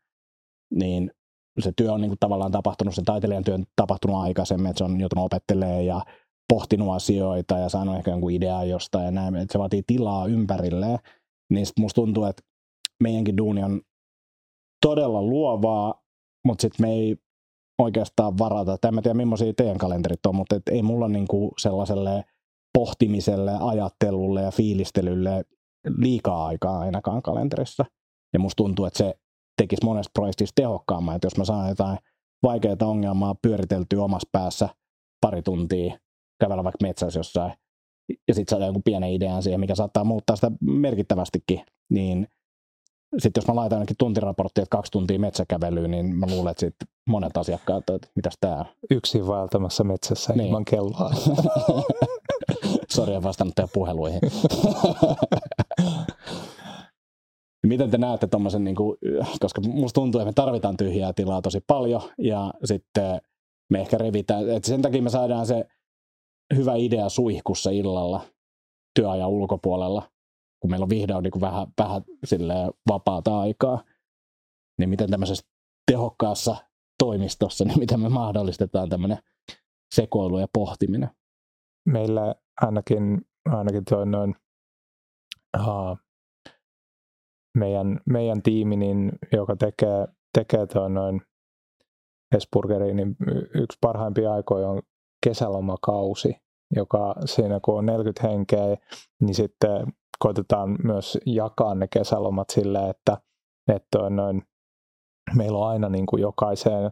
niin 0.74 1.10
se 1.58 1.72
työ 1.76 1.92
on 1.92 2.00
niin 2.00 2.10
kuin 2.10 2.18
tavallaan 2.20 2.52
tapahtunut, 2.52 2.94
se 2.94 3.02
taiteilijan 3.04 3.44
työ 3.44 3.54
on 3.54 3.64
tapahtunut 3.76 4.16
aikaisemmin, 4.16 4.66
että 4.66 4.78
se 4.78 4.84
on 4.84 5.00
joutunut 5.00 5.24
opettelemaan 5.24 5.86
ja 5.86 6.02
pohtinut 6.48 6.94
asioita 6.94 7.58
ja 7.58 7.68
saanut 7.68 7.96
ehkä 7.96 8.10
jonkun 8.10 8.30
ideaa 8.30 8.64
jostain 8.64 9.04
ja 9.04 9.10
näin, 9.10 9.36
että 9.36 9.52
se 9.52 9.58
vaatii 9.58 9.82
tilaa 9.86 10.26
ympärilleen, 10.26 10.98
niin 11.50 11.66
sitten 11.66 11.82
musta 11.82 11.94
tuntuu, 11.94 12.24
että 12.24 12.42
meidänkin 13.02 13.36
duuni 13.36 13.62
on 13.62 13.80
todella 14.86 15.22
luovaa, 15.22 16.02
mutta 16.44 16.62
sitten 16.62 16.86
me 16.86 16.92
ei 16.92 17.16
oikeastaan 17.78 18.38
varata, 18.38 18.78
tai 18.78 18.90
en 18.96 19.02
tiedä 19.02 19.14
millaisia 19.14 19.52
teidän 19.54 19.78
kalenterit 19.78 20.26
on, 20.26 20.34
mutta 20.34 20.56
et 20.56 20.68
ei 20.70 20.82
mulla 20.82 21.08
niinku 21.08 21.52
sellaiselle 21.58 22.24
pohtimiselle, 22.78 23.52
ajattelulle 23.60 24.42
ja 24.42 24.50
fiilistelylle 24.50 25.44
liikaa 25.96 26.46
aikaa 26.46 26.78
ainakaan 26.78 27.22
kalenterissa. 27.22 27.84
Ja 28.32 28.38
musta 28.38 28.56
tuntuu, 28.56 28.84
että 28.84 28.98
se 28.98 29.14
tekisi 29.56 29.84
monesta 29.84 30.10
projektista 30.14 30.62
tehokkaamman, 30.62 31.16
että 31.16 31.26
jos 31.26 31.36
mä 31.36 31.44
saan 31.44 31.68
jotain 31.68 31.98
vaikeaa 32.42 32.76
ongelmaa 32.82 33.34
pyöriteltyä 33.42 34.02
omassa 34.02 34.28
päässä 34.32 34.68
pari 35.20 35.42
tuntia, 35.42 35.98
kävellä 36.40 36.64
vaikka 36.64 36.86
metsässä 36.86 37.18
jossain, 37.18 37.52
ja 38.28 38.34
sitten 38.34 38.50
saada 38.50 38.64
jonkun 38.64 38.82
pienen 38.82 39.12
idean 39.12 39.42
siihen, 39.42 39.60
mikä 39.60 39.74
saattaa 39.74 40.04
muuttaa 40.04 40.36
sitä 40.36 40.50
merkittävästikin, 40.60 41.60
niin 41.90 42.28
sitten 43.18 43.40
jos 43.40 43.48
mä 43.48 43.54
laitan 43.56 43.76
ainakin 43.76 43.96
tuntiraporttia, 43.98 44.62
että 44.62 44.76
kaksi 44.76 44.92
tuntia 44.92 45.18
metsäkävelyä, 45.18 45.88
niin 45.88 46.16
mä 46.16 46.26
luulen, 46.26 46.50
että 46.50 46.60
sitten 46.60 46.88
monet 47.06 47.36
asiakkaat, 47.36 47.90
että 47.90 48.08
mitäs 48.14 48.34
tää 48.40 48.58
on. 48.58 48.64
Yksin 48.90 49.26
vaeltamassa 49.26 49.84
metsässä 49.84 50.32
niin. 50.32 50.46
ilman 50.46 50.64
kelloa. 50.64 51.10
Sori, 52.90 53.14
en 53.14 53.22
vastannut 53.22 53.54
teidän 53.54 53.68
puheluihin. 53.72 54.20
Miten 57.66 57.90
te 57.90 57.98
näette 57.98 58.26
tuommoisen, 58.26 58.64
niin 58.64 58.76
kuin, 58.76 58.98
koska 59.40 59.60
musta 59.60 60.00
tuntuu, 60.00 60.20
että 60.20 60.28
me 60.28 60.32
tarvitaan 60.32 60.76
tyhjää 60.76 61.12
tilaa 61.12 61.42
tosi 61.42 61.60
paljon 61.66 62.02
ja 62.18 62.54
sitten 62.64 63.20
me 63.70 63.80
ehkä 63.80 63.98
revitään, 63.98 64.50
että 64.50 64.68
sen 64.68 64.82
takia 64.82 65.02
me 65.02 65.10
saadaan 65.10 65.46
se 65.46 65.66
hyvä 66.56 66.74
idea 66.74 67.08
suihkussa 67.08 67.70
illalla 67.70 68.20
työajan 68.94 69.28
ulkopuolella, 69.28 70.10
kun 70.60 70.70
meillä 70.70 70.84
on 70.84 70.90
vihdoin 70.90 71.22
niin 71.22 71.40
vähän, 71.40 71.66
vähän 71.78 72.02
vapaata 72.88 73.40
aikaa, 73.40 73.84
niin 74.78 74.90
miten 74.90 75.10
tämmöisessä 75.10 75.46
tehokkaassa 75.90 76.56
toimistossa, 76.98 77.64
niin 77.64 77.78
miten 77.78 78.00
me 78.00 78.08
mahdollistetaan 78.08 78.88
tämmöinen 78.88 79.18
sekoilu 79.94 80.38
ja 80.38 80.46
pohtiminen? 80.54 81.10
Meillä 81.86 82.34
ainakin, 82.60 83.20
ainakin 83.44 83.84
toi 83.84 84.06
noin, 84.06 84.34
uh, 85.56 85.98
meidän, 87.58 88.00
meidän 88.06 88.42
tiimi, 88.42 88.76
niin, 88.76 89.12
joka 89.32 89.56
tekee, 89.56 90.08
tekee 90.38 90.66
toi 90.66 90.90
noin 90.90 91.22
Hesburgeriin, 92.34 92.96
niin 92.96 93.16
yksi 93.54 93.78
parhaimpia 93.80 94.32
aikoja 94.32 94.68
on 94.68 94.82
kesälomakausi, 95.28 96.36
joka 96.76 97.14
siinä 97.24 97.60
kun 97.64 97.78
on 97.78 97.86
40 97.86 98.28
henkeä, 98.28 98.76
niin 99.20 99.34
sitten 99.34 99.86
koitetaan 100.18 100.76
myös 100.84 101.18
jakaa 101.26 101.74
ne 101.74 101.88
kesälomat 101.88 102.50
silleen, 102.50 102.90
että, 102.90 103.16
että 103.74 104.10
noin, 104.10 104.42
meillä 105.36 105.58
on 105.58 105.68
aina 105.68 105.88
niin 105.88 106.06
kuin 106.06 106.20
jokaiseen 106.22 106.90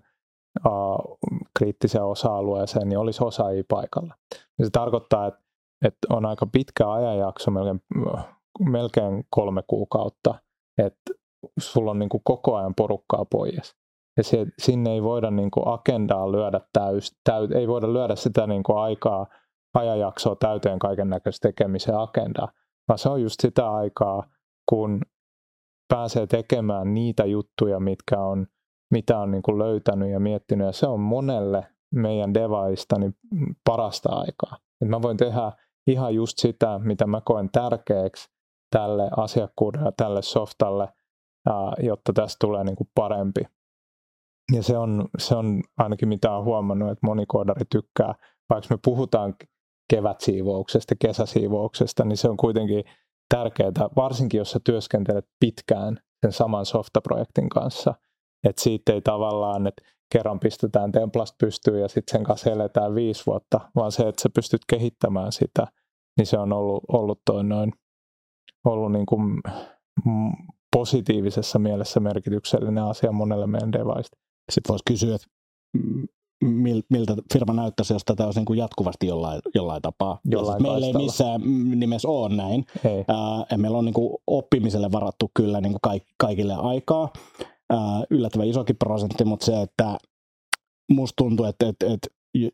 uh, 0.66 1.18
kriittiseen 1.58 2.04
osa-alueeseen 2.04 2.88
niin 2.88 2.98
olisi 2.98 3.24
osaajia 3.24 3.64
paikalla. 3.68 4.14
Ja 4.58 4.64
se 4.64 4.70
tarkoittaa, 4.70 5.26
että, 5.26 5.40
että 5.84 6.06
on 6.10 6.26
aika 6.26 6.46
pitkä 6.46 6.92
ajanjakso, 6.92 7.50
melkein, 7.50 7.80
melkein 8.70 9.24
kolme 9.30 9.62
kuukautta, 9.66 10.34
että 10.78 11.12
sulla 11.60 11.90
on 11.90 11.98
niin 11.98 12.08
kuin 12.08 12.22
koko 12.24 12.56
ajan 12.56 12.74
porukkaa 12.74 13.24
pois. 13.24 13.76
Ja 14.16 14.24
se, 14.24 14.46
sinne 14.58 14.92
ei 14.92 15.02
voida 15.02 15.30
niin 15.30 15.50
kuin 15.50 15.68
agendaa 15.68 16.32
lyödä 16.32 16.60
täys, 16.72 17.20
täy, 17.24 17.48
ei 17.54 17.68
voida 17.68 17.92
lyödä 17.92 18.16
sitä 18.16 18.46
niin 18.46 18.62
kuin 18.62 18.78
aikaa, 18.78 19.26
ajanjaksoa 19.74 20.36
täyteen 20.36 20.78
kaiken 20.78 21.10
näköistä 21.10 21.48
tekemisen 21.48 21.98
agendaa, 21.98 22.48
vaan 22.88 22.98
se 22.98 23.08
on 23.08 23.22
just 23.22 23.40
sitä 23.40 23.70
aikaa, 23.70 24.22
kun 24.68 25.00
pääsee 25.88 26.26
tekemään 26.26 26.94
niitä 26.94 27.24
juttuja, 27.24 27.80
mitkä 27.80 28.20
on, 28.20 28.46
mitä 28.90 29.18
on 29.18 29.30
niin 29.30 29.42
kuin 29.42 29.58
löytänyt 29.58 30.10
ja 30.10 30.20
miettinyt. 30.20 30.66
Ja 30.66 30.72
se 30.72 30.86
on 30.86 31.00
monelle 31.00 31.66
meidän 31.94 32.34
devaista 32.34 32.98
niin 32.98 33.16
parasta 33.64 34.08
aikaa. 34.12 34.56
Et 34.82 34.88
mä 34.88 35.02
voin 35.02 35.16
tehdä 35.16 35.52
ihan 35.86 36.14
just 36.14 36.38
sitä, 36.38 36.78
mitä 36.78 37.06
mä 37.06 37.20
koen 37.24 37.48
tärkeäksi 37.52 38.28
tälle 38.70 39.10
asiakkuudelle, 39.16 39.92
tälle 39.96 40.22
softalle, 40.22 40.88
jotta 41.78 42.12
tästä 42.12 42.36
tulee 42.40 42.64
niin 42.64 42.76
kuin 42.76 42.90
parempi. 42.94 43.40
Ja 44.52 44.62
se 44.62 44.78
on, 44.78 45.08
se 45.18 45.34
on 45.34 45.62
ainakin 45.76 46.08
mitä 46.08 46.32
olen 46.32 46.44
huomannut, 46.44 46.90
että 46.90 47.06
moni 47.06 47.26
koodari 47.28 47.64
tykkää, 47.70 48.14
vaikka 48.50 48.74
me 48.74 48.78
puhutaan 48.84 49.34
kevätsiivouksesta, 49.90 50.94
kesäsiivouksesta, 51.00 52.04
niin 52.04 52.16
se 52.16 52.28
on 52.28 52.36
kuitenkin 52.36 52.84
tärkeää, 53.28 53.72
varsinkin 53.96 54.38
jos 54.38 54.50
sä 54.50 54.60
työskentelet 54.64 55.26
pitkään 55.40 55.98
sen 56.22 56.32
saman 56.32 56.66
softaprojektin 56.66 57.48
kanssa, 57.48 57.94
että 58.44 58.62
siitä 58.62 58.92
ei 58.92 59.02
tavallaan, 59.02 59.66
että 59.66 59.82
kerran 60.12 60.40
pistetään 60.40 60.92
templasta 60.92 61.36
pystyyn 61.40 61.80
ja 61.80 61.88
sitten 61.88 62.18
sen 62.18 62.24
kanssa 62.24 62.50
eletään 62.50 62.94
viisi 62.94 63.26
vuotta, 63.26 63.60
vaan 63.76 63.92
se, 63.92 64.08
että 64.08 64.22
sä 64.22 64.28
pystyt 64.34 64.60
kehittämään 64.68 65.32
sitä, 65.32 65.66
niin 66.16 66.26
se 66.26 66.38
on 66.38 66.52
ollut, 66.52 66.84
ollut 66.92 67.20
toi 67.24 67.44
noin, 67.44 67.72
ollut 68.64 68.92
niin 68.92 69.06
kuin 69.06 69.40
positiivisessa 70.76 71.58
mielessä 71.58 72.00
merkityksellinen 72.00 72.84
asia 72.84 73.12
monelle 73.12 73.46
meidän 73.46 73.72
devaista. 73.72 74.25
Sitten 74.52 74.72
voisi 74.72 74.82
kysyä, 74.86 75.14
että 75.14 75.26
miltä 76.90 77.16
firma 77.32 77.52
näyttäisi, 77.52 77.92
jos 77.92 78.04
tätä 78.04 78.24
olisi 78.24 78.38
niin 78.40 78.44
kuin 78.44 78.58
jatkuvasti 78.58 79.06
jollain, 79.06 79.40
jollain 79.54 79.82
tapaa. 79.82 80.20
Jollain 80.24 80.62
meillä 80.62 80.86
ei 80.86 80.92
missään 80.92 81.40
nimessä 81.80 82.08
ole 82.08 82.36
näin. 82.36 82.64
Ei. 82.84 83.04
Ää, 83.50 83.56
meillä 83.56 83.78
on 83.78 83.84
niin 83.84 83.94
kuin 83.94 84.16
oppimiselle 84.26 84.92
varattu 84.92 85.30
kyllä 85.34 85.60
niin 85.60 85.72
kuin 85.82 86.00
kaikille 86.18 86.54
aikaa. 86.54 87.12
Ää, 87.70 88.04
yllättävän 88.10 88.48
isokin 88.48 88.76
prosentti, 88.76 89.24
mutta 89.24 89.46
se, 89.46 89.62
että 89.62 89.98
musta 90.92 91.14
tuntuu, 91.16 91.46
että, 91.46 91.68
että, 91.68 91.86
että 91.86 92.08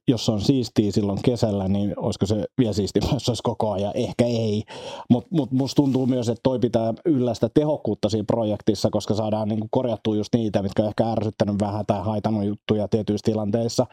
jos 0.09 0.29
on 0.29 0.41
siistiä 0.41 0.93
silloin 0.93 1.19
kesällä, 1.25 1.69
niin 1.69 1.95
olisiko 1.97 2.27
se 2.27 2.45
vielä 2.59 2.73
siistiä, 2.73 3.03
jos 3.13 3.29
olisi 3.29 3.43
koko 3.43 3.73
ajan? 3.73 3.93
Ehkä 3.95 4.25
ei. 4.25 4.63
Mutta 5.11 5.29
mut 5.33 5.53
musta 5.53 5.83
tuntuu 5.83 6.07
myös, 6.07 6.29
että 6.29 6.41
toi 6.43 6.59
pitää 6.59 6.95
yllästä 7.05 7.49
tehokkuutta 7.55 8.09
siinä 8.09 8.25
projektissa, 8.27 8.91
koska 8.91 9.15
saadaan 9.15 9.49
niinku 9.49 9.69
korjattua 9.71 10.17
just 10.17 10.35
niitä, 10.35 10.63
mitkä 10.63 10.83
on 10.83 10.89
ehkä 10.89 11.11
ärsyttänyt 11.13 11.57
vähän 11.61 11.87
tai 11.87 12.01
haitannut 12.01 12.45
juttuja 12.45 12.89
tietyissä 12.89 13.25
tilanteissa, 13.25 13.87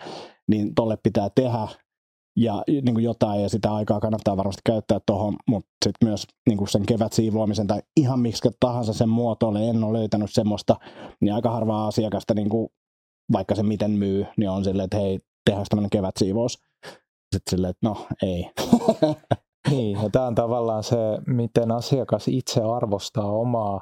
niin 0.47 0.75
tolle 0.75 0.97
pitää 1.03 1.29
tehdä 1.35 1.67
ja 2.37 2.63
niin 2.67 2.93
kuin 2.93 3.03
jotain, 3.03 3.41
ja 3.41 3.49
sitä 3.49 3.73
aikaa 3.73 3.99
kannattaa 3.99 4.37
varmasti 4.37 4.61
käyttää 4.65 4.99
tuohon, 5.05 5.35
mutta 5.47 5.69
sitten 5.85 6.09
myös 6.09 6.27
niin 6.49 6.57
kuin 6.57 6.67
sen 6.67 6.85
kevät 6.85 7.13
siivoamisen 7.13 7.67
tai 7.67 7.81
ihan 7.97 8.19
miksi 8.19 8.49
tahansa 8.59 8.93
sen 8.93 9.09
muotoille, 9.09 9.69
en 9.69 9.83
ole 9.83 9.97
löytänyt 9.97 10.29
semmoista, 10.33 10.75
niin 11.21 11.33
aika 11.33 11.49
harvaa 11.49 11.87
asiakasta, 11.87 12.33
niin 12.33 12.49
kuin, 12.49 12.69
vaikka 13.31 13.55
se 13.55 13.63
miten 13.63 13.91
myy, 13.91 14.25
niin 14.37 14.49
on 14.49 14.63
silleen, 14.63 14.85
että 14.85 14.97
hei, 14.97 15.19
tehdään 15.49 15.65
tämmöinen 15.69 15.89
kevätsiivous. 15.89 16.53
Sitten 17.35 17.49
silleen, 17.49 17.71
että 17.71 17.89
no 17.89 18.07
ei. 18.23 18.51
niin, 19.71 19.97
ja 20.03 20.09
tämä 20.09 20.27
on 20.27 20.35
tavallaan 20.35 20.83
se, 20.83 20.97
miten 21.27 21.71
asiakas 21.71 22.27
itse 22.27 22.61
arvostaa 22.61 23.31
omaa 23.31 23.81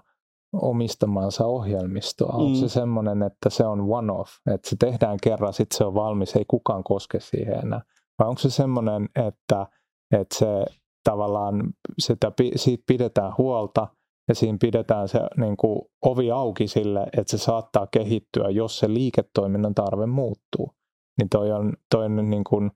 omistamansa 0.54 1.46
ohjelmistoa. 1.46 2.34
Mm. 2.34 2.40
Onko 2.40 2.56
se 2.60 2.70
semmoinen, 2.70 3.24
että 3.24 3.50
se 3.50 3.66
on 3.66 3.80
one-off, 3.80 4.54
että 4.54 4.70
se 4.70 4.76
tehdään 4.80 5.18
kerran, 5.24 5.54
sitten 5.54 5.78
se 5.78 5.86
on 5.86 5.94
valmis, 5.94 6.36
ei 6.36 6.46
kukaan 6.48 6.84
koske 6.84 7.20
siihen 7.20 7.60
enää. 7.64 7.82
Vai 8.20 8.28
onko 8.28 8.42
se 8.42 8.50
semmoinen, 8.50 9.10
että, 9.16 9.68
että 10.12 10.36
se 10.36 10.66
tavallaan 11.04 11.74
sitä, 12.00 12.32
siitä 12.56 12.84
pidetään 12.88 13.34
huolta 13.38 13.88
ja 14.28 14.36
siinä 14.36 14.58
pidetään 14.62 15.08
se 15.08 15.20
niin 15.38 15.58
kuin 15.58 15.82
ovi 16.06 16.32
auki 16.32 16.68
sille, 16.68 17.08
että 17.18 17.38
se 17.38 17.38
saattaa 17.38 17.88
kehittyä, 17.88 18.50
jos 18.50 18.80
se 18.80 18.94
liiketoiminnan 18.94 19.76
tarve 19.76 20.06
muuttuu. 20.06 20.77
Niin 21.18 21.30
toi 21.30 21.52
on, 21.52 21.74
toi 21.92 22.06
on 22.06 22.30
niin 22.30 22.44
kuin 22.44 22.72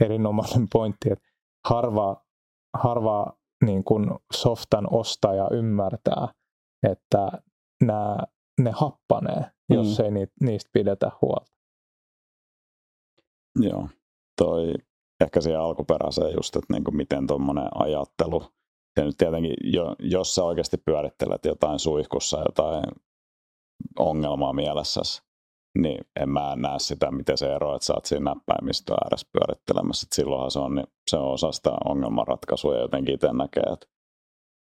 erinomainen 0.00 0.66
pointti, 0.72 1.12
että 1.12 1.28
harva, 1.68 2.24
harva 2.76 3.26
niin 3.64 3.84
kuin 3.84 4.10
softan 4.32 4.86
ostaja 4.90 5.48
ymmärtää, 5.52 6.28
että 6.90 7.30
nämä, 7.82 8.18
ne 8.60 8.70
happanee, 8.70 9.50
jos 9.70 9.98
mm. 9.98 10.04
ei 10.04 10.26
niistä 10.40 10.70
pidetä 10.72 11.10
huolta. 11.22 11.52
Joo, 13.60 13.88
toi 14.42 14.74
ehkä 15.20 15.40
siihen 15.40 15.60
alkuperäiseen 15.60 16.34
just, 16.36 16.56
että 16.56 16.72
niin 16.72 16.84
kuin 16.84 16.96
miten 16.96 17.26
tuommoinen 17.26 17.68
ajattelu, 17.74 18.42
ja 18.96 19.04
nyt 19.04 19.16
tietenkin, 19.16 19.54
jo, 19.64 19.96
jos 19.98 20.34
sä 20.34 20.44
oikeasti 20.44 20.76
pyörittelet 20.76 21.44
jotain 21.44 21.78
suihkussa, 21.78 22.38
jotain 22.38 22.84
ongelmaa 23.98 24.52
mielessäsi, 24.52 25.22
niin 25.78 26.04
en 26.20 26.28
mä 26.28 26.56
näe 26.56 26.78
sitä, 26.78 27.10
miten 27.10 27.38
se 27.38 27.54
ero, 27.54 27.74
että 27.74 27.86
sä 27.86 27.94
oot 27.94 28.04
siinä 28.04 28.34
näppäimistöä 28.34 28.96
ääressä 29.04 29.28
pyörittelemässä. 29.32 30.06
Et 30.06 30.12
silloinhan 30.12 30.50
se 30.50 30.58
on, 30.58 30.74
niin 30.74 30.86
se 31.10 31.16
on 31.16 31.32
osa 31.32 31.52
sitä 31.52 31.70
ongelmanratkaisua 31.84 32.74
ja 32.74 32.80
jotenkin 32.80 33.14
itse 33.14 33.32
näkee, 33.32 33.62
että 33.72 33.86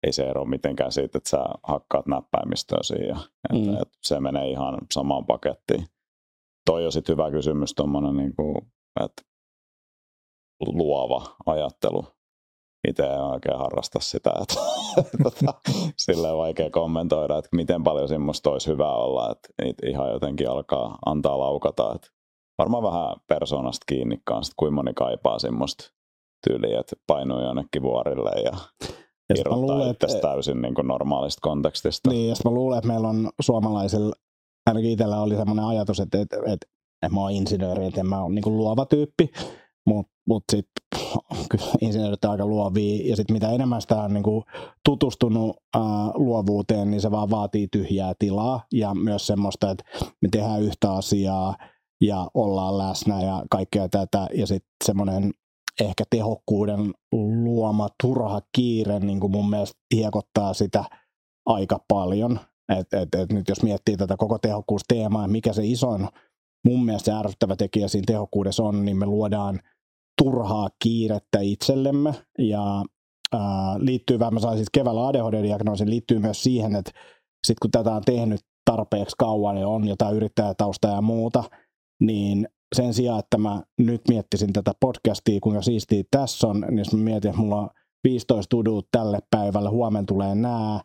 ei 0.07 0.13
se 0.13 0.23
ero 0.23 0.45
mitenkään 0.45 0.93
siitä, 0.93 1.19
että 1.19 1.31
sä 1.31 1.45
hakkaat 1.63 2.07
näppäimistöä 2.07 2.79
siihen. 2.83 3.17
Että, 3.53 3.71
mm. 3.71 3.83
että 3.83 3.99
se 4.03 4.21
menee 4.21 4.51
ihan 4.51 4.79
samaan 4.93 5.27
pakettiin. 5.27 5.87
Toi 6.67 6.87
on 6.87 6.93
sitten 6.93 7.13
hyvä 7.13 7.31
kysymys, 7.31 7.75
tuommoinen, 7.75 8.17
niin 8.17 8.37
kuin, 8.37 8.57
että 9.05 9.23
luova 10.61 11.37
ajattelu. 11.47 12.20
Itse 12.89 13.03
en 13.03 13.21
oikein 13.21 13.59
harrasta 13.59 13.99
sitä, 14.03 14.33
että 14.43 14.55
tota, 15.25 15.55
silleen 15.97 16.37
vaikea 16.37 16.71
kommentoida, 16.71 17.39
että 17.39 17.57
miten 17.57 17.85
paljon 17.85 18.09
semmoista 18.09 18.51
olisi 18.51 18.71
hyvä 18.71 18.95
olla, 18.95 19.31
että 19.31 19.49
ihan 19.87 20.11
jotenkin 20.11 20.51
alkaa 20.51 20.99
antaa 21.07 21.39
laukata. 21.39 21.93
Että 21.95 22.09
varmaan 22.59 22.83
vähän 22.83 23.17
persoonasta 23.27 23.85
kiinni 23.89 24.21
kanssa, 24.25 24.53
kuinka 24.57 24.75
moni 24.75 24.95
kaipaa 24.95 25.39
semmoista 25.39 25.85
tyyliä, 26.49 26.81
että 26.81 26.97
painuu 27.07 27.41
jonnekin 27.41 27.83
vuorille 27.83 28.43
ja 28.45 28.53
ja 29.31 29.41
irrottaa 29.41 29.61
luulen, 29.61 29.91
että, 29.91 30.07
täysin 30.23 30.63
niin 30.63 30.75
kuin 30.75 30.89
normaalista 30.89 31.41
kontekstista. 31.43 32.11
Niin, 32.11 32.29
ja 32.29 32.35
mä 32.45 32.51
luulen, 32.51 32.79
että 32.79 32.89
meillä 32.89 33.09
on 33.09 33.31
suomalaisilla, 33.41 34.15
ainakin 34.67 34.91
itsellä 34.91 35.21
oli 35.21 35.35
sellainen 35.35 35.65
ajatus, 35.65 36.01
että, 36.01 36.21
että, 36.21 36.37
että, 36.37 36.67
että 37.03 37.15
mä 37.15 37.21
oon 37.21 37.33
insinööri, 37.33 37.87
että 37.87 38.05
mä 38.05 38.23
oon 38.23 38.35
niin 38.35 38.57
luova 38.59 38.87
tyyppi, 38.87 39.31
mutta 39.95 40.13
mut 40.29 40.45
sitten 40.53 41.01
insinöörit 41.81 42.25
aika 42.25 42.47
luovia, 42.47 43.09
ja 43.09 43.17
sitten 43.17 43.35
mitä 43.35 43.51
enemmän 43.51 43.83
sitä 43.83 44.03
on 44.03 44.15
niinku 44.15 44.45
tutustunut 44.85 45.57
ää, 45.75 45.83
luovuuteen, 46.15 46.91
niin 46.91 47.01
se 47.01 47.11
vaan 47.11 47.31
vaatii 47.31 47.69
tyhjää 47.73 48.13
tilaa, 48.19 48.65
ja 48.73 48.95
myös 48.95 49.27
semmoista, 49.27 49.71
että 49.71 49.85
me 50.23 50.29
tehdään 50.33 50.63
yhtä 50.63 50.93
asiaa, 50.93 51.55
ja 52.01 52.29
ollaan 52.35 52.79
läsnä, 52.79 53.23
ja 53.23 53.43
kaikkea 53.51 53.89
tätä, 53.89 54.27
ja 54.35 54.47
sitten 54.47 54.71
semmoinen 54.85 55.31
ehkä 55.81 56.05
tehokkuuden 56.11 56.93
luoma 57.13 57.89
turha 58.03 58.41
kiire, 58.57 58.99
niin 58.99 59.21
kuin 59.21 59.33
mun 59.33 59.51
mielestä 59.51 59.79
hiekottaa 59.95 60.55
sitä 60.55 60.85
aika 61.47 61.79
paljon. 61.89 62.41
Et, 62.79 62.95
et, 62.95 63.15
et 63.15 63.33
nyt 63.33 63.49
jos 63.49 63.63
miettii 63.63 63.97
tätä 63.97 64.17
koko 64.17 64.39
tehokkuusteemaa, 64.39 65.29
mikä 65.29 65.53
se 65.53 65.63
isoin 65.65 66.09
mun 66.65 66.85
mielestä 66.85 67.13
se 67.13 67.19
ärsyttävä 67.19 67.57
tekijä 67.57 67.89
siinä 67.89 68.05
tehokkuudessa 68.07 68.63
on, 68.63 68.85
niin 68.85 68.97
me 68.97 69.07
luodaan 69.07 69.61
turhaa 70.23 70.69
kiirettä 70.83 71.41
itsellemme. 71.41 72.15
Ja 72.39 72.85
ää, 73.33 73.77
liittyy 73.79 74.19
vähän, 74.19 74.35
mä 74.35 74.41
sain 74.41 74.57
siis 74.57 74.71
keväällä 74.73 75.07
ADHD-diagnoosin, 75.09 75.91
liittyy 75.91 76.19
myös 76.19 76.43
siihen, 76.43 76.77
että 76.77 76.93
sitten 77.47 77.61
kun 77.63 77.71
tätä 77.71 77.95
on 77.95 78.03
tehnyt 78.07 78.41
tarpeeksi 78.65 79.17
kauan 79.19 79.57
ja 79.57 79.69
on 79.69 79.89
jotain 79.89 80.17
yrittäjätausta 80.17 80.89
ja 80.89 81.03
muuta, 81.03 81.45
niin 82.01 82.49
sen 82.77 82.95
sijaan, 82.95 83.19
että 83.19 83.39
mä 83.39 83.63
nyt 83.79 84.01
miettisin 84.09 84.53
tätä 84.53 84.73
podcastia, 84.81 85.41
kuinka 85.43 85.63
siistiä 85.63 86.03
tässä 86.11 86.47
on, 86.47 86.61
niin 86.71 86.87
mä 86.93 86.99
mietin, 86.99 87.29
että 87.29 87.41
mulla 87.41 87.61
on 87.61 87.71
15 88.05 88.51
tudut 88.51 88.89
tälle 88.93 89.19
päivälle, 89.31 89.69
huomenna 89.69 90.07
tulee 90.07 90.35
nää, 90.35 90.81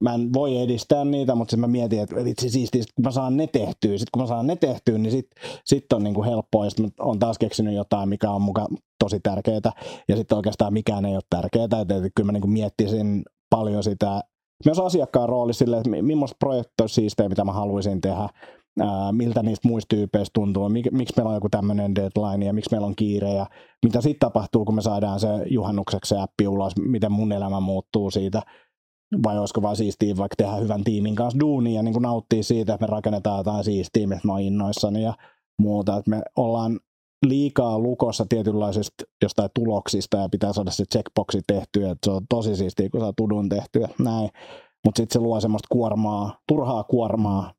mä 0.00 0.14
en 0.14 0.32
voi 0.32 0.56
edistää 0.56 1.04
niitä, 1.04 1.34
mutta 1.34 1.50
sitten 1.50 1.70
mä 1.70 1.72
mietin, 1.72 2.00
että 2.00 2.24
vitsi 2.24 2.50
siistiä, 2.50 2.82
kun 2.94 3.04
mä 3.04 3.10
saan 3.10 3.36
ne 3.36 3.46
tehtyä, 3.46 3.98
sitten 3.98 4.10
kun 4.12 4.22
mä 4.22 4.26
saan 4.26 4.46
ne 4.46 4.56
tehtyä, 4.56 4.98
niin 4.98 5.10
sitten 5.10 5.42
sit 5.64 5.92
on 5.92 6.04
niinku 6.04 6.22
helppoa, 6.22 6.64
ja 6.64 6.70
sitten 6.70 6.92
on 7.00 7.18
taas 7.18 7.38
keksinyt 7.38 7.74
jotain, 7.74 8.08
mikä 8.08 8.30
on 8.30 8.42
muka 8.42 8.66
tosi 8.98 9.20
tärkeää, 9.20 9.72
ja 10.08 10.16
sitten 10.16 10.36
oikeastaan 10.36 10.72
mikään 10.72 11.04
ei 11.04 11.14
ole 11.14 11.22
tärkeää, 11.30 11.64
että, 11.64 12.10
kyllä 12.14 12.26
mä 12.26 12.32
niinku 12.32 12.48
miettisin 12.48 13.22
paljon 13.50 13.84
sitä, 13.84 14.20
myös 14.64 14.78
asiakkaan 14.78 15.28
rooli 15.28 15.54
sille, 15.54 15.76
että 15.76 15.90
millaista 16.02 16.36
projektia 16.40 16.82
olisi 16.82 16.94
siistejä, 16.94 17.28
mitä 17.28 17.44
mä 17.44 17.52
haluaisin 17.52 18.00
tehdä, 18.00 18.28
ää, 18.80 19.12
miltä 19.12 19.42
niistä 19.42 19.68
muista 19.68 19.96
tyypeistä 19.96 20.30
tuntuu, 20.34 20.68
mik, 20.68 20.86
miksi 20.92 21.14
meillä 21.16 21.28
on 21.28 21.34
joku 21.34 21.48
tämmöinen 21.48 21.94
deadline 21.94 22.46
ja 22.46 22.52
miksi 22.52 22.70
meillä 22.70 22.86
on 22.86 22.96
kiire 22.96 23.30
ja 23.34 23.46
mitä 23.84 24.00
sitten 24.00 24.20
tapahtuu, 24.20 24.64
kun 24.64 24.74
me 24.74 24.82
saadaan 24.82 25.20
se 25.20 25.28
juhannukseksi 25.50 26.08
se 26.08 26.20
appi 26.20 26.48
ulos, 26.48 26.72
miten 26.76 27.12
mun 27.12 27.32
elämä 27.32 27.60
muuttuu 27.60 28.10
siitä, 28.10 28.42
vai 29.24 29.38
olisiko 29.38 29.62
vaan 29.62 29.76
siistiä 29.76 30.16
vaikka 30.16 30.36
tehdä 30.36 30.52
hyvän 30.52 30.84
tiimin 30.84 31.14
kanssa 31.14 31.40
duunia 31.40 31.74
ja 31.74 31.82
niin 31.82 31.92
kuin 31.92 32.02
nauttia 32.02 32.42
siitä, 32.42 32.74
että 32.74 32.86
me 32.86 32.90
rakennetaan 32.90 33.38
jotain 33.38 33.64
siistiä, 33.64 34.02
että 34.02 34.26
mä 34.28 34.32
oon 34.32 34.40
innoissani 34.40 35.02
ja 35.02 35.14
muuta, 35.58 35.96
että 35.96 36.10
me 36.10 36.22
ollaan 36.36 36.80
liikaa 37.26 37.78
lukossa 37.78 38.26
tietynlaisista 38.28 39.04
jostain 39.22 39.50
tuloksista 39.54 40.16
ja 40.16 40.28
pitää 40.28 40.52
saada 40.52 40.70
se 40.70 40.84
checkboxi 40.92 41.40
tehtyä, 41.46 41.90
että 41.90 42.04
se 42.04 42.10
on 42.10 42.26
tosi 42.28 42.56
siistiä, 42.56 42.88
kun 42.88 43.00
saa 43.00 43.12
tudun 43.16 43.48
tehtyä, 43.48 43.88
näin. 43.98 44.30
Mutta 44.84 44.96
sitten 44.98 45.12
se 45.12 45.18
luo 45.18 45.40
semmoista 45.40 45.68
kuormaa, 45.72 46.38
turhaa 46.48 46.84
kuormaa, 46.84 47.52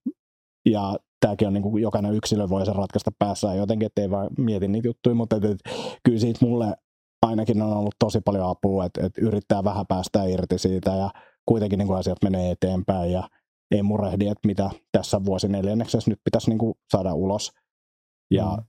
ja 0.69 0.95
tämäkin 1.19 1.47
on 1.47 1.53
niin 1.53 1.63
kuin 1.63 1.81
jokainen 1.81 2.15
yksilö 2.15 2.49
voi 2.49 2.65
sen 2.65 2.75
ratkaista 2.75 3.11
päässään 3.19 3.57
jotenkin, 3.57 3.85
ettei 3.85 4.11
vaan 4.11 4.29
mieti 4.37 4.67
niitä 4.67 4.87
juttuja, 4.87 5.15
mutta 5.15 5.35
et, 5.35 5.43
et, 5.43 5.59
kyllä 6.03 6.19
siitä 6.19 6.45
mulle 6.45 6.75
ainakin 7.21 7.61
on 7.61 7.77
ollut 7.77 7.95
tosi 7.99 8.21
paljon 8.25 8.49
apua, 8.49 8.85
että, 8.85 9.05
että 9.05 9.21
yrittää 9.21 9.63
vähän 9.63 9.87
päästä 9.87 10.23
irti 10.23 10.59
siitä 10.59 10.91
ja 10.91 11.09
kuitenkin 11.49 11.79
niin 11.79 11.87
kuin 11.87 11.99
asiat 11.99 12.17
menee 12.23 12.51
eteenpäin 12.51 13.11
ja 13.11 13.29
ei 13.71 13.83
murehdi, 13.83 14.27
että 14.27 14.47
mitä 14.47 14.69
tässä 14.91 15.25
vuosineljänneksessä 15.25 16.11
nyt 16.11 16.19
pitäisi 16.23 16.49
niin 16.49 16.57
kuin 16.57 16.75
saada 16.91 17.13
ulos. 17.13 17.51
Ja 18.31 18.45
mm. 18.45 18.63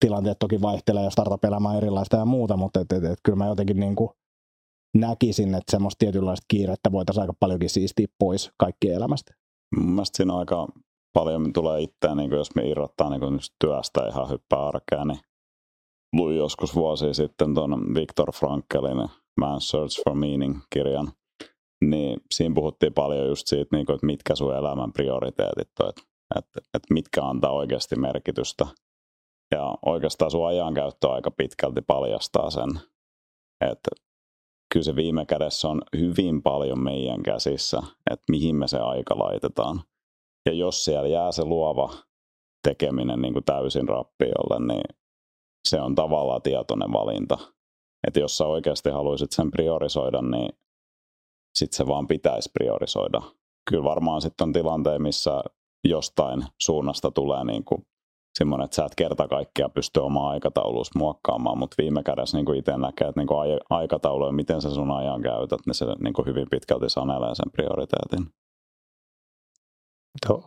tilanteet 0.00 0.38
toki 0.38 0.62
vaihtelee 0.62 1.04
ja 1.04 1.10
startup-elämä 1.10 1.68
on 1.68 1.76
erilaista 1.76 2.16
ja 2.16 2.24
muuta, 2.24 2.56
mutta 2.56 2.80
et, 2.80 2.92
et, 2.92 3.04
et, 3.04 3.18
kyllä 3.24 3.36
mä 3.36 3.46
jotenkin 3.46 3.80
niin 3.80 3.96
kuin 3.96 4.10
näkisin, 4.96 5.54
että 5.54 5.70
semmoista 5.70 5.98
tietynlaista 5.98 6.44
kiirettä 6.48 6.92
voitaisiin 6.92 7.22
aika 7.22 7.34
paljonkin 7.40 7.70
siistiä 7.70 8.06
pois 8.18 8.50
kaikkien 8.58 8.96
elämästä. 8.96 9.34
Mielestäni 9.76 10.16
siinä 10.16 10.32
on 10.32 10.38
aika 10.38 10.68
paljon 11.12 11.52
tulee 11.52 11.82
itseään, 11.82 12.16
niin 12.16 12.30
jos 12.30 12.54
me 12.54 12.68
irrottaa 12.68 13.10
niin 13.10 13.40
työstä 13.58 14.08
ihan 14.08 14.30
hyppää 14.30 14.66
arkea, 14.66 15.04
niin 15.04 15.20
luin 16.12 16.36
joskus 16.36 16.74
vuosi 16.74 17.14
sitten 17.14 17.54
tuon 17.54 17.94
Viktor 17.94 18.32
Frankelin 18.32 19.08
Man's 19.40 19.60
Search 19.60 20.04
for 20.04 20.14
Meaning-kirjan, 20.14 21.12
niin 21.90 22.20
siinä 22.30 22.54
puhuttiin 22.54 22.94
paljon 22.94 23.28
just 23.28 23.46
siitä, 23.46 23.76
niin 23.76 23.86
kuin, 23.86 23.94
että 23.94 24.06
mitkä 24.06 24.34
sun 24.34 24.56
elämän 24.56 24.92
prioriteetit 24.92 25.68
on, 25.80 25.88
että, 25.88 26.02
että, 26.38 26.60
että 26.74 26.94
mitkä 26.94 27.24
antaa 27.24 27.52
oikeasti 27.52 27.96
merkitystä. 27.96 28.66
Ja 29.54 29.74
oikeastaan 29.86 30.30
sun 30.30 30.46
ajankäyttö 30.46 31.10
aika 31.10 31.30
pitkälti 31.30 31.82
paljastaa 31.82 32.50
sen, 32.50 32.68
että 33.70 33.90
kyllä 34.72 34.84
se 34.84 34.96
viime 34.96 35.26
kädessä 35.26 35.68
on 35.68 35.82
hyvin 35.98 36.42
paljon 36.42 36.82
meidän 36.82 37.22
käsissä, 37.22 37.82
että 38.10 38.24
mihin 38.30 38.56
me 38.56 38.68
se 38.68 38.78
aika 38.78 39.18
laitetaan. 39.18 39.80
Ja 40.46 40.52
jos 40.52 40.84
siellä 40.84 41.08
jää 41.08 41.32
se 41.32 41.44
luova 41.44 41.94
tekeminen 42.68 43.22
niin 43.22 43.32
kuin 43.32 43.44
täysin 43.44 43.88
rappiolle, 43.88 44.66
niin 44.74 44.96
se 45.68 45.80
on 45.80 45.94
tavallaan 45.94 46.42
tietoinen 46.42 46.92
valinta. 46.92 47.38
Että 48.06 48.20
jos 48.20 48.38
sä 48.38 48.46
oikeasti 48.46 48.90
haluaisit 48.90 49.32
sen 49.32 49.50
priorisoida, 49.50 50.22
niin 50.22 50.61
sitten 51.54 51.76
se 51.76 51.86
vaan 51.86 52.06
pitäisi 52.06 52.50
priorisoida. 52.52 53.22
Kyllä 53.70 53.84
varmaan 53.84 54.20
sitten 54.20 54.44
on 54.44 54.52
tilanteen, 54.52 55.02
missä 55.02 55.42
jostain 55.84 56.44
suunnasta 56.60 57.10
tulee 57.10 57.44
niin 57.44 57.64
kuin 57.64 57.86
semmoinen, 58.38 58.64
että 58.64 58.74
sä 58.74 58.84
et 58.84 58.94
kerta 58.94 59.28
kaikkea 59.28 59.68
pysty 59.68 60.00
omaa 60.00 60.30
aikatauluus 60.30 60.94
muokkaamaan, 60.94 61.58
mutta 61.58 61.74
viime 61.78 62.02
kädessä 62.02 62.36
niin 62.36 62.54
itse 62.54 62.76
näkee, 62.76 63.08
että 63.08 63.20
niin 63.20 63.60
aikataulu 63.70 64.26
ja 64.26 64.32
miten 64.32 64.62
sä 64.62 64.70
sun 64.74 64.90
ajan 64.90 65.22
käytät, 65.22 65.60
niin 65.66 65.74
se 65.74 65.86
niin 66.00 66.12
kuin 66.12 66.26
hyvin 66.26 66.46
pitkälti 66.50 66.90
sanelee 66.90 67.34
sen 67.34 67.52
prioriteetin. 67.52 68.41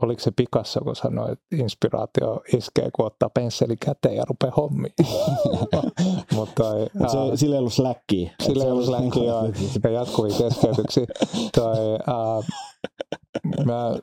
Oliko 0.01 0.21
se 0.21 0.31
Pikassa, 0.35 0.79
kun 0.79 0.95
sanoi, 0.95 1.31
että 1.31 1.45
inspiraatio 1.55 2.41
iskee, 2.53 2.89
kun 2.93 3.05
ottaa 3.05 3.29
pensseli 3.29 3.77
käteen 3.77 4.15
ja 4.15 4.23
rupeaa 4.29 4.53
hommiin? 4.57 4.93
Mutta 6.35 6.63
Mut 6.93 7.09
se, 7.09 7.17
uh, 7.17 7.31
sillä 7.35 7.55
ei 7.55 7.59
ollut 7.59 7.73
släkkiä. 7.73 8.31
Sillä 8.43 8.63
ei 8.63 8.71
ollut 8.71 8.85
släkkiä, 8.85 9.23
joo. 9.23 9.45
Ja 9.83 9.89
jatkuvia 9.89 10.37
keskeytyksiä. 10.37 11.05
toi, 11.55 11.77
uh, 12.07 12.45
mä 13.65 13.95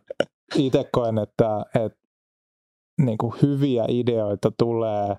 itse 0.57 0.89
koen, 0.93 1.19
että, 1.19 1.65
että 1.75 1.99
niin 3.01 3.19
kuin 3.19 3.35
hyviä 3.43 3.85
ideoita 3.89 4.53
tulee 4.59 5.17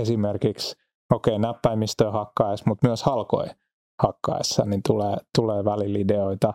esimerkiksi, 0.00 0.76
okei, 1.14 1.34
okay, 1.34 1.42
näppäimistöä 1.42 2.10
hakkaessa, 2.10 2.64
mutta 2.68 2.88
myös 2.88 3.02
halkoi 3.02 3.46
hakkaessa, 4.02 4.64
niin 4.64 4.82
tulee, 4.86 5.16
tulee 5.36 5.64
välillä 5.64 5.98
ideoita. 5.98 6.54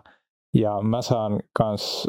Ja 0.54 0.82
mä 0.82 1.02
saan 1.02 1.40
myös 1.58 2.06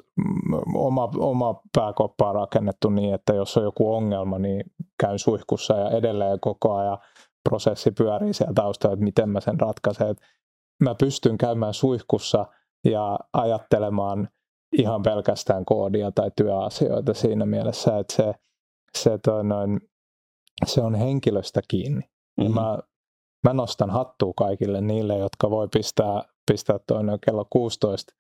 oma, 0.76 1.10
oma 1.18 1.62
pääkoppaa 1.76 2.34
rakennettu 2.34 2.90
niin, 2.90 3.14
että 3.14 3.34
jos 3.34 3.58
on 3.58 3.64
joku 3.64 3.94
ongelma, 3.94 4.40
niin 4.40 4.64
käyn 5.00 5.20
suihkussa 5.20 5.74
ja 5.74 5.90
edelleen 5.90 6.40
koko 6.40 6.76
ajan 6.76 6.98
prosessi 7.50 7.92
pyörii 7.92 8.34
siellä 8.34 8.54
taustalla, 8.54 8.94
että 8.94 9.04
miten 9.04 9.30
mä 9.30 9.40
sen 9.40 9.60
ratkaisen. 9.60 10.10
Että 10.10 10.26
mä 10.84 10.96
pystyn 10.96 11.38
käymään 11.38 11.74
suihkussa 11.74 12.46
ja 12.86 13.20
ajattelemaan 13.34 14.30
ihan 14.78 15.04
pelkästään 15.04 15.66
koodia 15.66 16.12
tai 16.12 16.32
työasioita 16.38 17.14
siinä 17.14 17.46
mielessä, 17.46 17.98
että 17.98 18.16
se, 18.16 18.34
se, 18.98 19.18
toi 19.18 19.44
noin, 19.44 19.80
se 20.66 20.82
on 20.82 20.96
henkilöstä 20.96 21.62
kiinni. 21.68 22.02
Mm-hmm. 22.38 22.54
Mä, 22.54 22.78
mä 23.44 23.54
nostan 23.54 23.90
hattua 23.90 24.34
kaikille 24.38 24.82
niille, 24.82 25.18
jotka 25.18 25.50
voi 25.50 25.68
pistää, 25.68 26.24
pistää 26.52 26.80
toinen 26.88 27.20
kello 27.26 27.48
16 27.50 28.14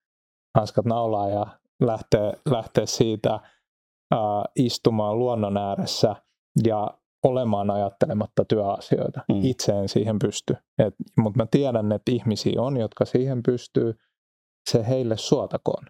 hanskat 0.55 0.85
naulaa 0.85 1.29
ja 1.29 1.47
lähteä, 1.81 2.33
lähteä 2.49 2.85
siitä 2.85 3.33
äh, 3.33 4.19
istumaan 4.55 5.19
luonnon 5.19 5.57
ääressä 5.57 6.15
ja 6.63 6.87
olemaan 7.23 7.69
ajattelematta 7.69 8.45
työasioita. 8.45 9.21
Mm. 9.29 9.39
Itse 9.43 9.71
en 9.71 9.89
siihen 9.89 10.19
pysty. 10.19 10.55
Mutta 11.17 11.37
mä 11.37 11.45
tiedän, 11.51 11.91
että 11.91 12.11
ihmisiä 12.11 12.61
on, 12.61 12.77
jotka 12.77 13.05
siihen 13.05 13.43
pystyy. 13.43 13.93
Se 14.69 14.87
heille 14.87 15.17
suotakoon. 15.17 15.83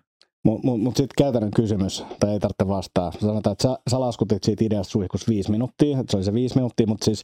Mutta 0.45 0.67
mut, 0.67 0.81
mut 0.81 0.97
sitten 0.97 1.15
käytännön 1.17 1.51
kysymys, 1.51 2.05
tai 2.19 2.31
ei 2.31 2.39
tarvitse 2.39 2.67
vastaa. 2.67 3.11
Sanotaan, 3.11 3.51
että 3.51 3.63
sä, 3.63 3.77
sä 3.91 3.99
laskutit 3.99 4.43
siitä 4.43 4.65
ideasta 4.65 4.91
suihkus 4.91 5.27
viisi 5.27 5.51
minuuttia, 5.51 5.99
että 5.99 6.11
se 6.11 6.17
oli 6.17 6.23
se 6.23 6.33
viisi 6.33 6.55
minuuttia, 6.55 6.87
mutta 6.87 7.05
siis 7.05 7.23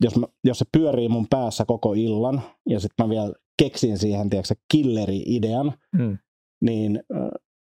jos, 0.00 0.16
mä, 0.16 0.26
jos 0.44 0.58
se 0.58 0.64
pyörii 0.72 1.08
mun 1.08 1.26
päässä 1.30 1.64
koko 1.64 1.92
illan, 1.92 2.42
ja 2.68 2.80
sitten 2.80 3.06
mä 3.06 3.10
vielä 3.10 3.32
keksin 3.58 3.98
siihen, 3.98 4.30
tiedätkö, 4.30 4.54
killeri-idean, 4.72 5.72
mm. 5.92 6.18
Niin 6.64 7.02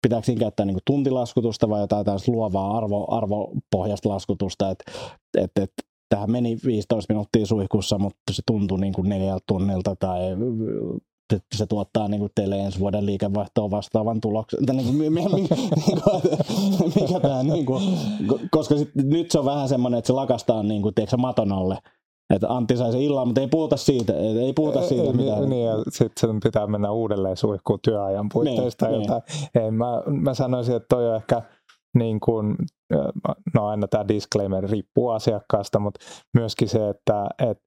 pitääkö 0.02 0.26
siinä 0.26 0.40
käyttää 0.40 0.66
niin 0.66 0.78
tuntilaskutusta 0.86 1.70
vai 1.70 1.82
jotain 1.82 2.06
tällaista 2.06 2.32
luovaa 2.32 2.78
arvo, 2.78 3.16
arvopohjasta 3.16 4.10
laskutusta, 4.10 4.70
että 4.70 4.92
et, 5.38 5.52
et, 5.60 5.72
tähän 6.10 6.32
meni 6.32 6.58
15 6.66 7.14
minuuttia 7.14 7.46
suihkussa, 7.46 7.98
mutta 7.98 8.34
se 8.34 8.42
tuntui 8.48 8.80
niin 8.80 8.94
kuin 8.94 9.10
neljältä 9.10 9.44
tunnilta 9.48 9.96
tai 9.96 10.20
se 11.56 11.66
tuottaa 11.66 12.08
niin 12.08 12.20
kuin 12.20 12.32
teille 12.36 12.60
ensi 12.60 12.80
vuoden 12.80 13.06
liikevaihtoa 13.06 13.72
vastaavan 13.72 14.22
tuloksen. 14.22 14.60
Niin 14.74 14.86
kuin, 14.86 15.14
mikä, 15.14 15.30
mikä, 15.88 16.12
mikä 17.02 17.20
tämä, 17.20 17.44
niin 17.44 17.66
kuin, 17.66 17.84
koska 18.52 18.78
sit, 18.78 18.96
nyt 18.96 19.32
se 19.32 19.40
on 19.40 19.46
vähän 19.46 19.70
semmoinen, 19.70 19.98
että 19.98 20.08
se 20.08 20.14
lakastaa 20.14 20.64
niin 20.64 20.82
kuin, 20.82 20.96
tiedätkö, 20.96 21.18
maton 21.18 21.52
alle. 21.52 21.78
Että 22.36 22.48
Antti 22.50 22.78
sai 22.78 22.92
se 22.92 23.02
illan, 23.02 23.28
mutta 23.28 23.42
ei 23.42 23.48
puhuta 23.48 23.78
siitä. 23.78 24.14
Ei 24.14 24.54
puhuta 24.54 24.82
siitä 24.82 25.04
ei, 25.04 25.14
mitään. 25.14 25.50
Niin, 25.50 25.66
ja 25.66 25.76
sitten 25.90 26.30
sen 26.30 26.40
pitää 26.44 26.68
mennä 26.68 26.92
uudelleen 26.92 27.38
suihkuun 27.38 27.80
työajan 27.84 28.30
puitteista. 28.34 28.88
Niin, 28.88 29.00
niin. 29.00 29.64
Ei, 29.64 29.72
mä, 29.72 30.04
mä 30.06 30.34
sanoisin, 30.34 30.76
että 30.76 30.88
toi 30.90 31.10
on 31.10 31.16
ehkä 31.16 31.42
niin 31.98 32.20
kuin, 32.20 32.56
no 33.54 33.68
aina 33.68 33.88
tämä 33.88 34.08
disclaimer 34.08 34.70
riippuu 34.70 35.10
asiakkaasta, 35.10 35.80
mutta 35.80 36.06
myöskin 36.34 36.70
se, 36.70 36.90
että 36.90 37.30
et, 37.50 37.58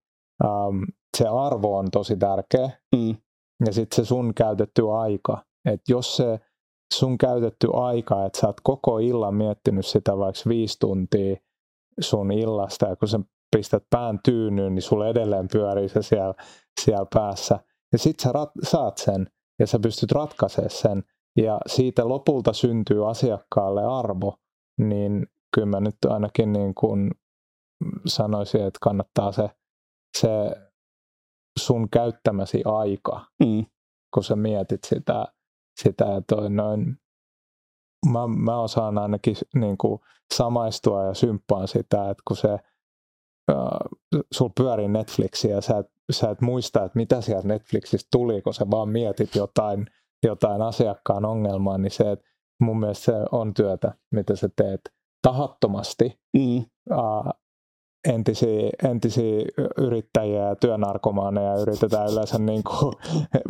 um, 0.44 0.86
se 1.18 1.28
arvo 1.28 1.78
on 1.78 1.90
tosi 1.90 2.16
tärkeä. 2.16 2.70
Mm. 2.96 3.16
Ja 3.66 3.72
sitten 3.72 3.96
se 3.96 4.08
sun 4.08 4.34
käytetty 4.34 4.90
aika. 4.90 5.38
Että 5.64 5.92
jos 5.92 6.16
se 6.16 6.40
sun 6.94 7.18
käytetty 7.18 7.68
aika, 7.72 8.26
että 8.26 8.40
sä 8.40 8.46
oot 8.46 8.60
koko 8.62 8.98
illan 8.98 9.34
miettinyt 9.34 9.86
sitä 9.86 10.18
vaikka 10.18 10.42
viisi 10.48 10.76
tuntia 10.80 11.36
sun 12.00 12.32
illasta, 12.32 12.86
ja 12.86 12.96
kun 12.96 13.08
sä 13.08 13.20
pistät 13.56 13.84
pään 13.90 14.20
tyynyyn, 14.24 14.74
niin 14.74 14.82
sulle 14.82 15.08
edelleen 15.08 15.48
pyörii 15.52 15.88
se 15.88 16.02
siellä, 16.02 16.34
siellä 16.80 17.06
päässä. 17.14 17.58
Ja 17.92 17.98
sit 17.98 18.20
sä 18.20 18.32
rat, 18.32 18.50
saat 18.62 18.98
sen, 18.98 19.26
ja 19.58 19.66
sä 19.66 19.78
pystyt 19.78 20.12
ratkaisemaan 20.12 20.70
sen, 20.70 21.02
ja 21.36 21.60
siitä 21.66 22.08
lopulta 22.08 22.52
syntyy 22.52 23.10
asiakkaalle 23.10 23.84
arvo, 23.84 24.36
niin 24.78 25.26
kyllä 25.54 25.66
mä 25.66 25.80
nyt 25.80 25.96
ainakin 26.08 26.52
niin 26.52 26.74
kuin 26.74 27.10
sanoisin, 28.06 28.60
että 28.66 28.78
kannattaa 28.82 29.32
se, 29.32 29.50
se 30.18 30.28
sun 31.58 31.90
käyttämäsi 31.90 32.62
aika, 32.64 33.26
mm. 33.44 33.66
kun 34.14 34.24
sä 34.24 34.36
mietit 34.36 34.84
sitä, 34.84 35.26
sitä 35.80 36.16
että 36.16 36.36
noin, 36.48 36.96
mä, 38.06 38.26
mä 38.26 38.60
osaan 38.60 38.98
ainakin 38.98 39.36
niin 39.54 39.78
kuin 39.78 40.00
samaistua 40.34 41.04
ja 41.04 41.14
symppaan 41.14 41.68
sitä, 41.68 42.10
että 42.10 42.22
kun 42.28 42.36
se 42.36 42.58
äh, 43.50 43.56
sul 44.32 44.48
pyörii 44.56 44.88
Netflixiä 44.88 45.54
ja 45.54 45.60
sä 45.60 45.78
et, 45.78 45.86
sä 46.10 46.30
et 46.30 46.40
muista, 46.40 46.84
että 46.84 46.96
mitä 46.98 47.20
sieltä 47.20 47.48
Netflixistä 47.48 48.08
tuli, 48.12 48.42
kun 48.42 48.54
sä 48.54 48.66
vaan 48.70 48.88
mietit 48.88 49.34
jotain, 49.34 49.86
jotain 50.22 50.62
asiakkaan 50.62 51.24
ongelmaa, 51.24 51.78
niin 51.78 51.90
se, 51.90 52.10
että 52.10 52.24
mun 52.60 52.80
mielestä 52.80 53.04
se 53.04 53.12
on 53.32 53.54
työtä, 53.54 53.94
mitä 54.12 54.36
sä 54.36 54.48
teet 54.56 54.80
tahattomasti, 55.22 56.20
mm. 56.36 56.64
äh, 56.92 57.32
entisiä, 58.08 58.70
entisiä 58.84 59.44
yrittäjiä 59.78 60.48
ja 60.48 60.56
työnarkomaaneja 60.56 61.56
yritetään 61.56 62.12
yleensä 62.12 62.38
niin 62.52 62.62
kuin 62.64 62.94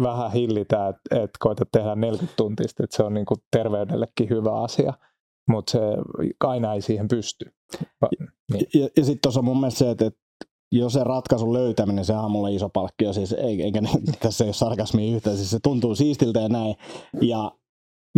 vähän 0.02 0.32
hillitä, 0.32 0.88
että 0.88 1.22
et 1.22 1.30
koeta 1.38 1.64
tehdä 1.72 1.94
40 1.94 2.36
tuntista, 2.36 2.84
että 2.84 2.96
se 2.96 3.02
on 3.02 3.14
niin 3.14 3.26
kuin 3.26 3.38
terveydellekin 3.50 4.30
hyvä 4.30 4.62
asia, 4.62 4.92
mutta 5.48 5.72
se 5.72 5.78
aina 6.40 6.74
ei 6.74 6.82
siihen 6.82 7.08
pysty. 7.08 7.52
Niin. 8.52 8.66
Ja, 8.74 8.88
ja 8.96 9.04
sitten 9.04 9.22
tuossa 9.22 9.40
on 9.40 9.44
mun 9.44 9.60
mielestä 9.60 9.78
se, 9.78 9.90
että, 9.90 10.06
että 10.06 10.20
jos 10.72 10.92
se 10.92 11.04
ratkaisun 11.04 11.52
löytäminen, 11.52 12.04
se 12.04 12.12
on 12.12 12.30
mulle 12.30 12.54
iso 12.54 12.68
palkkio, 12.68 13.12
siis 13.12 13.32
eikä 13.32 13.82
tässä 14.20 14.44
ei 14.44 14.48
ole 14.48 14.54
sarkasmia 14.54 15.16
yhtään, 15.16 15.36
siis 15.36 15.50
se 15.50 15.58
tuntuu 15.62 15.94
siistiltä 15.94 16.40
ja 16.40 16.48
näin. 16.48 16.76
Ja 17.20 17.52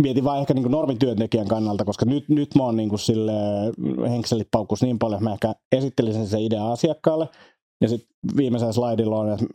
mietin 0.01 0.23
vaan 0.23 0.39
ehkä 0.39 0.53
niin 0.53 0.71
normityöntekijän 0.71 1.47
kannalta, 1.47 1.85
koska 1.85 2.05
nyt, 2.05 2.29
nyt 2.29 2.55
mä 2.55 2.63
oon 2.63 2.77
niin 2.77 2.99
sille 2.99 3.31
henkselit 4.09 4.47
paukkus 4.51 4.81
niin 4.81 4.99
paljon, 4.99 5.17
että 5.17 5.29
mä 5.29 5.33
ehkä 5.33 5.55
esittelisin 5.71 6.27
sen 6.27 6.41
idea 6.41 6.71
asiakkaalle, 6.71 7.29
ja 7.81 7.89
sitten 7.89 8.09
viimeisellä 8.37 8.73
slaidilla 8.73 9.19
on, 9.19 9.31
että 9.31 9.45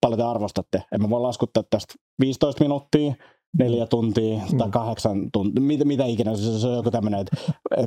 paljon 0.00 0.18
te 0.18 0.24
arvostatte. 0.24 0.82
En 0.92 1.02
mä 1.02 1.10
voi 1.10 1.20
laskuttaa 1.20 1.62
tästä 1.70 1.94
15 2.20 2.64
minuuttia, 2.64 3.14
neljä 3.58 3.86
tuntia 3.86 4.40
tai 4.58 4.66
mm. 4.66 4.72
kahdeksan 4.72 5.30
tuntia, 5.32 5.62
mitä, 5.62 5.84
mitä 5.84 6.04
ikinä, 6.04 6.36
se, 6.36 6.58
se 6.58 6.66
on 6.66 6.76
joku 6.76 6.90
tämmöinen, 6.90 7.20
että 7.20 7.36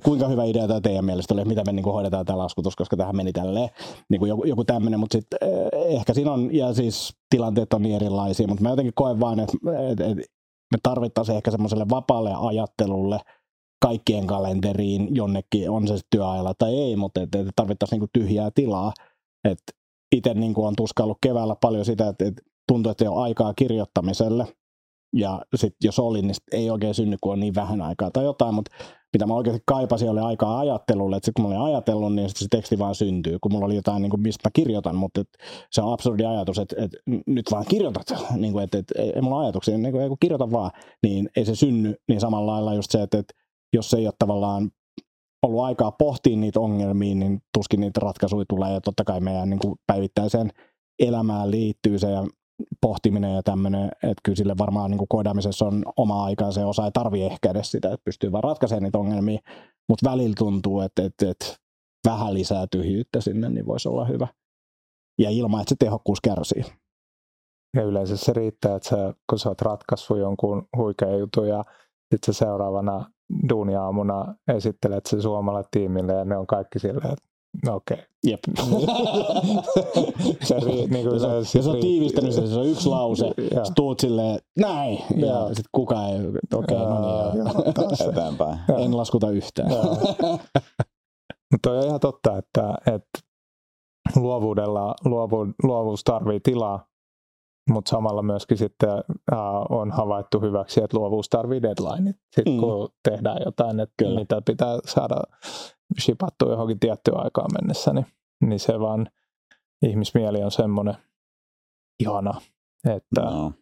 kuinka 0.04 0.28
hyvä 0.28 0.44
idea 0.44 0.68
tämä 0.68 0.82
teidän 0.82 1.06
mielestä 1.06 1.34
oli, 1.34 1.46
mitä 1.46 1.64
me 1.66 1.72
niin 1.72 1.84
kuin 1.84 1.94
hoidetaan 1.94 2.26
tämä 2.26 2.38
laskutus, 2.38 2.76
koska 2.76 2.98
tähän 2.98 3.16
meni 3.16 3.34
tälleen, 3.34 3.70
niin 4.10 4.20
kuin 4.20 4.30
joku, 4.30 4.44
joku 4.44 4.64
tämmöinen, 4.64 5.00
mutta 5.00 5.18
sitten 5.18 5.40
eh, 5.42 5.96
ehkä 5.96 6.14
siinä 6.14 6.32
on, 6.32 6.56
ja 6.56 6.74
siis 6.74 7.14
tilanteet 7.30 7.74
on 7.74 7.82
niin 7.82 7.96
erilaisia, 7.96 8.48
mutta 8.48 8.64
mä 8.64 8.70
jotenkin 8.70 8.94
koen 8.96 9.20
vaan, 9.20 9.40
että, 9.40 9.58
että, 9.92 10.06
että 10.06 10.24
me 10.72 10.78
tarvittaisiin 10.84 11.36
ehkä 11.36 11.52
semmoiselle 11.52 11.86
vapaalle 11.90 12.34
ajattelulle 12.36 13.20
kaikkien 13.82 14.28
kalenteriin 14.28 15.16
jonnekin, 15.16 15.70
on 15.70 15.88
se 15.88 16.00
työajalla 16.10 16.54
tai 16.54 16.76
ei, 16.76 16.96
mutta 16.96 17.22
et, 17.22 17.36
et 17.36 17.48
tarvittaisiin 17.56 18.00
niinku 18.00 18.10
tyhjää 18.14 18.50
tilaa. 18.56 18.94
Et 19.50 19.60
itse 20.16 20.34
niinku 20.34 20.66
on 20.66 20.74
tuskaillut 20.78 21.18
keväällä 21.22 21.56
paljon 21.56 21.86
sitä, 21.86 22.08
että 22.08 22.26
et 22.26 22.42
tuntuu, 22.68 22.92
että 22.92 23.04
ei 23.04 23.08
ole 23.08 23.24
aikaa 23.24 23.54
kirjoittamiselle. 23.54 24.48
Ja 25.14 25.42
sitten 25.56 25.88
jos 25.88 26.00
oli, 26.00 26.22
niin 26.22 26.36
ei 26.52 26.70
oikein 26.70 26.94
synny, 26.94 27.18
kun 27.22 27.34
on 27.34 27.40
niin 27.40 27.56
vähän 27.56 27.82
aikaa 27.82 28.12
tai 28.12 28.24
jotain, 28.24 28.56
mutta 28.56 28.72
mitä 29.14 29.26
mä 29.26 29.34
oikeasti 29.34 29.64
kaipasin, 29.66 30.10
oli 30.10 30.20
aikaa 30.20 30.60
ajattelulle, 30.60 31.16
että 31.16 31.26
sitten 31.26 31.44
kun 31.44 31.52
mä 31.52 31.60
olin 31.60 31.74
ajatellut, 31.74 32.16
niin 32.16 32.30
se 32.30 32.46
teksti 32.52 32.80
vaan 32.80 32.96
syntyy, 32.96 33.38
kun 33.42 33.52
mulla 33.52 33.66
oli 33.66 33.76
jotain, 33.76 34.02
niin 34.02 34.10
kuin, 34.10 34.22
mistä 34.22 34.48
mä 34.48 34.52
kirjoitan, 34.54 34.96
mutta 34.96 35.22
et, 35.22 35.28
se 35.72 35.82
on 35.82 35.94
absurdi 35.94 36.26
ajatus, 36.26 36.60
että, 36.60 36.76
että 36.80 36.98
nyt 37.28 37.52
vaan 37.52 37.66
kirjoitat, 37.70 38.08
niin 38.36 38.54
kuin, 38.54 38.64
että, 38.64 38.78
että 38.78 39.02
ei 39.02 39.22
mulla 39.22 39.40
ajatuksia, 39.40 39.78
niin 39.78 39.92
kuin, 39.92 40.02
ei 40.02 40.08
kun 40.08 40.18
kirjoita 40.20 40.52
vaan, 40.52 40.72
niin 41.04 41.30
ei 41.36 41.46
se 41.46 41.56
synny, 41.56 41.96
niin 42.08 42.20
samalla 42.20 42.52
lailla 42.52 42.74
just 42.74 42.92
se, 42.92 43.02
että, 43.02 43.18
että 43.18 43.34
jos 43.74 43.94
ei 43.94 44.08
ole 44.08 44.14
tavallaan 44.20 44.72
ollut 45.42 45.64
aikaa 45.64 45.92
pohtia 45.92 46.38
niitä 46.38 46.60
ongelmia, 46.60 47.16
niin 47.16 47.42
tuskin 47.54 47.80
niitä 47.80 48.00
ratkaisuja 48.04 48.46
tulee. 48.50 48.74
Ja 48.74 48.82
totta 48.82 49.04
kai 49.04 49.20
meidän 49.20 49.50
niin 49.50 49.60
kuin 49.60 49.76
päivittäiseen 49.88 50.52
elämään 51.00 51.52
liittyy 51.52 52.00
se 52.00 52.12
ja 52.12 52.26
pohtiminen 52.82 53.36
ja 53.36 53.44
tämmöinen, 53.44 53.86
että 53.86 54.22
kyllä 54.24 54.36
sille 54.36 54.56
varmaan 54.58 54.92
niin 54.92 54.98
kuin 54.98 55.08
koodaamisessa 55.08 55.66
on 55.66 55.84
oma 55.98 56.24
aikaa 56.24 56.52
se 56.52 56.66
osa 56.66 56.86
ei 56.86 56.92
tarvi 56.92 57.24
ehkä 57.24 57.52
edes 57.52 57.72
sitä, 57.72 57.88
että 57.88 58.04
pystyy 58.06 58.32
vaan 58.32 58.44
ratkaisemaan 58.44 58.84
niitä 58.84 58.98
ongelmia, 58.98 59.40
mutta 59.90 60.10
välillä 60.12 60.34
tuntuu, 60.38 60.82
että, 60.82 61.06
että, 61.06 61.30
että 61.30 61.46
vähän 62.08 62.34
lisää 62.34 62.68
tyhjyyttä 62.72 63.22
sinne, 63.22 63.50
niin 63.50 63.66
voisi 63.66 63.90
olla 63.90 64.06
hyvä. 64.06 64.28
Ja 65.20 65.30
ilman, 65.30 65.62
että 65.62 65.70
se 65.70 65.76
tehokkuus 65.80 66.22
kärsii. 66.22 66.66
Ja 67.76 67.84
yleensä 67.84 68.18
se 68.18 68.34
riittää, 68.34 68.76
että 68.76 68.90
sä, 68.90 69.14
kun 69.30 69.40
sä 69.40 69.50
oot 69.50 69.62
ratkaissut 69.62 70.18
jonkun 70.18 70.68
huikean 70.78 71.20
jutun 71.20 71.48
ja 71.48 71.66
sitten 72.14 72.34
seuraavana 72.34 73.12
duuniaamuna 73.50 74.36
esittelet 74.48 75.06
se 75.06 75.22
suomalle 75.22 75.64
tiimille 75.72 76.14
ja 76.14 76.26
ne 76.26 76.38
on 76.38 76.48
kaikki 76.48 76.80
silleen, 76.80 77.14
että 77.14 77.31
no 77.66 77.76
okei. 77.76 77.96
Okay. 77.96 78.06
Jep. 78.24 78.40
se, 80.44 80.56
niin 80.90 81.08
kuin 81.08 81.20
se, 81.20 81.28
se, 81.44 81.62
se 81.62 81.70
on 81.70 81.80
tiivistänyt 81.80 82.34
se, 82.34 82.48
se 82.48 82.56
on 82.56 82.68
yksi 82.68 82.90
lause. 82.90 83.34
Sä 83.68 83.74
tuut 83.76 84.00
silleen, 84.00 84.40
näin. 84.60 85.00
Ja, 85.16 85.28
ja. 85.28 85.48
sitten 85.48 85.70
kukaan 85.72 86.10
ei, 86.10 86.20
okei, 86.54 86.78
okay, 86.78 86.78
no 86.78 87.32
niin. 87.34 88.10
Eteenpäin. 88.10 88.60
En 88.78 88.98
laskuta 88.98 89.30
yhtään. 89.30 89.70
Mutta 91.52 91.72
on 91.72 91.86
ihan 91.86 92.00
totta, 92.00 92.38
että, 92.38 92.76
että 92.86 93.20
luovuudella 94.16 94.96
luovu, 95.06 95.48
luovuus 95.64 96.04
tarvii 96.04 96.40
tilaa, 96.40 96.86
mutta 97.70 97.90
samalla 97.90 98.22
myöskin 98.22 98.58
sitten 98.58 98.90
äh, 99.34 99.40
on 99.70 99.92
havaittu 99.92 100.40
hyväksi, 100.40 100.84
että 100.84 100.98
luovuus 100.98 101.30
tarvii 101.30 101.62
deadline. 101.62 102.14
Sitten 102.36 102.54
mm. 102.54 102.60
kun 102.60 102.90
tehdään 103.10 103.42
jotain, 103.46 103.80
että 103.80 103.94
Kyllä. 103.98 104.20
mitä 104.20 104.42
pitää 104.46 104.80
saada 104.86 105.16
shipattua 106.00 106.52
johonkin 106.52 106.80
tiettyyn 106.80 107.24
aikaan 107.24 107.50
mennessä, 107.62 107.94
niin, 107.94 108.06
niin 108.42 108.60
se 108.60 108.80
vaan 108.80 109.08
ihmismieli 109.86 110.44
on 110.44 110.52
semmoinen 110.52 110.96
ihana, 112.00 112.42
että 112.96 113.22
no. 113.22 113.54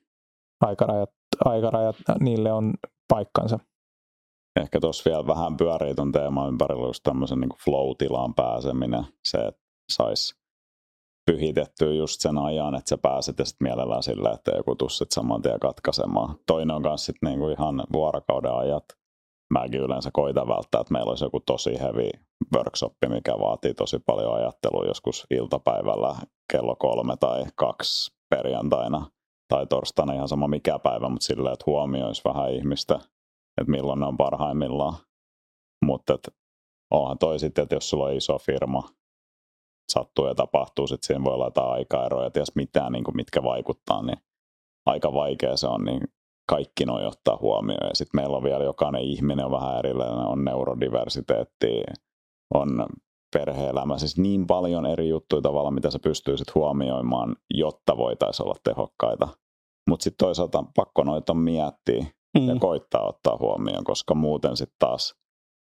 aikarajat, 0.62 1.10
aikarajat 1.46 1.96
niille 2.20 2.52
on 2.52 2.74
paikkansa. 3.08 3.60
Ehkä 4.60 4.80
tuossa 4.80 5.10
vielä 5.10 5.28
vähän 5.28 5.58
pyörii 5.58 5.96
tuon 5.96 6.12
teeman 6.12 6.48
ympärillä 6.48 6.88
just 6.88 7.04
tämmöisen 7.04 7.40
niin 7.40 7.50
flow-tilaan 7.66 8.34
pääseminen, 8.34 9.06
se, 9.26 9.38
että 9.38 9.62
saisi 9.92 10.40
pyhitettyä 11.32 11.94
just 11.94 12.22
sen 12.22 12.38
ajan, 12.38 12.76
että 12.76 12.90
sä 12.90 12.98
pääset 12.98 13.40
ja 13.40 13.46
sitten 13.46 13.68
mielellään 13.68 14.04
sillä, 14.04 14.32
että 14.32 14.52
joku 14.52 14.76
tussit 14.76 15.12
saman 15.12 15.42
tien 15.42 15.60
katkaisemaan. 15.60 16.36
Toinen 16.48 16.76
on 16.76 16.84
kanssa 16.84 17.06
sitten 17.06 17.30
niinku 17.30 17.50
ihan 17.50 17.84
vuorokauden 17.94 18.54
ajat. 18.54 18.84
Mäkin 19.54 19.82
yleensä 19.82 20.10
koitan 20.14 20.48
välttää, 20.48 20.82
että 20.82 20.94
meillä 20.94 21.10
olisi 21.10 21.26
joku 21.26 21.40
tosi 21.40 21.80
heavy 21.80 22.10
workshop, 22.56 22.94
mikä 23.10 23.34
vaatii 23.40 23.74
tosi 23.74 24.00
paljon 24.00 24.34
ajattelua 24.34 24.86
joskus 24.86 25.28
iltapäivällä 25.30 26.16
kello 26.52 26.76
kolme 26.76 27.18
tai 27.18 27.46
kaksi 27.56 28.12
perjantaina 28.30 29.06
tai 29.48 29.68
torstaina 29.68 30.14
ihan 30.14 30.28
sama 30.28 30.48
mikä 30.48 30.80
päivä, 30.80 31.10
mutta 31.10 31.26
silleen, 31.26 31.54
että 31.54 31.64
huomioisi 31.66 32.22
vähän 32.26 32.54
ihmistä, 32.54 32.96
että 33.62 33.72
milloin 33.72 34.00
ne 34.00 34.06
on 34.06 34.18
parhaimmillaan. 34.18 34.94
Mutta 35.86 36.18
onhan 36.92 37.18
toi 37.18 37.40
sitten, 37.40 37.64
että 37.64 37.76
jos 37.76 37.90
sulla 37.90 38.06
on 38.06 38.14
iso 38.14 38.38
firma, 38.38 38.84
sattuu 39.92 40.28
ja 40.28 40.36
tapahtuu, 40.36 40.88
sitten 40.88 41.08
siinä 41.08 41.24
voi 41.24 41.34
olla 41.34 41.46
jotain 41.46 41.72
aikaeroja, 41.72 42.32
ties 42.32 42.56
mitään, 42.56 42.92
niin 42.92 43.04
kuin 43.04 43.16
mitkä 43.16 43.44
vaikuttaa, 43.44 44.02
niin 44.02 44.18
aika 44.86 45.14
vaikea 45.14 45.58
se 45.58 45.68
on, 45.68 45.86
niin 45.86 46.02
kaikki 46.50 46.86
noin 46.86 47.08
ottaa 47.08 47.38
huomioon. 47.42 47.88
Ja 47.88 47.96
sitten 47.96 48.22
meillä 48.22 48.38
on 48.38 48.44
vielä 48.44 48.64
jokainen 48.64 49.02
ihminen 49.02 49.46
on 49.46 49.52
vähän 49.52 49.80
erilainen, 49.80 50.18
on 50.18 50.46
neurodiversiteetti, 50.46 51.84
on 52.54 52.86
perhe-elämä, 53.34 53.98
siis 53.98 54.18
niin 54.18 54.48
paljon 54.48 54.86
eri 54.86 55.10
juttuja 55.10 55.42
tavalla, 55.42 55.72
mitä 55.72 55.92
sä 55.92 56.00
pystyisit 56.00 56.56
huomioimaan, 56.56 57.36
jotta 57.50 57.98
voitaisiin 57.98 58.46
olla 58.46 58.56
tehokkaita. 58.64 59.28
Mutta 59.90 60.04
sitten 60.04 60.26
toisaalta 60.26 60.64
pakko 60.76 61.04
noita 61.04 61.34
miettiä 61.34 62.06
mm. 62.38 62.48
ja 62.48 62.56
koittaa 62.60 63.08
ottaa 63.08 63.38
huomioon, 63.38 63.84
koska 63.84 64.16
muuten 64.16 64.58
sitten 64.58 64.76
taas 64.80 65.16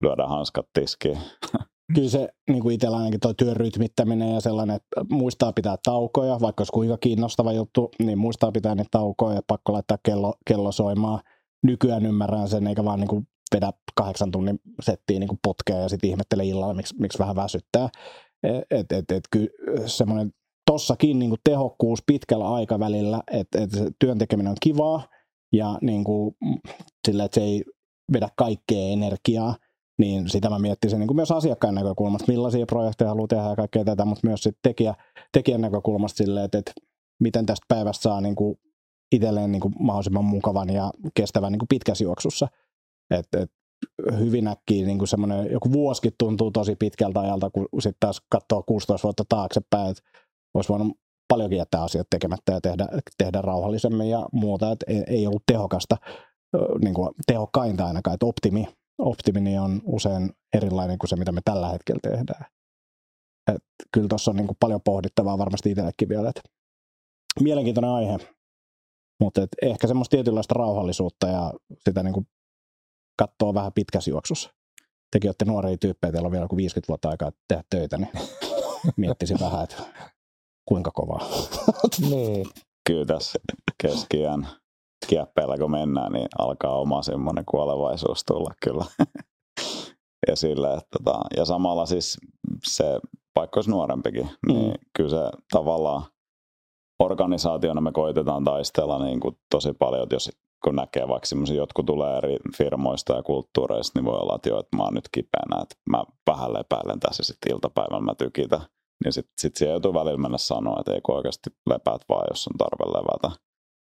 lyödään 0.04 0.30
hanskat 0.30 0.66
tiskiin. 0.74 1.18
kyllä 1.96 2.10
se 2.10 2.30
niin 2.50 2.62
kuin 2.62 2.76
itsellä 2.76 2.98
ainakin 2.98 3.20
tuo 3.20 3.34
työn 3.34 3.56
rytmittäminen 3.56 4.34
ja 4.34 4.42
sellainen, 4.42 4.76
että 4.76 5.16
muistaa 5.16 5.54
pitää 5.54 5.76
taukoja, 5.84 6.40
vaikka 6.42 6.62
olisi 6.62 6.72
kuinka 6.72 6.98
kiinnostava 6.98 7.54
juttu, 7.54 7.92
niin 8.00 8.18
muistaa 8.18 8.52
pitää 8.52 8.76
niitä 8.76 8.90
taukoja 8.92 9.36
ja 9.36 9.42
pakko 9.48 9.74
laittaa 9.74 9.98
kello, 10.04 10.34
kello 10.48 10.72
soimaan. 10.72 11.20
Nykyään 11.64 12.06
ymmärrän 12.06 12.48
sen, 12.48 12.68
eikä 12.68 12.86
vaan 12.86 13.00
niin 13.00 13.08
kuin 13.08 13.28
vedä 13.56 13.72
kahdeksan 13.96 14.32
tunnin 14.32 14.60
settiin 14.82 15.20
niin 15.20 15.28
kuin 15.28 15.40
potkea 15.44 15.78
ja 15.78 15.90
sitten 15.90 16.10
ihmettele 16.10 16.46
illalla, 16.46 16.74
miksi, 16.74 16.96
miksi 17.00 17.20
vähän 17.20 17.36
väsyttää. 17.36 17.90
Et, 18.72 18.92
et, 18.92 19.12
et, 19.12 19.24
kyllä 19.32 19.50
semmoinen 19.86 20.32
tossakin 20.72 21.20
niin 21.20 21.30
kuin 21.30 21.40
tehokkuus 21.44 22.00
pitkällä 22.06 22.54
aikavälillä, 22.54 23.24
että 23.32 23.62
et 23.62 23.70
työn 24.00 24.18
tekeminen 24.18 24.50
on 24.50 24.58
kivaa 24.62 25.08
ja 25.54 25.78
niin 25.82 26.04
kuin, 26.04 26.36
sillä, 27.08 27.24
että 27.24 27.36
se 27.36 27.42
ei 27.42 27.64
vedä 28.14 28.30
kaikkea 28.36 28.82
energiaa, 28.82 29.56
niin 30.00 30.30
sitä 30.30 30.50
mä 30.50 30.60
miettisin 30.60 31.00
niin 31.00 31.08
kuin 31.08 31.16
myös 31.16 31.32
asiakkaan 31.32 31.76
näkökulmasta, 31.76 32.32
millaisia 32.32 32.66
projekteja 32.66 33.10
haluaa 33.10 33.28
tehdä 33.28 33.44
ja 33.44 33.56
kaikkea 33.56 33.84
tätä, 33.84 34.06
mutta 34.06 34.28
myös 34.28 34.44
sit 34.44 34.58
tekijä, 34.64 34.96
tekijän 35.32 35.62
näkökulmasta 35.62 36.18
silleen, 36.18 36.46
että, 36.46 36.58
että 36.58 36.72
miten 37.20 37.46
tästä 37.46 37.66
päivästä 37.68 38.02
saa 38.02 38.22
niin 38.22 38.36
kuin 38.36 38.60
itselleen 39.12 39.52
niin 39.52 39.62
kuin 39.62 39.74
mahdollisimman 39.80 40.26
mukavan 40.26 40.70
ja 40.70 40.92
kestävän 41.14 41.52
niin 41.52 41.60
kuin 41.60 41.68
pitkässä 41.68 42.04
juoksussa. 42.04 42.48
Et, 43.12 43.28
et 43.38 43.52
hyvin 44.20 44.48
äkkiä 44.48 44.86
niin 44.86 44.98
kuin 44.98 45.08
semmoinen, 45.08 45.52
joku 45.52 45.72
vuosikin 45.72 46.14
tuntuu 46.20 46.52
tosi 46.52 46.76
pitkältä 46.76 47.20
ajalta, 47.20 47.50
kun 47.50 47.68
sitten 47.80 48.00
taas 48.00 48.22
katsoo 48.30 48.64
16 48.64 49.08
vuotta 49.08 49.24
taaksepäin, 49.30 49.92
että 49.92 50.04
olisi 50.54 50.70
voinut 50.70 50.98
paljonkin 51.28 51.58
jättää 51.58 51.84
asiat 51.84 52.08
tekemättä 52.10 52.52
ja 52.52 52.62
tehdä, 52.62 52.88
tehdä 53.18 53.42
rauhallisemmin 53.42 54.10
ja 54.10 54.26
muuta, 54.32 54.72
että 54.72 54.86
ei, 54.88 55.04
ei 55.08 55.28
ollut 55.28 55.44
tehokasta, 55.52 55.98
niin 56.84 56.94
kuin 56.94 57.10
tehokkainta 57.28 57.86
ainakaan, 57.86 58.14
että 58.14 58.26
optimi 58.26 58.68
optimini 59.02 59.60
on 59.60 59.82
usein 59.86 60.32
erilainen 60.54 60.98
kuin 60.98 61.10
se, 61.10 61.16
mitä 61.16 61.32
me 61.32 61.42
tällä 61.46 61.70
hetkellä 61.70 62.00
tehdään. 62.04 62.46
Et 63.56 63.64
kyllä 63.94 64.08
tuossa 64.08 64.32
on 64.32 64.38
niin 64.38 64.48
kuin 64.48 64.58
paljon 64.60 64.82
pohdittavaa 64.86 65.38
varmasti 65.38 65.72
itsellekin 65.72 66.10
vielä. 66.10 66.30
Et 66.30 66.42
mielenkiintoinen 67.40 67.92
aihe, 67.92 68.18
mutta 69.20 69.42
et 69.42 69.50
ehkä 69.62 69.88
semmoista 69.88 70.12
tietynlaista 70.12 70.54
rauhallisuutta 70.54 71.28
ja 71.28 71.54
sitä 71.80 72.04
niin 72.04 72.14
kuin 72.14 72.28
katsoo 73.20 73.54
vähän 73.54 73.74
pitkässä 73.74 74.12
juoksussa. 74.12 74.50
Tekin 75.12 75.28
olette 75.28 75.46
nuoria 75.46 75.78
tyyppejä, 75.78 76.12
teillä 76.12 76.26
on 76.26 76.32
vielä 76.32 76.48
kuin 76.48 76.58
50 76.58 76.88
vuotta 76.88 77.10
aikaa 77.10 77.32
tehdä 77.48 77.64
töitä, 77.70 77.98
niin 77.98 78.12
miettisin 78.98 79.40
vähän, 79.40 79.64
että 79.64 79.84
kuinka 80.66 80.92
kovaa. 80.92 81.30
niin. 82.10 82.46
Kyllä 82.88 83.06
tässä 83.06 83.40
keskiään 83.82 84.48
kieppeillä 85.12 85.58
kun 85.58 85.72
mennään, 85.72 86.12
niin 86.12 86.28
alkaa 86.40 86.80
oma 86.80 87.02
semmoinen 87.02 87.46
kuolevaisuus 87.46 88.24
tulla 88.24 88.54
kyllä 88.64 88.86
esille. 90.32 90.74
Että 90.74 90.98
tota, 90.98 91.20
ja 91.38 91.46
samalla 91.46 91.86
siis 91.86 92.18
se, 92.64 93.00
vaikka 93.36 93.58
olisi 93.58 93.70
nuorempikin, 93.70 94.24
mm. 94.24 94.54
niin 94.54 94.76
kyllä 94.98 95.10
se 95.10 95.38
tavallaan 95.52 96.04
organisaationa 97.04 97.82
me 97.82 97.92
koitetaan 97.92 98.44
taistella 98.44 99.06
niin 99.06 99.20
kuin 99.20 99.38
tosi 99.50 99.74
paljon, 99.74 100.04
että 100.04 100.16
jos 100.16 100.30
kun 100.64 100.76
näkee 100.76 101.08
vaikka 101.08 101.28
semmoisia, 101.28 101.56
jotkut 101.56 101.86
tulee 101.86 102.18
eri 102.18 102.38
firmoista 102.58 103.14
ja 103.14 103.24
kulttuureista, 103.24 104.00
niin 104.00 104.06
voi 104.06 104.20
olla, 104.20 104.36
että, 104.36 104.50
jo, 104.50 104.60
että 104.60 104.78
mä 104.78 104.84
oon 104.84 104.94
nyt 104.94 105.10
kipeänä, 105.12 105.62
että 105.62 105.76
mä 105.90 106.04
vähän 106.28 106.54
lepäilen 106.54 107.00
tässä 107.00 107.24
sitten 107.24 107.52
iltapäivällä 107.52 108.02
mä 108.02 108.16
tykitä. 108.16 108.62
Niin 109.04 109.14
sitten 109.14 109.34
sit 109.42 109.56
siihen 109.56 109.72
joutuu 109.72 109.94
välillä 109.94 110.18
mennä 110.18 110.38
sanoa, 110.38 110.80
että 110.80 110.94
ei 110.94 111.02
oikeasti 111.08 111.50
lepäät 111.70 112.02
vaan, 112.10 112.28
jos 112.30 112.48
on 112.48 112.58
tarve 112.58 112.86
levätä. 112.86 113.40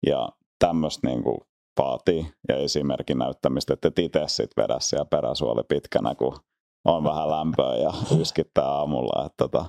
Ja 0.07 0.29
tämmöistä 0.61 1.07
niin 1.07 1.23
kuin 1.23 1.37
vaatii 1.79 2.27
ja 2.49 2.55
esimerkin 2.55 3.17
näyttämistä, 3.17 3.73
että 3.73 3.87
et 3.87 3.99
itse 3.99 4.23
sitten 4.27 4.63
vedä 4.63 4.75
siellä 4.79 5.05
peräsuoli 5.05 5.61
pitkänä, 5.67 6.15
kun 6.15 6.37
on 6.85 7.03
vähän 7.03 7.31
lämpöä 7.31 7.75
ja 7.75 7.93
yskittää 8.21 8.65
aamulla. 8.65 9.25
Että 9.25 9.37
tota, 9.37 9.65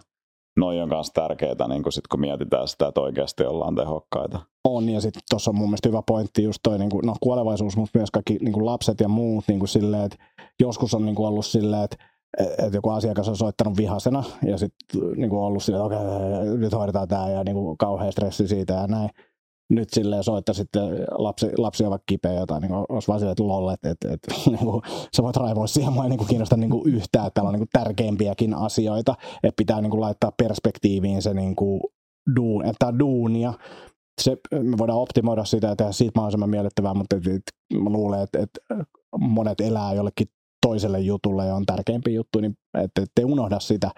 noi 0.57 0.81
on 0.81 0.89
myös 0.89 1.11
tärkeitä, 1.15 1.69
niin 1.69 1.83
kun, 1.83 1.93
sit, 1.93 2.07
kun 2.07 2.21
mietitään 2.21 2.69
sitä, 2.69 2.87
että 2.87 3.01
oikeasti 3.01 3.45
ollaan 3.45 3.75
tehokkaita. 3.75 4.39
On, 4.69 4.89
ja 4.89 5.01
sitten 5.01 5.23
tuossa 5.31 5.51
on 5.51 5.57
mun 5.57 5.69
mielestä 5.69 5.89
hyvä 5.89 6.03
pointti 6.07 6.43
just 6.43 6.59
toi 6.63 6.79
niin 6.79 6.91
kuin, 6.91 7.07
no, 7.07 7.15
kuolevaisuus, 7.21 7.77
mutta 7.77 7.99
myös 7.99 8.11
kaikki 8.11 8.39
niin 8.41 8.53
kuin 8.53 8.67
lapset 8.67 9.01
ja 9.01 9.09
muut 9.09 9.45
niin 9.49 9.59
kuin 9.59 9.69
silleen, 9.69 10.05
että 10.05 10.17
joskus 10.61 10.95
on 10.95 11.05
niin 11.05 11.15
kuin 11.15 11.27
ollut 11.27 11.47
silleen, 11.47 11.85
että 11.85 11.97
että 12.39 12.77
joku 12.77 12.91
asiakas 12.91 13.29
on 13.29 13.37
soittanut 13.37 13.77
vihasena 13.77 14.25
ja 14.47 14.59
sitten 14.59 15.01
niin 15.17 15.33
ollut 15.33 15.63
silleen, 15.63 15.85
että 15.85 15.99
okei, 15.99 16.59
nyt 16.59 16.73
hoidetaan 16.73 17.09
tämä 17.09 17.31
ja 17.31 17.45
niin 17.45 17.55
kuin 17.55 17.79
kauhean 17.79 18.13
stressi 18.13 18.49
siitä 18.49 18.73
ja 18.73 18.87
näin 18.87 19.11
nyt 19.75 19.91
silleen 19.91 20.25
soittaa 20.25 20.55
sitten 20.55 20.83
lapsi, 21.11 21.47
lapsi 21.59 21.85
ovat 21.85 22.03
kipeä 22.07 22.33
jotain, 22.33 22.63
niin 22.63 22.73
olisi 22.89 23.09
vaan 23.09 23.21
silleen, 23.21 23.33
että 23.33 23.47
lol, 23.47 23.69
että, 23.69 23.91
että, 23.91 24.13
että 24.13 24.35
niin 24.51 24.59
kuin, 24.59 24.83
sä 25.17 25.23
voit 25.23 25.37
raivoa 25.37 25.67
siihen, 25.67 25.93
mua 25.93 26.05
ei 26.05 26.11
niin 26.11 26.27
kiinnosta 26.27 26.57
niin 26.57 26.71
kuin 26.71 26.95
yhtään, 26.95 27.27
että 27.27 27.35
täällä 27.35 27.49
on 27.49 27.53
niin 27.53 27.69
kuin 27.69 27.85
tärkeimpiäkin 27.85 28.55
asioita, 28.55 29.15
että 29.43 29.57
pitää 29.57 29.81
niin 29.81 29.91
kuin 29.91 30.01
laittaa 30.01 30.33
perspektiiviin 30.37 31.23
se 31.23 31.35
niin 31.35 31.57
kuin 31.57 31.81
duun, 32.37 32.65
että 32.65 32.99
duunia, 32.99 33.55
se, 34.21 34.37
me 34.63 34.79
voidaan 34.79 34.99
optimoida 34.99 35.45
sitä 35.45 35.67
ja 35.67 35.77
tehdä 35.77 35.93
siitä 35.93 36.13
mahdollisimman 36.15 36.51
miellyttävää, 36.51 36.95
mutta 36.95 37.17
et, 37.17 37.27
et, 37.27 37.43
mä 37.83 37.91
luulen, 37.91 38.21
että, 38.21 38.39
että 38.39 38.85
monet 39.19 39.61
elää 39.61 39.93
jollekin 39.93 40.27
toiselle 40.67 41.01
jutulle 41.01 41.47
ja 41.47 41.55
on 41.55 41.67
tärkeimpiä 41.67 42.15
juttu, 42.15 42.41
niin 42.41 42.55
että 42.83 43.05
te 43.15 43.25
unohda 43.25 43.61
sitä 43.61 43.91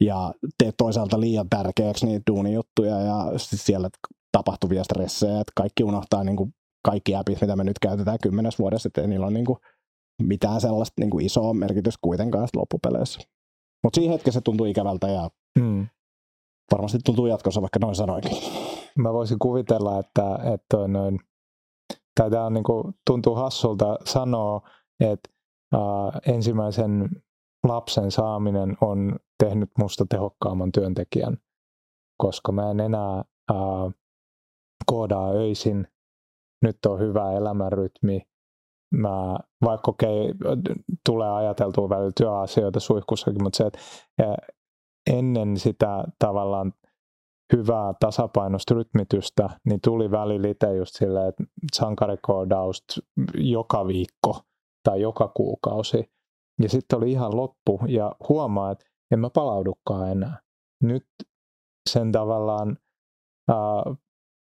ja 0.00 0.32
tee 0.58 0.72
toisaalta 0.78 1.20
liian 1.20 1.48
tärkeäksi 1.48 2.06
niitä 2.06 2.22
duunijuttuja 2.30 3.00
ja 3.00 3.32
siellä 3.36 3.88
tapahtuvia 4.34 4.84
stressejä, 4.84 5.40
että 5.40 5.52
kaikki 5.56 5.84
unohtaa 5.84 6.24
niin 6.24 6.36
kuin 6.36 6.54
kaikki 6.84 7.14
appit, 7.16 7.40
mitä 7.40 7.56
me 7.56 7.64
nyt 7.64 7.78
käytetään 7.78 8.18
kymmenes 8.22 8.58
vuodessa, 8.58 8.86
että 8.86 9.06
niillä 9.06 9.26
on 9.26 9.34
niin 9.34 9.46
kuin 9.46 9.58
mitään 10.22 10.60
sellaista 10.60 11.00
niin 11.00 11.10
kuin 11.10 11.26
isoa 11.26 11.54
merkitystä 11.54 11.98
kuitenkaan 12.02 12.48
loppupeleissä. 12.56 13.20
Mutta 13.84 14.00
siinä 14.00 14.12
hetkessä 14.12 14.40
se 14.40 14.44
tuntuu 14.44 14.66
ikävältä 14.66 15.08
ja 15.08 15.30
hmm. 15.60 15.86
varmasti 16.72 16.98
tuntuu 17.04 17.26
jatkossa, 17.26 17.60
vaikka 17.62 17.78
noin 17.78 17.94
sanoinkin. 17.94 18.38
Mä 18.98 19.12
voisin 19.12 19.38
kuvitella, 19.38 19.98
että, 19.98 20.38
että 20.54 20.88
noin, 20.88 21.18
tämä 22.14 22.46
on 22.46 22.54
niin 22.54 22.64
kuin, 22.64 22.94
tuntuu 23.06 23.34
hassulta 23.34 23.98
sanoa, 24.04 24.60
että 25.00 25.30
äh, 25.74 26.34
ensimmäisen 26.34 27.10
lapsen 27.64 28.10
saaminen 28.10 28.76
on 28.80 29.16
tehnyt 29.44 29.70
musta 29.78 30.06
tehokkaamman 30.08 30.72
työntekijän, 30.72 31.36
koska 32.18 32.52
mä 32.52 32.70
en 32.70 32.80
enää 32.80 33.24
äh, 33.50 33.94
koodaa 34.86 35.30
öisin, 35.30 35.88
nyt 36.62 36.76
on 36.86 37.00
hyvä 37.00 37.32
elämänrytmi, 37.32 38.22
mä, 38.94 39.38
vaikka 39.64 39.90
okei, 39.90 40.30
okay, 40.30 40.56
tulee 41.06 41.30
ajateltua 41.30 41.88
välillä 41.88 42.12
työasioita 42.16 42.80
suihkussakin, 42.80 43.42
mutta 43.42 43.56
se, 43.56 43.64
että 43.66 43.78
ennen 45.10 45.56
sitä 45.56 46.04
tavallaan 46.18 46.72
hyvää 47.52 47.94
tasapainosta 48.00 48.74
rytmitystä, 48.74 49.50
niin 49.66 49.80
tuli 49.84 50.10
välillä 50.10 50.48
itse 50.48 50.76
just 50.76 50.94
silleen, 50.94 51.28
että 51.28 51.44
sankarikoodausta 51.74 52.94
joka 53.34 53.86
viikko 53.86 54.40
tai 54.84 55.00
joka 55.00 55.32
kuukausi. 55.36 56.04
Ja 56.62 56.68
sitten 56.68 56.96
oli 56.96 57.10
ihan 57.10 57.36
loppu 57.36 57.80
ja 57.88 58.12
huomaa, 58.28 58.70
että 58.70 58.84
en 59.10 59.20
mä 59.20 59.30
palaudukaan 59.30 60.10
enää. 60.10 60.38
Nyt 60.82 61.06
sen 61.90 62.12
tavallaan 62.12 62.76
ää, 63.48 63.56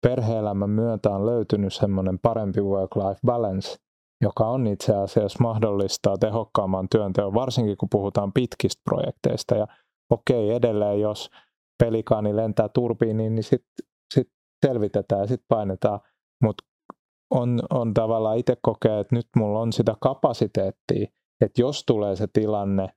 perhe-elämän 0.03 0.71
myötä 0.71 1.11
on 1.11 1.27
löytynyt 1.27 1.75
semmoinen 1.75 2.19
parempi 2.19 2.61
work-life 2.61 3.21
balance, 3.27 3.77
joka 4.23 4.47
on 4.47 4.67
itse 4.67 4.97
asiassa 4.97 5.43
mahdollistaa 5.43 6.19
tehokkaamman 6.19 6.89
työnteon, 6.89 7.35
varsinkin 7.35 7.77
kun 7.77 7.89
puhutaan 7.93 8.33
pitkistä 8.33 8.83
projekteista. 8.85 9.55
Ja 9.55 9.67
okei, 10.11 10.51
edelleen 10.51 11.01
jos 11.01 11.31
pelikaani 11.83 12.37
lentää 12.37 12.69
turbiiniin, 12.69 13.35
niin 13.35 13.45
sitten 13.45 13.87
sit 14.15 14.29
selvitetään 14.67 15.21
ja 15.21 15.27
sitten 15.27 15.47
painetaan. 15.49 16.01
Mutta 16.43 16.65
on, 17.31 17.61
on 17.71 17.95
tavallaan 17.95 18.39
itse 18.39 18.57
kokee, 18.63 19.01
että 19.01 19.17
nyt 19.17 19.27
mulla 19.37 19.61
on 19.61 19.73
sitä 19.73 19.95
kapasiteettia, 20.01 21.09
että 21.41 21.61
jos 21.61 21.85
tulee 21.87 22.17
se 22.17 22.27
tilanne, 22.33 22.89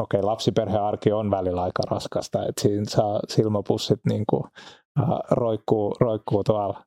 okei, 0.00 0.22
lapsiperhearki 0.22 1.12
on 1.12 1.30
välillä 1.30 1.62
aika 1.62 1.82
raskasta, 1.90 2.46
että 2.46 2.62
siinä 2.62 2.84
saa 2.88 3.20
silmäpussit 3.28 4.00
niin 4.08 4.24
kuin, 4.30 4.42
äh, 5.00 5.06
roikkuu, 5.30 5.96
roikkuu 6.00 6.44
tuolla 6.44 6.84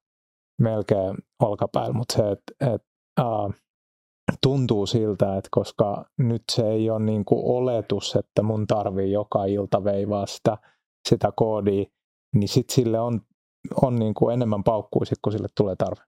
melkein 0.62 1.18
olkapäällä, 1.41 1.93
mutta 1.93 2.14
se, 2.14 2.32
että 2.32 2.74
et, 2.76 2.82
äh, 3.20 3.62
tuntuu 4.43 4.86
siltä, 4.86 5.38
että 5.38 5.49
koska 5.51 6.05
nyt 6.18 6.43
se 6.51 6.70
ei 6.70 6.89
ole 6.89 6.99
niin 6.99 7.26
kuin 7.26 7.41
oletus, 7.45 8.16
että 8.16 8.43
mun 8.43 8.68
tarvii 8.68 9.12
joka 9.12 9.45
ilta 9.45 9.84
veivaa 9.84 10.26
sitä, 10.26 10.58
sitä 11.10 11.32
koodia, 11.36 11.86
niin 12.36 12.47
sitten 12.47 12.76
sille 12.76 12.99
on, 12.99 13.22
on 13.82 13.95
niin 13.95 14.14
kuin 14.14 14.34
enemmän 14.34 14.64
paukkuu, 14.64 15.05
sit, 15.05 15.20
kun 15.22 15.32
sille 15.32 15.47
tulee 15.58 15.76
tarve. 15.76 16.01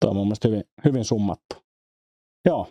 Tuo 0.00 0.10
on 0.10 0.16
mun 0.16 0.26
mielestä 0.26 0.48
hyvin, 0.48 0.64
hyvin 0.84 1.04
summattu. 1.04 1.56
Joo, 2.46 2.66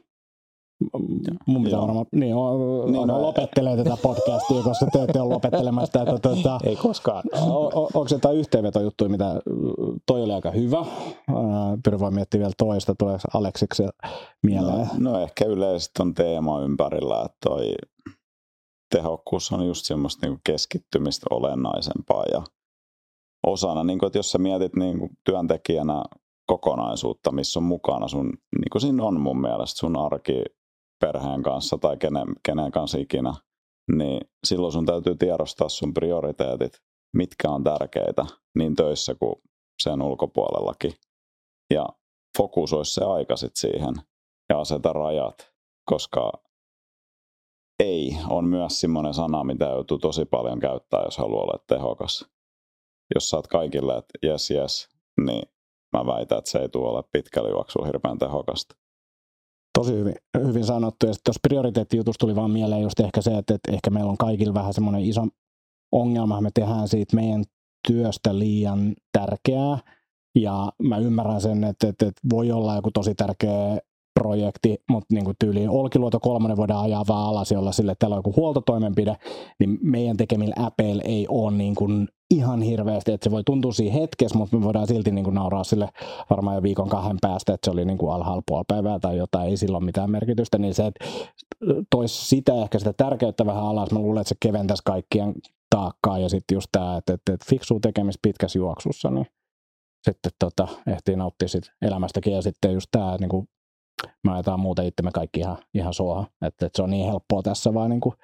Mun 1.46 1.64
pitää 1.64 1.82
varmaan, 1.82 2.06
niin, 2.12 2.36
on, 2.36 2.92
niin 2.92 3.08
no, 3.08 3.22
lopettelee 3.22 3.78
tätä 3.78 3.98
podcastia, 4.02 4.64
koska 4.64 4.86
te 4.86 5.04
ette 5.04 5.22
ole 5.22 5.34
lopettelemassa 5.34 6.00
tätä. 6.00 6.20
Tuota, 6.20 6.60
Ei 6.64 6.76
koskaan. 6.76 7.24
On, 7.34 7.72
onko 7.74 8.08
se 8.08 8.16
jotain 8.16 8.38
yhteenvetojuttuja, 8.38 9.10
mitä 9.10 9.42
toi 10.06 10.24
oli 10.24 10.34
aika 10.34 10.52
hyvä? 10.52 10.86
Pyrin 11.84 12.00
vaan 12.00 12.14
miettimään 12.14 12.42
vielä 12.42 12.54
toista, 12.58 12.96
tulee 12.96 13.18
Aleksiksi 13.34 13.84
mieleen. 14.44 14.88
No, 14.98 15.12
no 15.12 15.20
ehkä 15.20 15.46
yleisesti 15.46 16.02
on 16.02 16.14
teema 16.14 16.62
ympärillä, 16.62 17.22
että 17.26 17.38
toi 17.50 17.74
tehokkuus 18.96 19.52
on 19.52 19.68
just 19.68 19.86
semmoista 19.86 20.28
niin 20.28 20.40
keskittymistä 20.44 21.28
olennaisempaa 21.30 22.24
ja 22.32 22.44
osana, 23.48 23.84
niin 23.84 24.00
kuin, 24.00 24.08
että 24.08 24.20
jos 24.20 24.32
sä 24.32 24.38
mietit 24.38 24.76
niin 24.76 25.00
kuin 25.00 25.12
työntekijänä 25.26 26.04
kokonaisuutta, 26.48 27.32
missä 27.32 27.60
on 27.60 27.64
mukana 27.64 28.08
sun, 28.08 28.26
niin 28.26 28.70
kuin 28.72 28.82
siinä 28.82 29.04
on 29.04 29.22
mun 29.22 29.42
mielestä 29.42 29.80
sun 29.80 29.98
arki, 29.98 30.44
perheen 31.00 31.43
kanssa 31.43 31.78
tai 31.78 31.97
kenen, 31.97 32.28
kenen 32.45 32.72
kanssa 32.72 32.97
ikinä, 32.97 33.34
niin 33.97 34.22
silloin 34.43 34.74
sun 34.74 34.86
täytyy 34.86 35.16
tiedostaa 35.16 35.70
sun 35.70 35.93
prioriteetit, 35.93 36.82
mitkä 37.14 37.50
on 37.50 37.64
tärkeitä 37.64 38.26
niin 38.58 38.76
töissä 38.76 39.16
kuin 39.16 39.36
sen 39.84 40.02
ulkopuolellakin. 40.02 40.93
Ja 41.74 41.86
fokusoi 42.38 42.86
se 42.86 43.06
aika 43.06 43.36
siihen 43.36 43.93
ja 44.50 44.60
aseta 44.60 44.93
rajat, 44.93 45.54
koska 45.86 46.32
ei 47.80 48.18
on 48.30 48.45
myös 48.45 48.82
semmoinen 48.82 49.14
sana, 49.14 49.43
mitä 49.43 49.66
joutuu 49.66 49.97
tosi 49.97 50.26
paljon 50.26 50.60
käyttää, 50.60 51.04
jos 51.04 51.18
haluaa 51.18 51.43
olla 51.43 51.64
tehokas. 51.68 52.26
Jos 53.16 53.30
saat 53.30 53.47
kaikille, 53.47 53.97
että 53.97 54.14
yes, 54.24 54.52
yes, 54.52 54.89
niin 55.26 55.43
mä 55.97 56.06
väitän, 56.06 56.38
että 56.38 56.52
se 56.52 56.60
ei 56.60 56.70
tule 56.70 56.89
ole 56.89 57.04
pitkällä 57.12 57.50
juoksulla 57.50 57.86
hirveän 57.86 58.18
tehokasta 58.18 58.76
tosi 59.78 59.93
hyvin, 59.93 60.15
hyvin 60.47 60.65
sanottu. 60.65 61.05
Ja 61.05 61.13
tuossa 61.24 61.39
prioriteettijutusta 61.47 62.20
tuli 62.20 62.36
vaan 62.36 62.51
mieleen 62.51 62.82
just 62.82 62.99
ehkä 62.99 63.22
se, 63.22 63.38
että, 63.38 63.53
että 63.53 63.72
ehkä 63.72 63.89
meillä 63.89 64.11
on 64.11 64.17
kaikilla 64.17 64.53
vähän 64.53 64.74
semmoinen 64.74 65.05
iso 65.05 65.28
ongelma, 65.91 66.41
me 66.41 66.49
tehdään 66.53 66.88
siitä 66.88 67.15
meidän 67.15 67.43
työstä 67.88 68.39
liian 68.39 68.95
tärkeää. 69.11 69.78
Ja 70.36 70.72
mä 70.84 70.97
ymmärrän 70.97 71.41
sen, 71.41 71.63
että, 71.63 71.88
että, 71.88 72.05
että 72.05 72.22
voi 72.30 72.51
olla 72.51 72.76
joku 72.76 72.91
tosi 72.91 73.15
tärkeä 73.15 73.80
projekti, 74.20 74.78
mutta 74.89 75.15
niin 75.15 75.36
tyyliin 75.39 75.70
Olkiluoto 75.70 76.20
kolmonen 76.20 76.57
voidaan 76.57 76.84
ajaa 76.84 77.03
vaan 77.07 77.28
alas 77.28 77.51
olla 77.51 77.72
sille, 77.72 77.91
että 77.91 77.99
täällä 77.99 78.15
on 78.15 78.20
joku 78.20 78.34
huoltotoimenpide, 78.36 79.15
niin 79.59 79.78
meidän 79.82 80.17
tekemillä 80.17 80.65
äpeillä 80.65 81.03
ei 81.05 81.28
ole 81.30 81.51
niin 81.51 81.76
kuin 81.76 82.07
ihan 82.32 82.62
hirveästi, 82.62 83.12
että 83.12 83.24
se 83.24 83.32
voi 83.32 83.44
tuntua 83.44 83.72
siinä 83.72 84.00
hetkessä, 84.00 84.38
mutta 84.38 84.58
me 84.58 84.64
voidaan 84.64 84.88
silti 84.88 85.12
niin 85.12 85.24
kuin 85.24 85.34
nauraa 85.34 85.64
sille 85.64 85.90
varmaan 86.30 86.56
jo 86.56 86.64
viikon 86.64 86.90
kahden 86.90 87.18
päästä, 87.22 87.54
että 87.54 87.66
se 87.66 87.72
oli 87.72 87.86
niin 87.86 87.98
kuin 87.98 88.14
alhaalla 88.14 88.44
puoli 88.48 88.64
päivää 88.68 89.00
tai 89.00 89.18
jotain, 89.18 89.50
ei 89.50 89.58
silloin 89.58 89.86
mitään 89.86 90.12
merkitystä, 90.12 90.58
niin 90.58 90.74
se, 90.74 90.86
että 90.86 91.06
toisi 91.90 92.26
sitä 92.26 92.62
ehkä 92.64 92.80
sitä 92.80 92.94
tärkeyttä 92.94 93.46
vähän 93.46 93.64
alas, 93.64 93.92
mä 93.92 94.00
luulen, 94.00 94.22
että 94.22 94.30
se 94.30 94.36
keventäisi 94.40 94.84
kaikkien 94.86 95.34
taakkaa 95.70 96.20
ja 96.20 96.30
sitten 96.30 96.56
just 96.56 96.68
tämä, 96.72 96.98
että, 96.98 97.14
että, 97.14 97.34
että 97.34 97.46
fiksuu 97.50 97.80
tekemistä 97.80 98.20
pitkässä 98.22 98.60
juoksussa, 98.60 99.10
niin 99.10 99.28
sitten 100.04 100.32
tota, 100.40 100.68
ehtii 100.88 101.16
nauttia 101.16 101.48
sit 101.48 101.72
elämästäkin. 101.82 102.34
Ja 102.34 102.42
sitten 102.42 102.74
just 102.74 102.88
tämä 102.92 103.18
niin 103.20 103.30
kuin 103.30 103.48
me 104.24 104.32
ajetaan 104.32 104.60
muuten 104.60 104.86
itsemme 104.86 105.12
kaikki 105.12 105.40
ihan, 105.40 105.58
ihan 105.74 105.94
suohon. 105.94 106.26
Että, 106.42 106.66
että 106.66 106.78
se 106.78 106.84
on 106.84 106.90
niin 106.90 107.06
helppoa 107.06 107.42
tässä 107.42 107.74
vaan 107.74 107.90
niin 107.90 108.02
kuin 108.02 108.16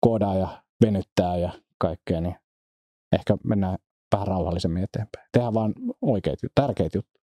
koodaa 0.00 0.34
ja 0.34 0.48
venyttää 0.84 1.36
ja 1.36 1.50
kaikkea, 1.78 2.20
niin 2.20 2.36
ehkä 3.12 3.36
mennään 3.44 3.78
vähän 4.12 4.26
rauhallisemmin 4.26 4.84
eteenpäin. 4.84 5.28
Tehdään 5.32 5.54
vaan 5.54 5.74
oikeita, 6.02 6.46
tärkeitä 6.54 6.98
juttuja. 6.98 7.24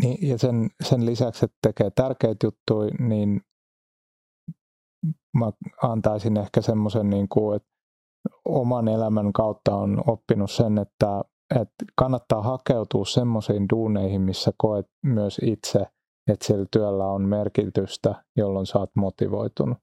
Niin, 0.00 0.28
ja 0.28 0.38
sen, 0.38 0.68
sen 0.82 1.06
lisäksi, 1.06 1.44
että 1.44 1.58
tekee 1.62 1.90
tärkeitä 1.90 2.46
juttuja, 2.46 2.90
niin 2.98 3.40
mä 5.38 5.52
antaisin 5.82 6.36
ehkä 6.36 6.60
semmoisen, 6.60 7.10
niin 7.10 7.28
kuin, 7.28 7.56
että 7.56 7.68
oman 8.44 8.88
elämän 8.88 9.32
kautta 9.32 9.74
on 9.74 10.02
oppinut 10.06 10.50
sen, 10.50 10.78
että, 10.78 11.24
että 11.60 11.84
kannattaa 11.96 12.42
hakeutua 12.42 13.04
semmoisiin 13.04 13.66
duuneihin, 13.72 14.20
missä 14.20 14.52
koet 14.58 14.86
myös 15.02 15.40
itse– 15.42 15.86
että 16.32 16.46
sillä 16.46 16.66
työllä 16.70 17.06
on 17.06 17.22
merkitystä, 17.22 18.24
jolloin 18.36 18.66
oot 18.74 18.90
motivoitunut 18.96 19.78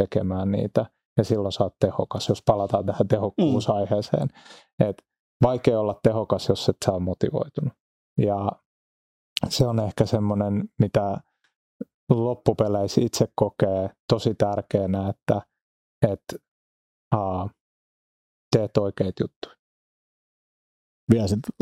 tekemään 0.00 0.50
niitä 0.50 0.86
ja 1.16 1.24
silloin 1.24 1.52
sä 1.52 1.64
oot 1.64 1.78
tehokas, 1.80 2.28
jos 2.28 2.42
palataan 2.46 2.86
tähän 2.86 3.08
tehokkuusaiheeseen. 3.08 4.28
Mm. 4.80 4.88
Et 4.88 4.96
vaikea 5.42 5.80
olla 5.80 6.00
tehokas, 6.02 6.48
jos 6.48 6.68
et 6.68 6.76
saa 6.84 6.98
motivoitunut. 6.98 7.72
Ja 8.18 8.52
se 9.48 9.66
on 9.66 9.80
ehkä 9.80 10.06
semmoinen, 10.06 10.68
mitä 10.78 11.16
loppupeleissä 12.10 13.00
itse 13.00 13.28
kokee 13.34 13.90
tosi 14.08 14.34
tärkeänä, 14.34 15.08
että 15.08 15.42
et, 16.08 16.42
aa, 17.12 17.50
teet 18.56 18.76
oikeat 18.76 19.14
juttuja. 19.20 19.56
Vielä 21.10 21.26
sitten 21.26 21.52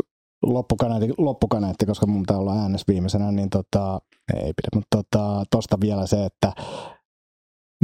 loppukaneetti, 0.43 1.13
loppukaneetti, 1.17 1.85
koska 1.85 2.07
mun 2.07 2.21
pitää 2.21 2.37
olla 2.37 2.61
äänessä 2.61 2.85
viimeisenä, 2.87 3.31
niin 3.31 3.49
tota, 3.49 4.01
ei 4.33 4.53
pidä, 4.53 4.69
mutta 4.75 4.97
tota, 4.97 5.43
tosta 5.51 5.77
vielä 5.81 6.07
se, 6.07 6.25
että 6.25 6.53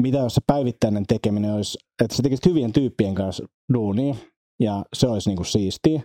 mitä 0.01 0.17
jos 0.17 0.35
se 0.35 0.41
päivittäinen 0.47 1.05
tekeminen 1.07 1.53
olisi, 1.53 1.77
että 2.03 2.15
sä 2.15 2.23
tekisit 2.23 2.45
hyvien 2.45 2.73
tyyppien 2.73 3.15
kanssa 3.15 3.45
duunia, 3.73 4.15
ja 4.59 4.85
se 4.93 5.07
olisi 5.07 5.29
niinku 5.29 5.43
siistiä, 5.43 6.01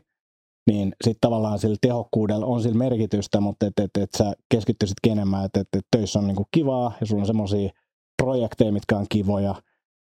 niin 0.71 0.93
sitten 1.05 1.21
tavallaan 1.21 1.59
sillä 1.59 1.77
tehokkuudella 1.81 2.47
on 2.47 2.63
sillä 2.63 2.79
merkitystä, 2.79 3.41
mutta 3.41 3.67
että 3.67 3.83
et, 3.83 3.97
et 3.97 4.11
sä 4.17 4.33
keskittyisit 4.51 4.97
enemmän, 5.09 5.45
että 5.45 5.61
et, 5.61 5.69
et 5.77 5.87
töissä 5.97 6.19
on 6.19 6.27
niinku 6.27 6.47
kivaa, 6.51 6.93
ja 7.01 7.07
sulla 7.07 7.23
on 7.23 7.27
semmoisia 7.27 7.71
projekteja, 8.23 8.73
mitkä 8.73 8.97
on 8.97 9.07
kivoja, 9.09 9.55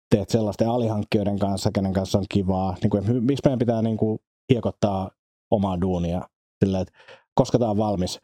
teet 0.09 0.29
sellaisten 0.29 0.69
alihankkijoiden 0.69 1.39
kanssa, 1.39 1.71
kenen 1.73 1.93
kanssa 1.93 2.17
on 2.17 2.25
kivaa. 2.29 2.75
Niin 2.81 2.89
kuin, 2.89 3.23
miksi 3.23 3.41
meidän 3.45 3.59
pitää 3.59 3.81
niin 3.81 3.97
kuin, 3.97 4.19
hiekottaa 4.53 5.11
omaa 5.51 5.81
duunia 5.81 6.29
sillä, 6.65 6.79
että 6.79 6.93
koska 7.35 7.59
tämä 7.59 7.71
on 7.71 7.77
valmis, 7.77 8.19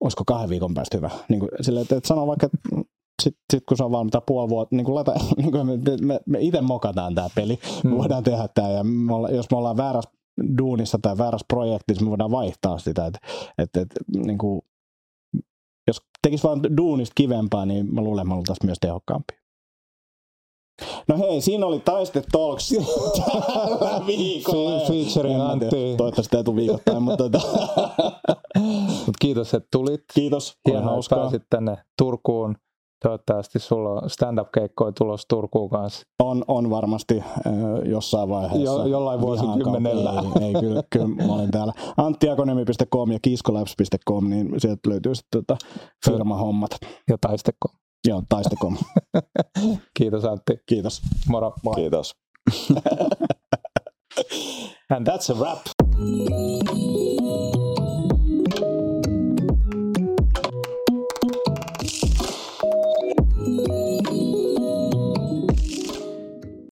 olisiko 0.00 0.24
kahden 0.26 0.48
viikon 0.50 0.74
päästä 0.74 0.96
hyvä. 0.96 1.10
Niin 1.28 1.40
kuin, 1.40 1.50
sillä, 1.60 1.80
että, 1.80 1.96
että 1.96 2.08
sano 2.08 2.26
vaikka, 2.26 2.46
että 2.46 2.58
sitten 3.22 3.42
sit 3.52 3.64
kun 3.68 3.76
se 3.76 3.84
on 3.84 3.92
valmiita 3.92 4.20
puoli 4.20 4.48
vuotta, 4.48 4.76
niin 4.76 4.84
kuin 4.84 4.94
laita, 4.94 5.14
niin 5.36 5.52
kuin 5.52 5.66
me, 5.66 5.78
me, 6.00 6.20
me 6.26 6.38
itse 6.40 6.60
mokataan 6.60 7.14
tämä 7.14 7.28
peli, 7.34 7.58
me 7.84 7.90
mm. 7.90 7.96
voidaan 7.96 8.24
tehdä 8.24 8.48
tämä, 8.54 8.70
ja 8.70 8.84
me 8.84 9.14
olla, 9.14 9.30
jos 9.30 9.46
me 9.50 9.56
ollaan 9.56 9.76
väärässä 9.76 10.10
duunissa 10.58 10.98
tai 11.02 11.18
väärässä 11.18 11.46
projektissa, 11.48 12.04
me 12.04 12.10
voidaan 12.10 12.30
vaihtaa 12.30 12.78
sitä, 12.78 13.06
että, 13.06 13.18
että, 13.58 13.80
että 13.80 14.00
niin 14.26 14.38
kuin, 14.38 14.62
jos 15.86 16.00
tekisi 16.22 16.44
vain 16.44 16.76
duunista 16.76 17.12
kivempaa, 17.14 17.66
niin 17.66 17.94
mä 17.94 18.00
luulen, 18.00 18.22
että 18.22 18.28
me 18.28 18.34
oltaisiin 18.34 18.66
myös 18.66 18.78
tehokkaampi. 18.80 19.34
No 21.08 21.18
hei, 21.18 21.40
siinä 21.40 21.66
oli 21.66 21.80
Taiste 21.80 22.22
Talks 22.32 22.68
tällä 23.16 24.06
viikolla. 24.06 24.80
Featuring 24.80 25.42
Antti. 25.42 25.66
Toivottavasti 25.96 26.36
ei 26.36 26.44
tule 26.44 26.56
viikoittain, 26.56 27.02
mutta 27.02 27.30
tota. 27.30 27.40
Mut 29.06 29.16
kiitos, 29.20 29.54
että 29.54 29.68
tulit. 29.72 30.04
Kiitos, 30.14 30.58
Hienoa, 30.68 30.98
että 30.98 31.16
pääsit 31.16 31.42
tänne 31.50 31.76
Turkuun. 31.98 32.56
Toivottavasti 33.04 33.58
sulla 33.58 33.90
on 33.90 34.10
stand-up-keikkoja 34.10 34.92
tulos 34.92 35.26
Turkuun 35.28 35.70
kanssa. 35.70 36.06
On, 36.18 36.44
on 36.48 36.70
varmasti 36.70 37.18
äh, 37.20 37.52
jossain 37.84 38.28
vaiheessa. 38.28 38.64
Jo, 38.64 38.86
jollain 38.86 39.20
vuosikymmenellä. 39.20 40.12
Ei, 40.40 40.46
ei 40.46 40.52
kyllä, 40.60 40.82
kyllä 40.90 41.08
mä 41.08 41.34
olin 41.34 41.50
täällä. 41.50 41.72
Anttiakonemi.com 41.96 43.12
ja 43.12 43.18
kiskolabs.com, 43.22 44.30
niin 44.30 44.60
sieltä 44.60 44.90
löytyy 44.90 45.14
sitten 45.14 45.44
tota 45.44 45.56
firmahommat. 46.06 46.70
Ja 47.08 47.18
taisteko. 47.20 47.68
Joo, 48.08 48.22
taistekom. 48.28 48.76
Kiitos 49.98 50.24
Antti. 50.24 50.58
Kiitos. 50.66 51.02
Moro. 51.28 51.52
Kiitos. 51.74 52.14
And 54.90 55.06
that's 55.08 55.30
a 55.30 55.34
wrap. 55.38 55.60